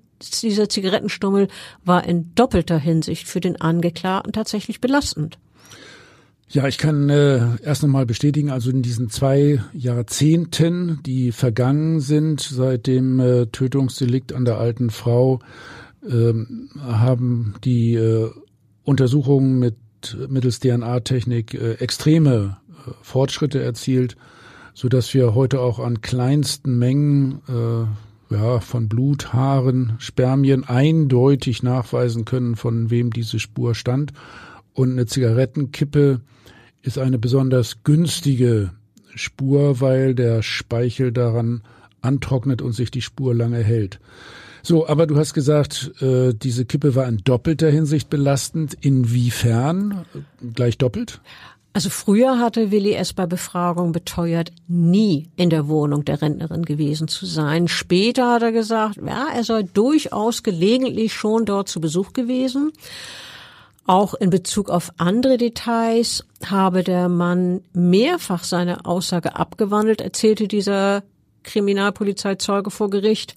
dieser 0.44 0.70
Zigarettenstummel 0.70 1.48
war 1.84 2.04
in 2.06 2.34
doppelter 2.36 2.78
Hinsicht 2.78 3.28
für 3.28 3.40
den 3.40 3.60
Angeklagten 3.60 4.34
tatsächlich 4.34 4.80
belastend. 4.80 5.40
Ja, 6.54 6.68
ich 6.68 6.78
kann 6.78 7.10
äh, 7.10 7.56
erst 7.64 7.82
nochmal 7.82 8.06
bestätigen, 8.06 8.50
also 8.50 8.72
in 8.72 8.82
diesen 8.82 9.10
zwei 9.10 9.64
Jahrzehnten, 9.72 11.00
die 11.06 11.32
vergangen 11.32 12.02
sind 12.02 12.42
seit 12.42 12.88
dem 12.88 13.22
äh, 13.22 13.46
Tötungsdelikt 13.46 14.34
an 14.34 14.44
der 14.44 14.58
alten 14.58 14.90
Frau, 14.90 15.40
äh, 16.06 16.34
haben 16.78 17.56
die 17.64 17.94
äh, 17.94 18.30
Untersuchungen 18.84 19.60
mit 19.60 19.78
mittels 20.28 20.60
DNA-Technik 20.60 21.54
äh, 21.54 21.76
extreme 21.76 22.58
äh, 22.70 22.92
Fortschritte 23.02 23.64
erzielt, 23.64 24.18
so 24.74 24.90
dass 24.90 25.14
wir 25.14 25.34
heute 25.34 25.62
auch 25.62 25.80
an 25.80 26.02
kleinsten 26.02 26.78
Mengen 26.78 27.40
äh, 27.48 28.36
ja, 28.36 28.60
von 28.60 28.90
Blut, 28.90 29.32
Haaren, 29.32 29.94
Spermien 30.00 30.66
eindeutig 30.66 31.64
nachweisen 31.64 32.26
können, 32.26 32.58
von 32.58 32.90
wem 32.90 33.12
diese 33.12 33.40
Spur 33.40 33.74
stand. 33.74 34.12
Und 34.74 34.92
eine 34.92 35.06
Zigarettenkippe 35.06 36.20
ist 36.82 36.98
eine 36.98 37.20
besonders 37.20 37.84
günstige 37.84 38.72
Spur, 39.16 39.82
weil 39.82 40.16
der 40.16 40.42
Speichel 40.42 41.12
daran 41.12 41.64
antrocknet 42.02 42.62
und 42.62 42.74
sich 42.74 42.92
die 42.92 43.02
Spur 43.02 43.36
lange 43.36 43.60
hält. 43.60 44.00
So, 44.64 44.88
aber 44.88 45.08
du 45.08 45.18
hast 45.18 45.34
gesagt, 45.34 45.92
äh, 46.02 46.34
diese 46.34 46.66
Kippe 46.66 46.96
war 46.96 47.08
in 47.08 47.18
doppelter 47.18 47.70
Hinsicht 47.70 48.10
belastend. 48.10 48.76
Inwiefern? 48.80 50.06
Gleich 50.54 50.78
doppelt? 50.78 51.20
Also 51.74 51.90
früher 51.90 52.38
hatte 52.38 52.70
Willi 52.70 52.94
S. 52.94 53.14
bei 53.14 53.26
Befragung 53.26 53.94
beteuert, 53.94 54.52
nie 54.68 55.30
in 55.38 55.50
der 55.50 55.70
Wohnung 55.70 56.04
der 56.04 56.22
Rentnerin 56.22 56.64
gewesen 56.64 57.08
zu 57.08 57.26
sein. 57.26 57.70
Später 57.70 58.34
hat 58.34 58.44
er 58.44 58.52
gesagt, 58.52 58.98
ja, 58.98 59.28
er 59.34 59.44
sei 59.46 59.64
durchaus 59.64 60.44
gelegentlich 60.44 61.14
schon 61.14 61.46
dort 61.46 61.70
zu 61.70 61.80
Besuch 61.80 62.12
gewesen. 62.12 62.74
Auch 63.86 64.14
in 64.14 64.30
Bezug 64.30 64.70
auf 64.70 64.92
andere 64.98 65.38
Details 65.38 66.24
habe 66.46 66.84
der 66.84 67.10
Mann 67.10 67.62
mehrfach 67.74 68.44
seine 68.44 68.86
Aussage 68.86 69.36
abgewandelt, 69.36 70.02
erzählte 70.02 70.48
dieser 70.48 71.04
Kriminalpolizeizeuge 71.44 72.72
vor 72.72 72.90
Gericht. 72.90 73.36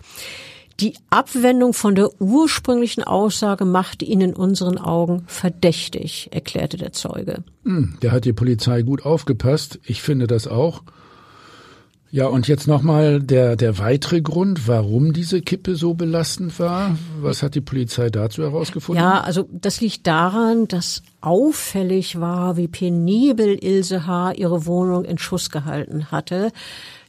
Die 0.80 0.94
Abwendung 1.08 1.72
von 1.72 1.94
der 1.94 2.20
ursprünglichen 2.20 3.04
Aussage 3.04 3.64
machte 3.64 4.04
ihn 4.04 4.20
in 4.20 4.34
unseren 4.34 4.76
Augen 4.76 5.22
verdächtig, 5.28 6.28
erklärte 6.32 6.76
der 6.76 6.92
Zeuge. 6.92 7.44
Hm, 7.64 7.96
der 8.02 8.10
hat 8.10 8.24
die 8.24 8.32
Polizei 8.32 8.82
gut 8.82 9.04
aufgepasst. 9.04 9.78
Ich 9.84 10.02
finde 10.02 10.26
das 10.26 10.48
auch. 10.48 10.82
Ja, 12.14 12.28
und 12.28 12.46
jetzt 12.46 12.68
nochmal 12.68 13.20
der, 13.20 13.56
der 13.56 13.76
weitere 13.78 14.20
Grund, 14.20 14.68
warum 14.68 15.12
diese 15.12 15.42
Kippe 15.42 15.74
so 15.74 15.94
belastend 15.94 16.60
war. 16.60 16.96
Was 17.20 17.42
hat 17.42 17.56
die 17.56 17.60
Polizei 17.60 18.08
dazu 18.08 18.44
herausgefunden? 18.44 19.02
Ja, 19.02 19.22
also 19.22 19.48
das 19.50 19.80
liegt 19.80 20.06
daran, 20.06 20.68
dass 20.68 21.02
auffällig 21.20 22.20
war, 22.20 22.56
wie 22.56 22.68
penibel 22.68 23.58
Ilse 23.60 24.06
H. 24.06 24.34
ihre 24.34 24.64
Wohnung 24.64 25.04
in 25.04 25.18
Schuss 25.18 25.50
gehalten 25.50 26.12
hatte. 26.12 26.52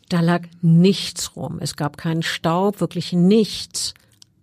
Da 0.09 0.21
lag 0.21 0.41
nichts 0.63 1.35
rum. 1.35 1.59
Es 1.61 1.75
gab 1.75 1.97
keinen 1.97 2.23
Staub, 2.23 2.81
wirklich 2.81 3.13
nichts. 3.13 3.93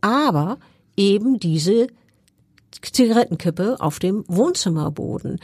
Aber 0.00 0.58
eben 0.96 1.40
diese 1.40 1.88
Zigarettenkippe 2.70 3.78
auf 3.80 3.98
dem 3.98 4.22
Wohnzimmerboden. 4.28 5.40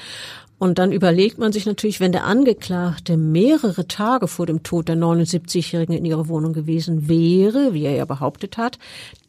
Und 0.59 0.79
dann 0.79 0.91
überlegt 0.91 1.39
man 1.39 1.53
sich 1.53 1.67
natürlich, 1.67 2.01
wenn 2.01 2.11
der 2.11 2.25
Angeklagte 2.25 3.17
mehrere 3.17 3.87
Tage 3.87 4.27
vor 4.27 4.45
dem 4.45 4.65
Tod 4.65 4.89
der 4.89 4.97
79-Jährigen 4.97 5.97
in 5.97 6.05
ihrer 6.05 6.29
Wohnung 6.29 6.53
gewesen 6.53 7.09
wäre, 7.09 7.75
wie 7.75 7.85
er 7.85 7.95
ja 7.95 8.05
behauptet 8.05 8.57
hat, 8.57 8.79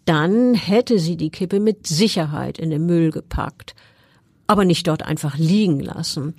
dann 0.05 0.55
hätte 0.55 0.97
sie 0.97 1.17
die 1.17 1.29
Kippe 1.29 1.59
mit 1.59 1.85
Sicherheit 1.85 2.57
in 2.57 2.71
den 2.71 2.85
Müll 2.87 3.11
gepackt, 3.11 3.75
aber 4.47 4.65
nicht 4.65 4.87
dort 4.87 5.03
einfach 5.03 5.37
liegen 5.37 5.79
lassen. 5.79 6.33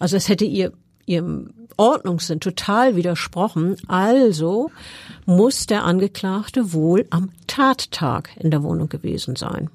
Also 0.00 0.16
es 0.16 0.28
hätte 0.28 0.44
ihr 0.44 0.72
ihrem 1.06 1.50
Ordnungssinn 1.76 2.40
total 2.40 2.96
widersprochen. 2.96 3.76
Also 3.88 4.70
muss 5.26 5.66
der 5.66 5.84
Angeklagte 5.84 6.72
wohl 6.72 7.06
am 7.10 7.30
Tattag 7.46 8.30
in 8.38 8.50
der 8.50 8.62
Wohnung 8.62 8.88
gewesen 8.88 9.36
sein. 9.36 9.70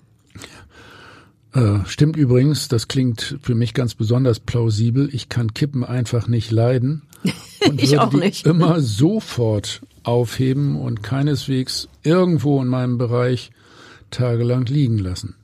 Äh, 1.53 1.79
stimmt 1.85 2.17
übrigens, 2.17 2.67
das 2.67 2.87
klingt 2.87 3.37
für 3.41 3.55
mich 3.55 3.73
ganz 3.73 3.95
besonders 3.95 4.39
plausibel. 4.39 5.09
Ich 5.13 5.29
kann 5.29 5.53
Kippen 5.53 5.83
einfach 5.83 6.27
nicht 6.27 6.51
leiden. 6.51 7.03
Und 7.67 7.81
ich 7.81 7.97
auch 7.99 8.13
nicht. 8.13 8.45
Immer 8.45 8.79
sofort 8.81 9.81
aufheben 10.03 10.77
und 10.77 11.03
keineswegs 11.03 11.89
irgendwo 12.03 12.61
in 12.61 12.67
meinem 12.69 12.97
Bereich 12.97 13.51
tagelang 14.09 14.65
liegen 14.65 14.99
lassen. 14.99 15.35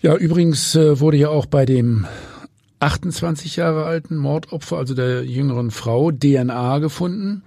Ja, 0.00 0.16
übrigens 0.16 0.74
äh, 0.74 0.98
wurde 0.98 1.16
ja 1.16 1.28
auch 1.28 1.46
bei 1.46 1.64
dem 1.64 2.06
28 2.80 3.56
Jahre 3.56 3.84
alten 3.84 4.16
Mordopfer, 4.16 4.78
also 4.78 4.94
der 4.94 5.24
jüngeren 5.24 5.70
Frau, 5.70 6.10
DNA 6.10 6.78
gefunden, 6.78 7.42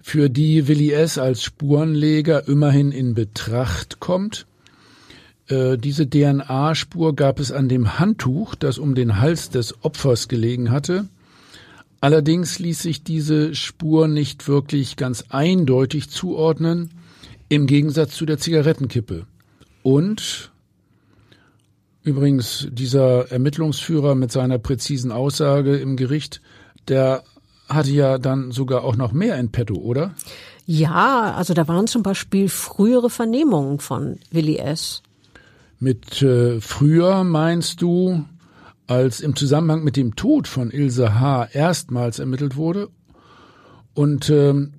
für 0.00 0.28
die 0.28 0.68
Willi 0.68 0.92
S. 0.92 1.18
als 1.18 1.42
Spurenleger 1.42 2.48
immerhin 2.48 2.92
in 2.92 3.14
Betracht 3.14 4.00
kommt. 4.00 4.46
Äh, 5.48 5.76
diese 5.76 6.08
DNA-Spur 6.08 7.14
gab 7.14 7.40
es 7.40 7.52
an 7.52 7.68
dem 7.68 7.98
Handtuch, 7.98 8.54
das 8.54 8.78
um 8.78 8.94
den 8.94 9.20
Hals 9.20 9.50
des 9.50 9.84
Opfers 9.84 10.28
gelegen 10.28 10.70
hatte. 10.70 11.08
Allerdings 12.00 12.58
ließ 12.58 12.82
sich 12.82 13.02
diese 13.02 13.54
Spur 13.54 14.08
nicht 14.08 14.46
wirklich 14.48 14.96
ganz 14.96 15.24
eindeutig 15.30 16.10
zuordnen, 16.10 16.90
im 17.48 17.66
Gegensatz 17.66 18.14
zu 18.14 18.26
der 18.26 18.38
Zigarettenkippe. 18.38 19.26
Und 19.82 20.52
übrigens 22.02 22.68
dieser 22.70 23.30
Ermittlungsführer 23.30 24.14
mit 24.14 24.32
seiner 24.32 24.58
präzisen 24.58 25.12
Aussage 25.12 25.76
im 25.76 25.96
Gericht, 25.96 26.42
der 26.88 27.24
hatte 27.68 27.90
ja 27.90 28.18
dann 28.18 28.50
sogar 28.52 28.84
auch 28.84 28.96
noch 28.96 29.12
mehr 29.12 29.38
in 29.38 29.50
petto, 29.50 29.76
oder? 29.76 30.14
Ja, 30.66 31.34
also 31.34 31.54
da 31.54 31.68
waren 31.68 31.86
zum 31.86 32.02
Beispiel 32.02 32.48
frühere 32.48 33.10
Vernehmungen 33.10 33.78
von 33.78 34.18
Willi 34.30 34.56
S. 34.56 35.02
Mit 35.84 36.22
äh, 36.22 36.62
früher 36.62 37.24
meinst 37.24 37.82
du, 37.82 38.24
als 38.86 39.20
im 39.20 39.36
Zusammenhang 39.36 39.84
mit 39.84 39.98
dem 39.98 40.16
Tod 40.16 40.48
von 40.48 40.70
Ilse 40.70 41.20
H. 41.20 41.50
erstmals 41.52 42.20
ermittelt 42.20 42.56
wurde 42.56 42.88
und 43.92 44.30
ähm, 44.30 44.72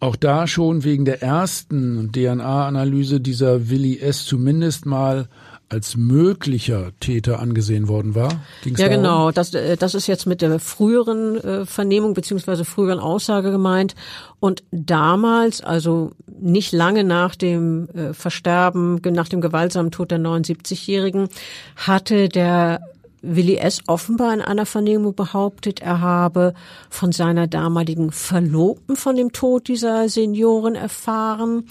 auch 0.00 0.16
da 0.16 0.48
schon 0.48 0.82
wegen 0.82 1.04
der 1.04 1.22
ersten 1.22 2.10
DNA-Analyse 2.10 3.20
dieser 3.20 3.70
Willi 3.70 4.00
S. 4.00 4.24
zumindest 4.24 4.84
mal 4.84 5.28
als 5.70 5.96
möglicher 5.96 6.90
Täter 7.00 7.38
angesehen 7.38 7.88
worden 7.88 8.14
war? 8.14 8.40
Ging's 8.62 8.80
ja, 8.80 8.88
darum? 8.88 9.02
genau. 9.02 9.30
Das, 9.30 9.54
äh, 9.54 9.76
das 9.76 9.94
ist 9.94 10.08
jetzt 10.08 10.26
mit 10.26 10.42
der 10.42 10.58
früheren 10.58 11.36
äh, 11.36 11.64
Vernehmung 11.64 12.12
beziehungsweise 12.12 12.64
früheren 12.64 12.98
Aussage 12.98 13.50
gemeint. 13.50 13.94
Und 14.40 14.64
damals, 14.72 15.62
also 15.62 16.10
nicht 16.26 16.72
lange 16.72 17.04
nach 17.04 17.36
dem 17.36 17.88
äh, 17.90 18.12
Versterben, 18.12 19.00
nach 19.12 19.28
dem 19.28 19.40
gewaltsamen 19.40 19.92
Tod 19.92 20.10
der 20.10 20.18
79-Jährigen, 20.18 21.28
hatte 21.76 22.28
der 22.28 22.80
Willi 23.22 23.56
S. 23.56 23.82
offenbar 23.86 24.34
in 24.34 24.40
einer 24.40 24.66
Vernehmung 24.66 25.14
behauptet, 25.14 25.80
er 25.80 26.00
habe 26.00 26.54
von 26.88 27.12
seiner 27.12 27.46
damaligen 27.46 28.12
Verlobten 28.12 28.96
von 28.96 29.14
dem 29.14 29.32
Tod 29.32 29.68
dieser 29.68 30.08
Senioren 30.08 30.74
erfahren. 30.74 31.68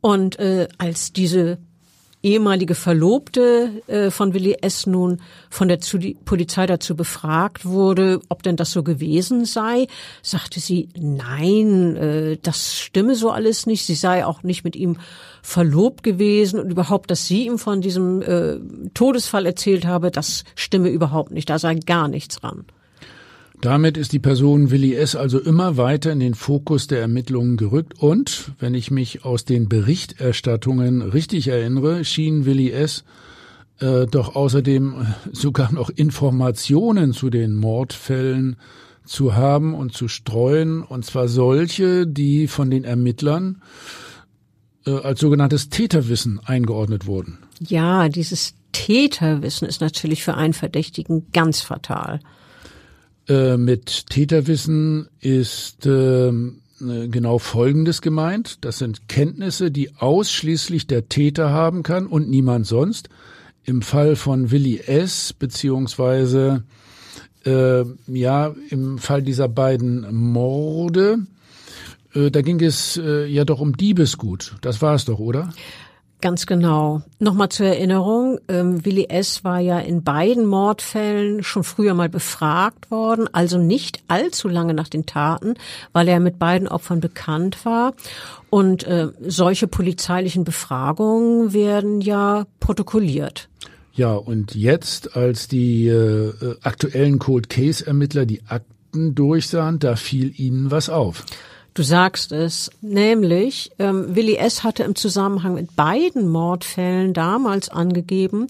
Und 0.00 0.38
äh, 0.38 0.68
als 0.78 1.12
diese 1.12 1.58
ehemalige 2.22 2.74
Verlobte 2.74 3.82
äh, 3.86 4.10
von 4.10 4.32
Willi 4.34 4.56
S. 4.60 4.86
nun 4.86 5.20
von 5.50 5.68
der 5.68 5.78
Polizei 6.24 6.66
dazu 6.66 6.94
befragt 6.94 7.64
wurde, 7.64 8.20
ob 8.28 8.42
denn 8.42 8.56
das 8.56 8.70
so 8.70 8.82
gewesen 8.82 9.44
sei, 9.44 9.86
sagte 10.22 10.60
sie, 10.60 10.88
nein, 10.96 11.96
äh, 11.96 12.38
das 12.40 12.78
stimme 12.78 13.14
so 13.14 13.30
alles 13.30 13.66
nicht. 13.66 13.86
Sie 13.86 13.94
sei 13.94 14.24
auch 14.24 14.42
nicht 14.42 14.64
mit 14.64 14.76
ihm 14.76 14.96
verlobt 15.42 16.02
gewesen 16.02 16.60
und 16.60 16.70
überhaupt, 16.70 17.10
dass 17.10 17.26
sie 17.26 17.46
ihm 17.46 17.58
von 17.58 17.80
diesem 17.80 18.22
äh, 18.22 18.58
Todesfall 18.94 19.46
erzählt 19.46 19.84
habe, 19.84 20.10
das 20.10 20.44
stimme 20.54 20.88
überhaupt 20.88 21.32
nicht. 21.32 21.50
Da 21.50 21.58
sei 21.58 21.74
gar 21.74 22.08
nichts 22.08 22.36
dran. 22.36 22.64
Damit 23.62 23.96
ist 23.96 24.12
die 24.12 24.18
Person 24.18 24.72
Willi 24.72 24.96
S. 24.96 25.14
also 25.14 25.38
immer 25.38 25.76
weiter 25.76 26.10
in 26.10 26.18
den 26.18 26.34
Fokus 26.34 26.88
der 26.88 27.00
Ermittlungen 27.00 27.56
gerückt 27.56 27.94
und, 27.96 28.50
wenn 28.58 28.74
ich 28.74 28.90
mich 28.90 29.24
aus 29.24 29.44
den 29.44 29.68
Berichterstattungen 29.68 31.00
richtig 31.00 31.46
erinnere, 31.46 32.04
schien 32.04 32.44
Willi 32.44 32.72
S. 32.72 33.04
Äh, 33.78 34.06
doch 34.06 34.34
außerdem 34.34 35.06
sogar 35.30 35.72
noch 35.72 35.90
Informationen 35.90 37.12
zu 37.12 37.30
den 37.30 37.54
Mordfällen 37.54 38.56
zu 39.04 39.36
haben 39.36 39.74
und 39.74 39.92
zu 39.92 40.08
streuen, 40.08 40.82
und 40.82 41.04
zwar 41.04 41.28
solche, 41.28 42.08
die 42.08 42.48
von 42.48 42.68
den 42.68 42.82
Ermittlern 42.82 43.62
äh, 44.86 44.90
als 44.90 45.20
sogenanntes 45.20 45.68
Täterwissen 45.68 46.40
eingeordnet 46.44 47.06
wurden. 47.06 47.38
Ja, 47.60 48.08
dieses 48.08 48.54
Täterwissen 48.72 49.68
ist 49.68 49.80
natürlich 49.80 50.24
für 50.24 50.34
einen 50.34 50.52
Verdächtigen 50.52 51.28
ganz 51.32 51.60
fatal. 51.60 52.18
Äh, 53.28 53.56
mit 53.56 54.06
Täterwissen 54.08 55.08
ist 55.20 55.86
äh, 55.86 56.32
genau 56.80 57.38
Folgendes 57.38 58.02
gemeint. 58.02 58.64
Das 58.64 58.78
sind 58.78 59.08
Kenntnisse, 59.08 59.70
die 59.70 59.90
ausschließlich 59.96 60.86
der 60.86 61.08
Täter 61.08 61.50
haben 61.50 61.82
kann 61.82 62.06
und 62.06 62.28
niemand 62.28 62.66
sonst. 62.66 63.08
Im 63.64 63.82
Fall 63.82 64.16
von 64.16 64.50
Willi 64.50 64.78
S. 64.78 65.32
beziehungsweise 65.32 66.64
äh, 67.44 67.84
ja 68.06 68.54
im 68.70 68.98
Fall 68.98 69.22
dieser 69.22 69.48
beiden 69.48 70.12
Morde, 70.12 71.18
äh, 72.14 72.30
da 72.30 72.42
ging 72.42 72.60
es 72.60 72.96
äh, 72.96 73.26
ja 73.26 73.44
doch 73.44 73.60
um 73.60 73.76
Diebesgut. 73.76 74.56
Das 74.60 74.82
war 74.82 74.94
es 74.94 75.04
doch, 75.04 75.18
oder? 75.18 75.52
Ganz 76.22 76.46
genau. 76.46 77.02
Nochmal 77.18 77.48
zur 77.48 77.66
Erinnerung, 77.66 78.38
ähm, 78.46 78.84
Willi 78.84 79.06
S. 79.08 79.42
war 79.42 79.58
ja 79.58 79.80
in 79.80 80.04
beiden 80.04 80.46
Mordfällen 80.46 81.42
schon 81.42 81.64
früher 81.64 81.94
mal 81.94 82.08
befragt 82.08 82.92
worden, 82.92 83.28
also 83.32 83.58
nicht 83.58 84.04
allzu 84.06 84.46
lange 84.46 84.72
nach 84.72 84.88
den 84.88 85.04
Taten, 85.04 85.54
weil 85.92 86.06
er 86.06 86.20
mit 86.20 86.38
beiden 86.38 86.68
Opfern 86.68 87.00
bekannt 87.00 87.64
war. 87.64 87.94
Und 88.50 88.84
äh, 88.84 89.08
solche 89.26 89.66
polizeilichen 89.66 90.44
Befragungen 90.44 91.52
werden 91.52 92.00
ja 92.00 92.46
protokolliert. 92.60 93.48
Ja, 93.92 94.14
und 94.14 94.54
jetzt, 94.54 95.16
als 95.16 95.48
die 95.48 95.88
äh, 95.88 96.28
äh 96.28 96.56
aktuellen 96.62 97.18
Cold 97.18 97.48
Case 97.48 97.84
Ermittler 97.84 98.26
die 98.26 98.42
Akten 98.46 99.16
durchsahen, 99.16 99.80
da 99.80 99.96
fiel 99.96 100.32
ihnen 100.36 100.70
was 100.70 100.88
auf. 100.88 101.24
Du 101.74 101.82
sagst 101.82 102.32
es, 102.32 102.70
nämlich 102.82 103.70
ähm, 103.78 104.14
Willi 104.14 104.36
S. 104.36 104.62
hatte 104.62 104.82
im 104.82 104.94
Zusammenhang 104.94 105.54
mit 105.54 105.74
beiden 105.74 106.28
Mordfällen 106.28 107.14
damals 107.14 107.70
angegeben, 107.70 108.48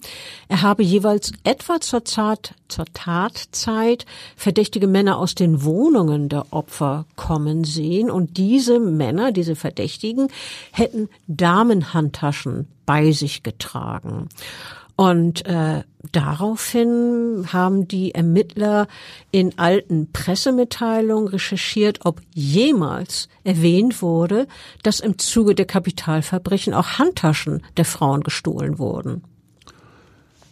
er 0.49 0.63
habe 0.63 0.83
jeweils 0.83 1.31
etwa 1.45 1.81
zur, 1.81 2.03
Tat, 2.03 2.55
zur 2.67 2.87
Tatzeit 2.93 4.07
verdächtige 4.37 4.89
Männer 4.89 5.19
aus 5.19 5.37
den 5.37 5.63
Wohnungen 5.63 6.29
der 6.29 6.53
Opfer 6.53 7.07
kommen 7.15 7.63
sehen 7.63 8.11
und 8.11 8.39
diese 8.39 8.81
Männer, 8.81 9.31
diese 9.31 9.55
Verdächtigen, 9.55 10.27
hätten 10.73 11.09
Damenhandtaschen 11.29 12.67
bei 12.87 13.13
sich 13.13 13.45
getragen. 13.45 14.29
Und 15.03 15.45
äh, 15.47 15.83
daraufhin 16.13 17.49
haben 17.53 17.89
die 17.89 18.15
Ermittler 18.15 18.87
in 19.33 19.59
alten 19.59 20.13
Pressemitteilungen 20.13 21.27
recherchiert, 21.27 22.07
ob 22.07 22.21
jemals 22.33 23.29
erwähnt 23.43 24.01
wurde, 24.01 24.47
dass 24.85 25.01
im 25.01 25.19
Zuge 25.19 25.57
der 25.57 25.67
Kapitalverbrechen 25.67 26.73
auch 26.73 27.01
Handtaschen 27.01 27.65
der 27.77 27.85
Frauen 27.85 28.21
gestohlen 28.21 28.79
wurden. 28.79 29.25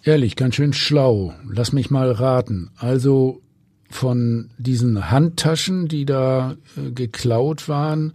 Ehrlich, 0.03 0.35
ganz 0.35 0.57
schön 0.57 0.73
schlau. 0.73 1.33
Lass 1.49 1.73
mich 1.73 1.93
mal 1.93 2.11
raten. 2.11 2.73
Also 2.77 3.43
von 3.89 4.51
diesen 4.59 5.13
Handtaschen, 5.13 5.87
die 5.87 6.07
da 6.07 6.57
äh, 6.77 6.91
geklaut 6.91 7.69
waren, 7.69 8.15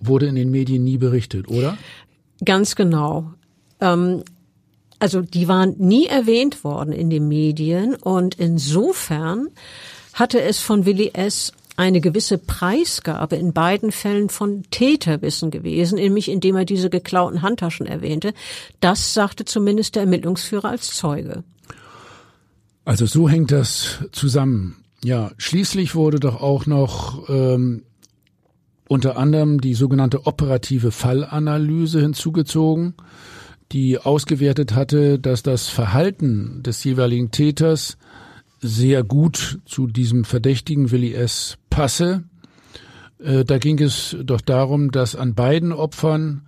wurde 0.00 0.28
in 0.28 0.34
den 0.34 0.50
Medien 0.50 0.82
nie 0.82 0.96
berichtet, 0.96 1.46
oder? 1.48 1.76
Ganz 2.42 2.74
genau. 2.74 3.34
Ähm, 3.82 4.22
also 4.98 5.22
die 5.22 5.48
waren 5.48 5.74
nie 5.78 6.06
erwähnt 6.06 6.64
worden 6.64 6.92
in 6.92 7.10
den 7.10 7.28
Medien 7.28 7.94
und 7.94 8.34
insofern 8.34 9.48
hatte 10.12 10.40
es 10.42 10.58
von 10.58 10.84
Willi 10.84 11.10
S. 11.14 11.52
eine 11.76 12.00
gewisse 12.00 12.38
Preisgabe 12.38 13.36
in 13.36 13.52
beiden 13.52 13.92
Fällen 13.92 14.28
von 14.28 14.64
Täterwissen 14.70 15.52
gewesen, 15.52 15.96
nämlich 15.96 16.28
indem 16.28 16.56
er 16.56 16.64
diese 16.64 16.90
geklauten 16.90 17.42
Handtaschen 17.42 17.86
erwähnte. 17.86 18.34
Das 18.80 19.14
sagte 19.14 19.44
zumindest 19.44 19.94
der 19.94 20.02
Ermittlungsführer 20.02 20.70
als 20.70 20.92
Zeuge. 20.96 21.44
Also 22.84 23.06
so 23.06 23.28
hängt 23.28 23.52
das 23.52 23.98
zusammen. 24.10 24.76
Ja, 25.04 25.30
schließlich 25.36 25.94
wurde 25.94 26.18
doch 26.18 26.40
auch 26.40 26.66
noch 26.66 27.28
ähm, 27.28 27.84
unter 28.88 29.16
anderem 29.16 29.60
die 29.60 29.74
sogenannte 29.74 30.26
operative 30.26 30.90
Fallanalyse 30.90 32.00
hinzugezogen 32.00 32.94
die 33.72 33.98
ausgewertet 33.98 34.74
hatte, 34.74 35.18
dass 35.18 35.42
das 35.42 35.68
Verhalten 35.68 36.62
des 36.62 36.82
jeweiligen 36.84 37.30
Täters 37.30 37.98
sehr 38.60 39.04
gut 39.04 39.60
zu 39.66 39.86
diesem 39.86 40.24
Verdächtigen 40.24 40.90
Willi 40.90 41.12
S. 41.14 41.58
passe. 41.70 42.24
Äh, 43.22 43.44
da 43.44 43.58
ging 43.58 43.78
es 43.80 44.16
doch 44.22 44.40
darum, 44.40 44.90
dass 44.90 45.14
an 45.14 45.34
beiden 45.34 45.72
Opfern 45.72 46.42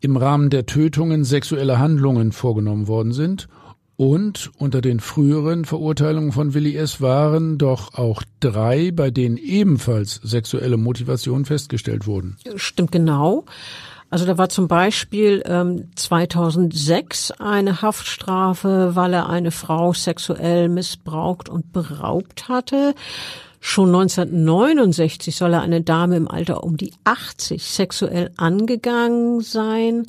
im 0.00 0.16
Rahmen 0.16 0.50
der 0.50 0.66
Tötungen 0.66 1.24
sexuelle 1.24 1.78
Handlungen 1.78 2.32
vorgenommen 2.32 2.88
worden 2.88 3.12
sind. 3.12 3.48
Und 3.96 4.50
unter 4.58 4.82
den 4.82 5.00
früheren 5.00 5.64
Verurteilungen 5.64 6.30
von 6.30 6.52
Willi 6.52 6.76
S. 6.76 7.00
waren 7.00 7.56
doch 7.56 7.94
auch 7.94 8.22
drei, 8.40 8.90
bei 8.90 9.10
denen 9.10 9.38
ebenfalls 9.38 10.16
sexuelle 10.22 10.76
Motivationen 10.76 11.46
festgestellt 11.46 12.06
wurden. 12.06 12.36
Stimmt 12.56 12.92
genau. 12.92 13.46
Also 14.08 14.24
da 14.24 14.38
war 14.38 14.48
zum 14.48 14.68
Beispiel 14.68 15.42
ähm, 15.46 15.90
2006 15.96 17.32
eine 17.32 17.82
Haftstrafe, 17.82 18.92
weil 18.94 19.12
er 19.12 19.28
eine 19.28 19.50
Frau 19.50 19.92
sexuell 19.92 20.68
missbraucht 20.68 21.48
und 21.48 21.72
beraubt 21.72 22.48
hatte. 22.48 22.94
Schon 23.60 23.88
1969 23.88 25.34
soll 25.34 25.54
er 25.54 25.62
eine 25.62 25.82
Dame 25.82 26.16
im 26.16 26.28
Alter 26.28 26.62
um 26.62 26.76
die 26.76 26.92
80 27.02 27.64
sexuell 27.64 28.30
angegangen 28.36 29.40
sein. 29.40 30.06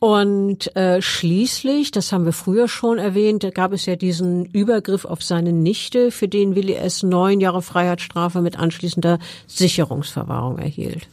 Und 0.00 0.74
äh, 0.76 1.00
schließlich, 1.00 1.90
das 1.92 2.12
haben 2.12 2.24
wir 2.24 2.32
früher 2.32 2.68
schon 2.68 2.98
erwähnt, 2.98 3.44
da 3.44 3.50
gab 3.50 3.72
es 3.72 3.86
ja 3.86 3.96
diesen 3.96 4.44
Übergriff 4.44 5.04
auf 5.04 5.22
seine 5.22 5.52
Nichte, 5.52 6.10
für 6.10 6.28
den 6.28 6.54
Willi 6.54 6.74
S. 6.74 7.02
neun 7.02 7.40
Jahre 7.40 7.62
Freiheitsstrafe 7.62 8.42
mit 8.42 8.58
anschließender 8.58 9.18
Sicherungsverwahrung 9.46 10.58
erhielt. 10.58 11.08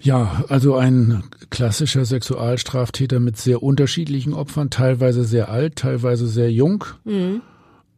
Ja, 0.00 0.44
also 0.48 0.76
ein 0.76 1.24
klassischer 1.50 2.04
Sexualstraftäter 2.04 3.18
mit 3.20 3.36
sehr 3.36 3.62
unterschiedlichen 3.62 4.32
Opfern, 4.32 4.70
teilweise 4.70 5.24
sehr 5.24 5.48
alt, 5.48 5.76
teilweise 5.76 6.28
sehr 6.28 6.52
jung. 6.52 6.84
Mhm. 7.04 7.42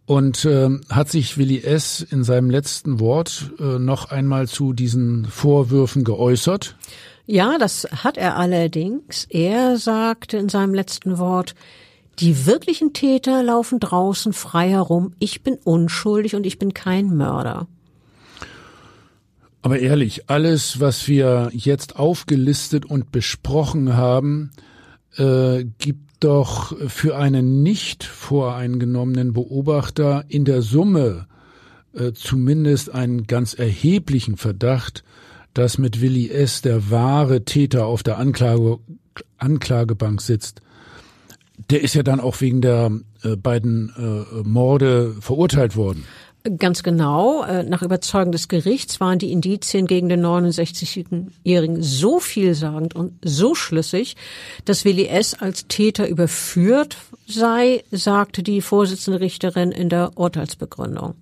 Und 0.07 0.45
äh, 0.45 0.69
hat 0.89 1.09
sich 1.09 1.39
Willi 1.39 1.61
S. 1.61 2.01
in 2.01 2.25
seinem 2.25 2.51
letzten 2.51 2.99
Wort 2.99 3.53
äh, 3.61 3.79
noch 3.79 4.11
einmal 4.11 4.49
zu 4.49 4.73
diesen 4.73 5.27
Vorwürfen 5.27 6.03
geäußert? 6.03 6.75
Ja, 7.27 7.59
das 7.59 7.87
hat 7.93 8.17
er 8.17 8.37
allerdings. 8.37 9.27
Er 9.29 9.77
sagte 9.77 10.37
in 10.37 10.49
seinem 10.49 10.75
letzten 10.75 11.19
Wort, 11.19 11.55
die 12.19 12.45
wirklichen 12.45 12.93
Täter 12.93 13.45
laufen 13.45 13.79
draußen 13.79 14.33
frei 14.33 14.71
herum, 14.71 15.15
ich 15.21 15.43
bin 15.43 15.59
unschuldig 15.63 16.35
und 16.35 16.45
ich 16.45 16.59
bin 16.59 16.75
kein 16.75 17.17
Mörder. 17.17 17.69
Aber 19.63 19.79
ehrlich, 19.79 20.31
alles, 20.31 20.81
was 20.81 21.07
wir 21.07 21.51
jetzt 21.53 21.97
aufgelistet 21.97 22.87
und 22.87 23.13
besprochen 23.13 23.97
haben, 23.97 24.51
äh, 25.17 25.65
gibt 25.79 26.25
doch 26.25 26.77
für 26.89 27.17
einen 27.17 27.63
nicht 27.63 28.05
voreingenommenen 28.05 29.33
Beobachter 29.33 30.25
in 30.29 30.45
der 30.45 30.63
Summe 30.63 31.27
äh, 31.95 32.13
zumindest 32.13 32.95
einen 32.95 33.27
ganz 33.27 33.55
erheblichen 33.55 34.37
Verdacht, 34.37 35.03
dass 35.55 35.79
mit 35.79 36.01
Willi 36.01 36.31
S. 36.31 36.63
der 36.63 36.91
wahre 36.91 37.45
Täter 37.45 37.87
auf 37.87 38.03
der 38.03 38.19
Anklage, 38.19 38.79
Anklagebank 39.39 40.21
sitzt. 40.21 40.61
Der 41.71 41.83
ist 41.83 41.95
ja 41.95 42.03
dann 42.03 42.21
auch 42.21 42.41
wegen 42.41 42.61
der 42.61 42.93
äh, 43.23 43.37
beiden 43.37 43.93
äh, 43.97 44.43
Morde 44.49 45.15
verurteilt 45.21 45.77
worden. 45.77 46.05
Ganz 46.59 46.83
genau. 46.83 47.45
Äh, 47.45 47.65
nach 47.65 47.83
Überzeugung 47.83 48.33
des 48.33 48.49
Gerichts 48.49 48.99
waren 48.99 49.19
die 49.19 49.31
Indizien 49.31 49.87
gegen 49.87 50.09
den 50.09 50.25
69-Jährigen 50.25 51.83
so 51.83 52.19
vielsagend 52.19 52.95
und 52.95 53.13
so 53.23 53.55
schlüssig, 53.55 54.17
dass 54.65 54.87
Willi 54.87 55.07
S. 55.07 55.35
als 55.35 55.67
Täter 55.69 56.09
überführt 56.09 56.97
sei, 57.27 57.85
sagte 57.91 58.43
die 58.43 58.63
Vorsitzende 58.63 59.21
Richterin 59.21 59.71
in 59.71 59.91
der 59.91 60.17
Urteilsbegründung. 60.17 61.15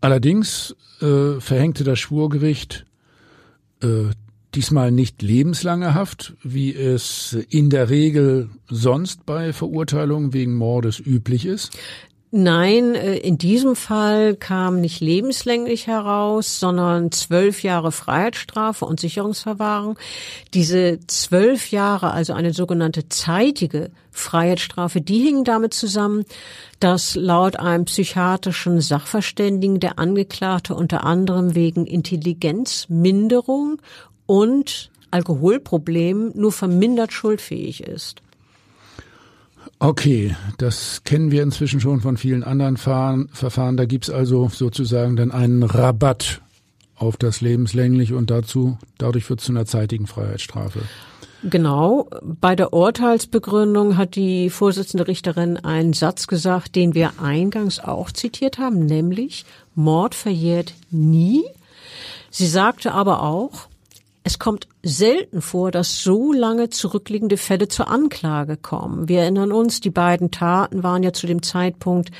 Allerdings 0.00 0.74
äh, 1.00 1.40
verhängte 1.40 1.84
das 1.84 2.00
Schwurgericht 2.00 2.84
äh, 3.80 4.10
diesmal 4.54 4.90
nicht 4.90 5.22
lebenslange 5.22 5.94
Haft, 5.94 6.34
wie 6.42 6.74
es 6.74 7.36
in 7.50 7.70
der 7.70 7.90
Regel 7.90 8.48
sonst 8.68 9.26
bei 9.26 9.52
Verurteilungen 9.52 10.32
wegen 10.32 10.54
Mordes 10.54 10.98
üblich 10.98 11.46
ist. 11.46 11.76
Nein, 12.30 12.94
äh, 12.94 13.16
in 13.16 13.38
diesem 13.38 13.74
Fall 13.74 14.36
kam 14.36 14.82
nicht 14.82 15.00
lebenslänglich 15.00 15.86
heraus, 15.86 16.60
sondern 16.60 17.10
zwölf 17.10 17.62
Jahre 17.62 17.90
Freiheitsstrafe 17.90 18.84
und 18.84 19.00
Sicherungsverwahrung. 19.00 19.98
Diese 20.52 21.00
zwölf 21.06 21.70
Jahre, 21.70 22.10
also 22.10 22.34
eine 22.34 22.52
sogenannte 22.52 23.08
zeitige 23.08 23.90
Freiheitsstrafe, 24.10 25.00
die 25.00 25.20
hingen 25.22 25.44
damit 25.44 25.72
zusammen, 25.72 26.26
dass 26.80 27.14
laut 27.14 27.58
einem 27.58 27.86
psychiatrischen 27.86 28.82
Sachverständigen 28.82 29.80
der 29.80 29.98
Angeklagte 29.98 30.74
unter 30.74 31.04
anderem 31.04 31.54
wegen 31.54 31.86
Intelligenzminderung 31.86 33.80
und 34.26 34.90
Alkoholproblemen 35.10 36.32
nur 36.34 36.52
vermindert 36.52 37.14
schuldfähig 37.14 37.82
ist. 37.84 38.20
Okay, 39.80 40.34
das 40.58 41.02
kennen 41.04 41.30
wir 41.30 41.42
inzwischen 41.42 41.80
schon 41.80 42.00
von 42.00 42.16
vielen 42.16 42.42
anderen 42.42 42.76
Fahren, 42.76 43.28
Verfahren. 43.32 43.76
Da 43.76 43.84
gibt's 43.84 44.10
also 44.10 44.48
sozusagen 44.48 45.14
dann 45.14 45.30
einen 45.30 45.62
Rabatt 45.62 46.42
auf 46.96 47.16
das 47.16 47.40
lebenslänglich 47.40 48.12
und 48.12 48.30
dazu, 48.30 48.76
dadurch 48.98 49.30
wird 49.30 49.40
zu 49.40 49.52
einer 49.52 49.66
zeitigen 49.66 50.08
Freiheitsstrafe. 50.08 50.80
Genau. 51.44 52.08
Bei 52.22 52.56
der 52.56 52.72
Urteilsbegründung 52.72 53.96
hat 53.96 54.16
die 54.16 54.50
Vorsitzende 54.50 55.06
Richterin 55.06 55.56
einen 55.56 55.92
Satz 55.92 56.26
gesagt, 56.26 56.74
den 56.74 56.94
wir 56.94 57.20
eingangs 57.22 57.78
auch 57.78 58.10
zitiert 58.10 58.58
haben, 58.58 58.84
nämlich 58.86 59.44
Mord 59.76 60.16
verjährt 60.16 60.74
nie. 60.90 61.44
Sie 62.30 62.48
sagte 62.48 62.92
aber 62.92 63.22
auch, 63.22 63.68
es 64.28 64.38
kommt 64.38 64.68
selten 64.82 65.40
vor, 65.40 65.70
dass 65.70 66.02
so 66.02 66.34
lange 66.34 66.68
zurückliegende 66.68 67.38
Fälle 67.38 67.68
zur 67.68 67.88
Anklage 67.88 68.58
kommen. 68.58 69.08
Wir 69.08 69.20
erinnern 69.20 69.52
uns, 69.52 69.80
die 69.80 69.88
beiden 69.88 70.30
Taten 70.30 70.82
waren 70.82 71.02
ja 71.02 71.14
zu 71.14 71.26
dem 71.26 71.42
Zeitpunkt 71.42 72.10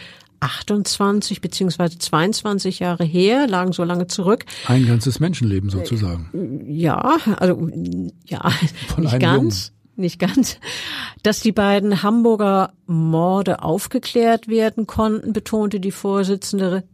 28 0.40 1.42
beziehungsweise 1.42 1.98
22 1.98 2.78
Jahre 2.78 3.04
her, 3.04 3.46
lagen 3.46 3.72
so 3.72 3.84
lange 3.84 4.06
zurück. 4.06 4.46
Ein 4.66 4.86
ganzes 4.86 5.20
Menschenleben 5.20 5.68
sozusagen. 5.68 6.64
Ja, 6.66 7.18
also 7.36 7.68
ja, 8.24 8.48
Von 8.88 9.04
nicht 9.04 9.20
ganz. 9.20 9.66
Jungen 9.66 9.78
nicht 9.98 10.18
ganz, 10.20 10.58
dass 11.24 11.40
die 11.40 11.52
beiden 11.52 12.04
Hamburger 12.04 12.72
Morde 12.86 13.62
aufgeklärt 13.62 14.48
werden 14.48 14.86
konnten, 14.86 15.32
betonte 15.32 15.80
die 15.80 15.90
Vorsitzende 15.90 16.84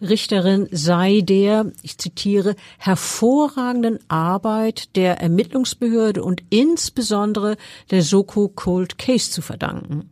Richterin 0.00 0.68
sei 0.70 1.20
der, 1.22 1.72
ich 1.82 1.98
zitiere, 1.98 2.56
hervorragenden 2.78 3.98
Arbeit 4.08 4.96
der 4.96 5.20
Ermittlungsbehörde 5.20 6.22
und 6.22 6.42
insbesondere 6.50 7.56
der 7.90 8.02
Soko 8.02 8.48
Cold 8.48 8.98
Case 8.98 9.30
zu 9.30 9.42
verdanken. 9.42 10.10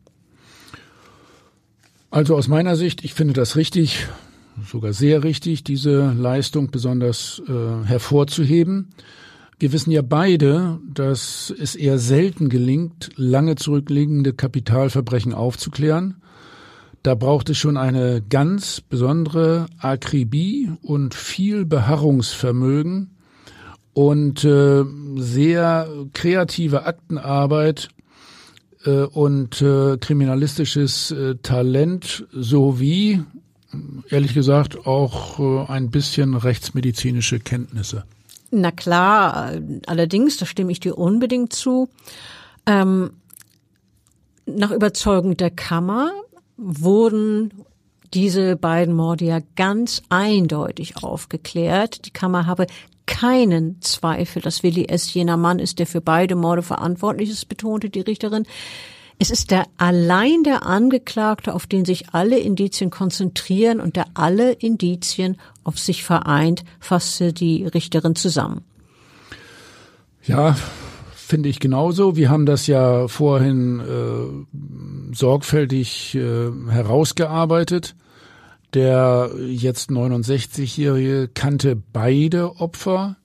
Also 2.11 2.37
aus 2.37 2.47
meiner 2.47 2.77
Sicht, 2.77 3.05
ich 3.05 3.15
finde 3.15 3.33
das 3.33 3.57
richtig, 3.57 4.07
sogar 4.71 4.93
sehr 4.93 5.25
richtig, 5.25 5.65
diese 5.65 6.13
Leistung 6.13 6.71
besonders 6.71 7.43
äh, 7.49 7.87
hervorzuheben. 7.87 8.91
Wir 9.59 9.73
wissen 9.73 9.93
ja 9.93 10.03
beide, 10.03 10.81
dass 10.93 11.55
es 11.57 11.77
eher 11.77 11.99
selten 11.99 12.49
gelingt, 12.49 13.11
lange 13.17 13.55
zurückliegende 13.55 14.33
Kapitalverbrechen 14.33 15.33
aufzuklären. 15.33 16.17
Da 17.03 17.17
braucht 17.17 17.51
es 17.51 17.59
schon 17.59 17.77
eine 17.77 18.23
ganz 18.23 18.81
besondere 18.81 19.67
Akribie 19.79 20.71
und 20.83 21.15
viel 21.15 21.65
Beharrungsvermögen 21.65 23.11
und 23.93 24.45
äh, 24.45 24.85
sehr 25.17 25.89
kreative 26.13 26.87
Aktenarbeit 26.87 27.89
äh, 28.85 29.03
und 29.03 29.61
äh, 29.61 29.97
kriminalistisches 29.99 31.11
äh, 31.11 31.35
Talent 31.43 32.25
sowie, 32.33 33.25
ehrlich 34.09 34.35
gesagt, 34.35 34.87
auch 34.87 35.41
äh, 35.41 35.73
ein 35.73 35.91
bisschen 35.91 36.35
rechtsmedizinische 36.35 37.41
Kenntnisse. 37.41 38.05
Na 38.53 38.71
klar, 38.71 39.53
allerdings, 39.87 40.37
da 40.37 40.47
stimme 40.47 40.71
ich 40.71 40.79
dir 40.79 40.97
unbedingt 40.97 41.53
zu. 41.53 41.89
Ähm, 42.67 43.11
nach 44.47 44.71
Überzeugung 44.71 45.37
der 45.37 45.51
Kammer 45.51 46.13
wurden 46.63 47.53
diese 48.15 48.57
beiden 48.57 48.95
Morde 48.95 49.25
ja 49.25 49.41
ganz 49.57 50.03
eindeutig 50.09 51.03
aufgeklärt. 51.03 52.07
Die 52.07 52.11
Kammer 52.11 52.47
habe 52.47 52.67
keinen 53.07 53.81
Zweifel, 53.81 54.43
dass 54.43 54.63
Willi 54.63 54.87
S. 54.87 55.13
jener 55.15 55.37
Mann 55.37 55.59
ist, 55.59 55.79
der 55.79 55.87
für 55.87 56.01
beide 56.01 56.35
Morde 56.37 56.63
verantwortlich 56.63 57.31
ist, 57.31 57.49
betonte 57.49 57.91
die 57.91 58.01
Richterin. 58.01 58.45
Es 59.19 59.31
ist 59.31 59.51
der 59.51 59.67
allein 59.77 60.43
der 60.43 60.67
Angeklagte, 60.67 61.55
auf 61.55 61.67
den 61.67 61.85
sich 61.85 62.13
alle 62.13 62.39
Indizien 62.39 62.91
konzentrieren 62.91 63.81
und 63.81 63.97
der 63.97 64.07
alle 64.15 64.53
Indizien 64.53 65.37
auf 65.65 65.79
sich 65.79 66.03
vereint, 66.05 66.65
fasste 66.81 67.33
die 67.33 67.65
Richterin 67.67 68.17
zusammen. 68.17 68.65
Ja, 70.25 70.57
finde 71.33 71.49
ich 71.49 71.61
genauso. 71.61 72.15
Wir 72.15 72.29
haben 72.29 72.45
das 72.45 72.67
ja 72.67 73.09
vorhin 73.09 73.81
äh, 73.81 75.15
sorgfältig 75.17 76.15
äh, 76.15 76.51
herausgearbeitet. 76.69 77.95
Der 78.75 79.31
jetzt 79.49 79.89
69-Jährige 79.89 81.31
kannte 81.33 81.75
beide 81.75 82.57
Opfer. 82.57 83.17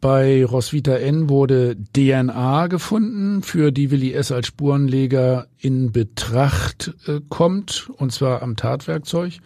Bei 0.00 0.44
Roswitha 0.44 0.94
N 0.94 1.28
wurde 1.28 1.76
DNA 1.96 2.68
gefunden, 2.68 3.42
für 3.42 3.72
die 3.72 3.90
Willi 3.90 4.12
S. 4.12 4.30
als 4.30 4.46
Spurenleger 4.46 5.48
in 5.58 5.90
Betracht 5.90 6.94
äh, 7.08 7.18
kommt, 7.28 7.90
und 7.96 8.12
zwar 8.12 8.40
am 8.40 8.54
Tatwerkzeug 8.54 9.40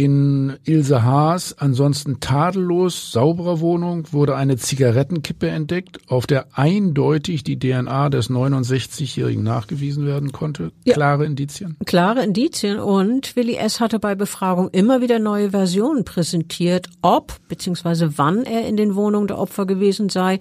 in 0.00 0.56
Ilse 0.64 1.02
Haas 1.02 1.54
ansonsten 1.58 2.20
tadellos 2.20 3.12
sauberer 3.12 3.60
Wohnung 3.60 4.10
wurde 4.12 4.34
eine 4.34 4.56
Zigarettenkippe 4.56 5.50
entdeckt, 5.50 5.98
auf 6.08 6.26
der 6.26 6.46
eindeutig 6.56 7.44
die 7.44 7.58
DNA 7.58 8.08
des 8.08 8.30
69-Jährigen 8.30 9.42
nachgewiesen 9.42 10.06
werden 10.06 10.32
konnte. 10.32 10.72
Ja. 10.84 10.94
Klare 10.94 11.26
Indizien? 11.26 11.76
Klare 11.84 12.24
Indizien 12.24 12.78
und 12.78 13.36
Willi 13.36 13.56
S. 13.56 13.78
hatte 13.80 13.98
bei 13.98 14.14
Befragung 14.14 14.70
immer 14.70 15.02
wieder 15.02 15.18
neue 15.18 15.50
Versionen 15.50 16.06
präsentiert, 16.06 16.88
ob 17.02 17.36
bzw. 17.48 18.12
wann 18.16 18.44
er 18.44 18.66
in 18.66 18.78
den 18.78 18.94
Wohnungen 18.94 19.26
der 19.26 19.36
Opfer 19.36 19.66
gewesen 19.66 20.08
sei 20.08 20.38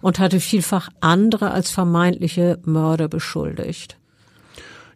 und 0.00 0.20
hatte 0.20 0.38
vielfach 0.38 0.90
andere 1.00 1.50
als 1.50 1.72
vermeintliche 1.72 2.60
Mörder 2.64 3.08
beschuldigt. 3.08 3.98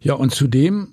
Ja, 0.01 0.15
und 0.15 0.33
zudem 0.33 0.93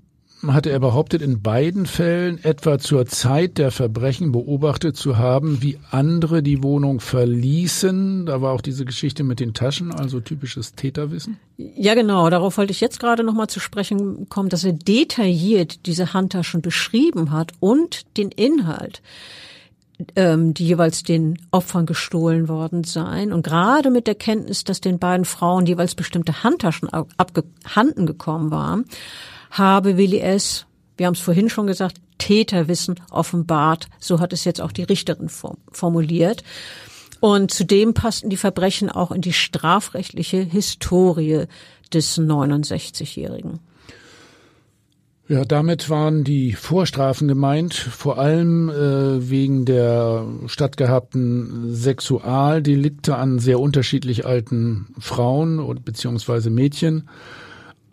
hatte 0.52 0.72
er 0.72 0.80
behauptet, 0.80 1.22
in 1.22 1.42
beiden 1.42 1.86
Fällen 1.86 2.44
etwa 2.44 2.80
zur 2.80 3.06
Zeit 3.06 3.58
der 3.58 3.72
Verbrechen 3.72 4.32
beobachtet 4.32 4.98
zu 4.98 5.18
haben, 5.18 5.62
wie 5.62 5.78
andere 5.92 6.44
die 6.44 6.64
Wohnung 6.64 7.00
verließen. 7.00 8.26
Da 8.26 8.42
war 8.42 8.52
auch 8.52 8.62
diese 8.62 8.84
Geschichte 8.84 9.24
mit 9.24 9.40
den 9.40 9.54
Taschen, 9.54 9.94
also 9.94 10.20
typisches 10.20 10.74
Täterwissen. 10.74 11.38
Ja, 11.58 11.94
genau. 11.94 12.30
Darauf 12.30 12.58
wollte 12.58 12.72
ich 12.72 12.82
jetzt 12.82 13.00
gerade 13.00 13.24
noch 13.24 13.34
mal 13.34 13.48
zu 13.48 13.60
sprechen 13.60 14.28
kommen, 14.28 14.50
dass 14.50 14.66
er 14.66 14.74
detailliert 14.74 15.86
diese 15.86 16.14
Handtaschen 16.14 16.62
beschrieben 16.62 17.32
hat 17.32 17.54
und 17.60 18.18
den 18.18 18.30
Inhalt 18.30 19.02
ähm, 20.16 20.54
die 20.54 20.66
jeweils 20.66 21.04
den 21.04 21.38
Opfern 21.52 21.86
gestohlen 21.86 22.48
worden 22.48 22.84
seien. 22.84 23.32
Und 23.32 23.44
gerade 23.44 23.92
mit 23.92 24.08
der 24.08 24.16
Kenntnis, 24.16 24.64
dass 24.64 24.82
den 24.82 25.00
beiden 25.00 25.26
Frauen 25.26 25.66
jeweils 25.66 25.96
bestimmte 25.96 26.44
Handtaschen 26.44 26.90
abgehanden 26.90 28.06
gekommen 28.06 28.52
waren, 28.52 28.86
habe 29.54 29.98
Willi 29.98 30.20
S., 30.20 30.66
wir 30.98 31.08
haben 31.08 31.16
es 31.16 31.20
vorhin 31.20 31.50
schon 31.50 31.68
gesagt, 31.68 31.98
Täterwissen 32.20 32.96
offenbart. 33.10 33.88
So 34.00 34.20
hat 34.20 34.32
es 34.32 34.46
jetzt 34.46 34.62
auch 34.62 34.72
die 34.72 34.84
Richterin 34.84 35.30
formuliert. 35.72 36.44
Und 37.20 37.52
zudem 37.52 37.94
passten 37.94 38.30
die 38.30 38.38
Verbrechen 38.38 38.90
auch 38.90 39.12
in 39.12 39.22
die 39.22 39.34
strafrechtliche 39.34 40.42
Historie 40.42 41.46
des 41.94 42.18
69-Jährigen. 42.18 43.60
Ja, 45.30 45.46
damit 45.46 45.90
waren 45.90 46.26
die 46.26 46.52
Vorstrafen 46.52 47.30
gemeint, 47.30 47.74
vor 47.74 48.18
allem 48.20 48.70
äh, 48.70 49.30
wegen 49.30 49.64
der 49.64 50.28
stattgehabten 50.48 51.74
Sexualdelikte 51.74 53.16
an 53.16 53.40
sehr 53.40 53.62
unterschiedlich 53.62 54.26
alten 54.26 54.88
Frauen 55.00 55.60
und 55.60 55.86
beziehungsweise 55.86 56.50
Mädchen 56.50 57.08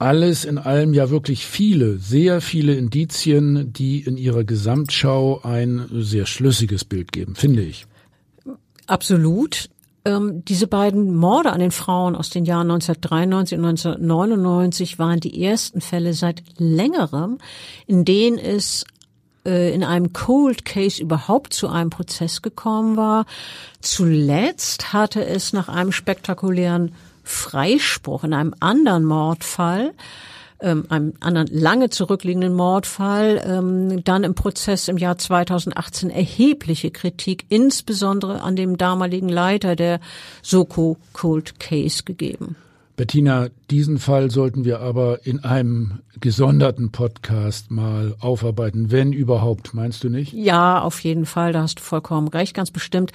alles 0.00 0.44
in 0.44 0.58
allem 0.58 0.94
ja 0.94 1.10
wirklich 1.10 1.46
viele, 1.46 1.98
sehr 1.98 2.40
viele 2.40 2.74
Indizien, 2.74 3.72
die 3.72 4.00
in 4.00 4.16
ihrer 4.16 4.44
Gesamtschau 4.44 5.40
ein 5.42 5.86
sehr 5.92 6.26
schlüssiges 6.26 6.84
Bild 6.84 7.12
geben, 7.12 7.34
finde 7.34 7.62
ich. 7.62 7.86
Absolut. 8.86 9.68
Ähm, 10.06 10.42
diese 10.46 10.66
beiden 10.66 11.14
Morde 11.14 11.52
an 11.52 11.60
den 11.60 11.70
Frauen 11.70 12.16
aus 12.16 12.30
den 12.30 12.46
Jahren 12.46 12.70
1993 12.70 13.58
und 13.58 13.64
1999 13.66 14.98
waren 14.98 15.20
die 15.20 15.44
ersten 15.44 15.82
Fälle 15.82 16.14
seit 16.14 16.42
längerem, 16.56 17.36
in 17.86 18.06
denen 18.06 18.38
es 18.38 18.86
äh, 19.44 19.74
in 19.74 19.84
einem 19.84 20.14
Cold 20.14 20.64
Case 20.64 21.02
überhaupt 21.02 21.52
zu 21.52 21.68
einem 21.68 21.90
Prozess 21.90 22.40
gekommen 22.40 22.96
war. 22.96 23.26
Zuletzt 23.80 24.94
hatte 24.94 25.26
es 25.26 25.52
nach 25.52 25.68
einem 25.68 25.92
spektakulären 25.92 26.92
Freispruch 27.30 28.24
in 28.24 28.34
einem 28.34 28.54
anderen 28.60 29.04
Mordfall 29.04 29.92
ähm, 30.62 30.84
einem 30.88 31.14
anderen 31.20 31.48
lange 31.50 31.90
zurückliegenden 31.90 32.54
Mordfall, 32.54 33.42
ähm, 33.46 34.04
dann 34.04 34.24
im 34.24 34.34
Prozess 34.34 34.88
im 34.88 34.98
Jahr 34.98 35.18
2018 35.18 36.10
erhebliche 36.10 36.90
Kritik, 36.90 37.46
insbesondere 37.48 38.42
an 38.42 38.56
dem 38.56 38.76
damaligen 38.76 39.28
Leiter 39.28 39.76
der 39.76 40.00
Soko 40.42 40.96
Cold 41.12 41.58
Case 41.58 42.02
gegeben. 42.04 42.56
Bettina, 43.00 43.48
diesen 43.70 43.98
Fall 43.98 44.30
sollten 44.30 44.66
wir 44.66 44.80
aber 44.80 45.24
in 45.24 45.42
einem 45.42 46.00
gesonderten 46.20 46.92
Podcast 46.92 47.70
mal 47.70 48.14
aufarbeiten, 48.20 48.90
wenn 48.90 49.14
überhaupt, 49.14 49.72
meinst 49.72 50.04
du 50.04 50.10
nicht? 50.10 50.34
Ja, 50.34 50.82
auf 50.82 51.00
jeden 51.00 51.24
Fall, 51.24 51.54
da 51.54 51.62
hast 51.62 51.78
du 51.78 51.82
vollkommen 51.82 52.28
recht, 52.28 52.52
ganz 52.52 52.70
bestimmt. 52.70 53.12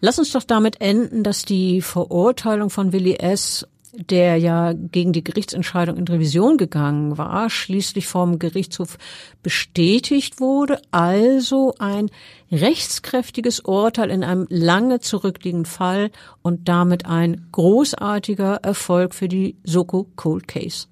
Lass 0.00 0.20
uns 0.20 0.30
doch 0.30 0.44
damit 0.44 0.80
enden, 0.80 1.24
dass 1.24 1.44
die 1.44 1.80
Verurteilung 1.80 2.70
von 2.70 2.92
Willi 2.92 3.14
S 3.14 3.66
der 3.96 4.36
ja 4.36 4.72
gegen 4.72 5.12
die 5.12 5.24
Gerichtsentscheidung 5.24 5.96
in 5.96 6.06
Revision 6.06 6.56
gegangen 6.56 7.18
war, 7.18 7.50
schließlich 7.50 8.06
vom 8.06 8.38
Gerichtshof 8.38 8.98
bestätigt 9.42 10.40
wurde, 10.40 10.80
also 10.90 11.74
ein 11.78 12.10
rechtskräftiges 12.50 13.60
Urteil 13.60 14.10
in 14.10 14.24
einem 14.24 14.46
lange 14.50 15.00
zurückliegenden 15.00 15.66
Fall 15.66 16.10
und 16.42 16.68
damit 16.68 17.06
ein 17.06 17.48
großartiger 17.52 18.56
Erfolg 18.56 19.14
für 19.14 19.28
die 19.28 19.56
Soko 19.64 20.06
Cold 20.16 20.48
Case. 20.48 20.86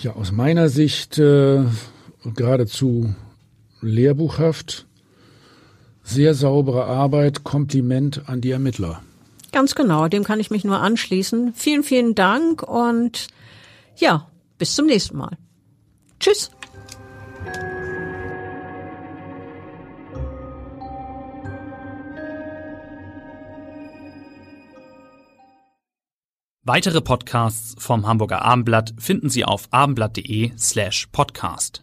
Ja, 0.00 0.14
aus 0.14 0.30
meiner 0.30 0.68
Sicht 0.68 1.18
äh, 1.18 1.64
geradezu 2.34 3.14
lehrbuchhaft. 3.80 4.86
Sehr 6.02 6.34
saubere 6.34 6.86
Arbeit, 6.86 7.44
Kompliment 7.44 8.28
an 8.28 8.40
die 8.40 8.50
Ermittler. 8.50 9.02
Ganz 9.58 9.74
genau, 9.74 10.06
dem 10.06 10.22
kann 10.22 10.38
ich 10.38 10.52
mich 10.52 10.62
nur 10.62 10.78
anschließen. 10.78 11.52
Vielen, 11.52 11.82
vielen 11.82 12.14
Dank 12.14 12.62
und 12.62 13.26
ja, 13.96 14.30
bis 14.56 14.76
zum 14.76 14.86
nächsten 14.86 15.16
Mal. 15.16 15.36
Tschüss. 16.20 16.52
Weitere 26.62 27.00
Podcasts 27.00 27.74
vom 27.82 28.06
Hamburger 28.06 28.42
Abendblatt 28.42 28.94
finden 28.96 29.28
Sie 29.28 29.44
auf 29.44 29.66
abendblatt.de 29.72 30.52
slash 30.56 31.08
podcast. 31.10 31.82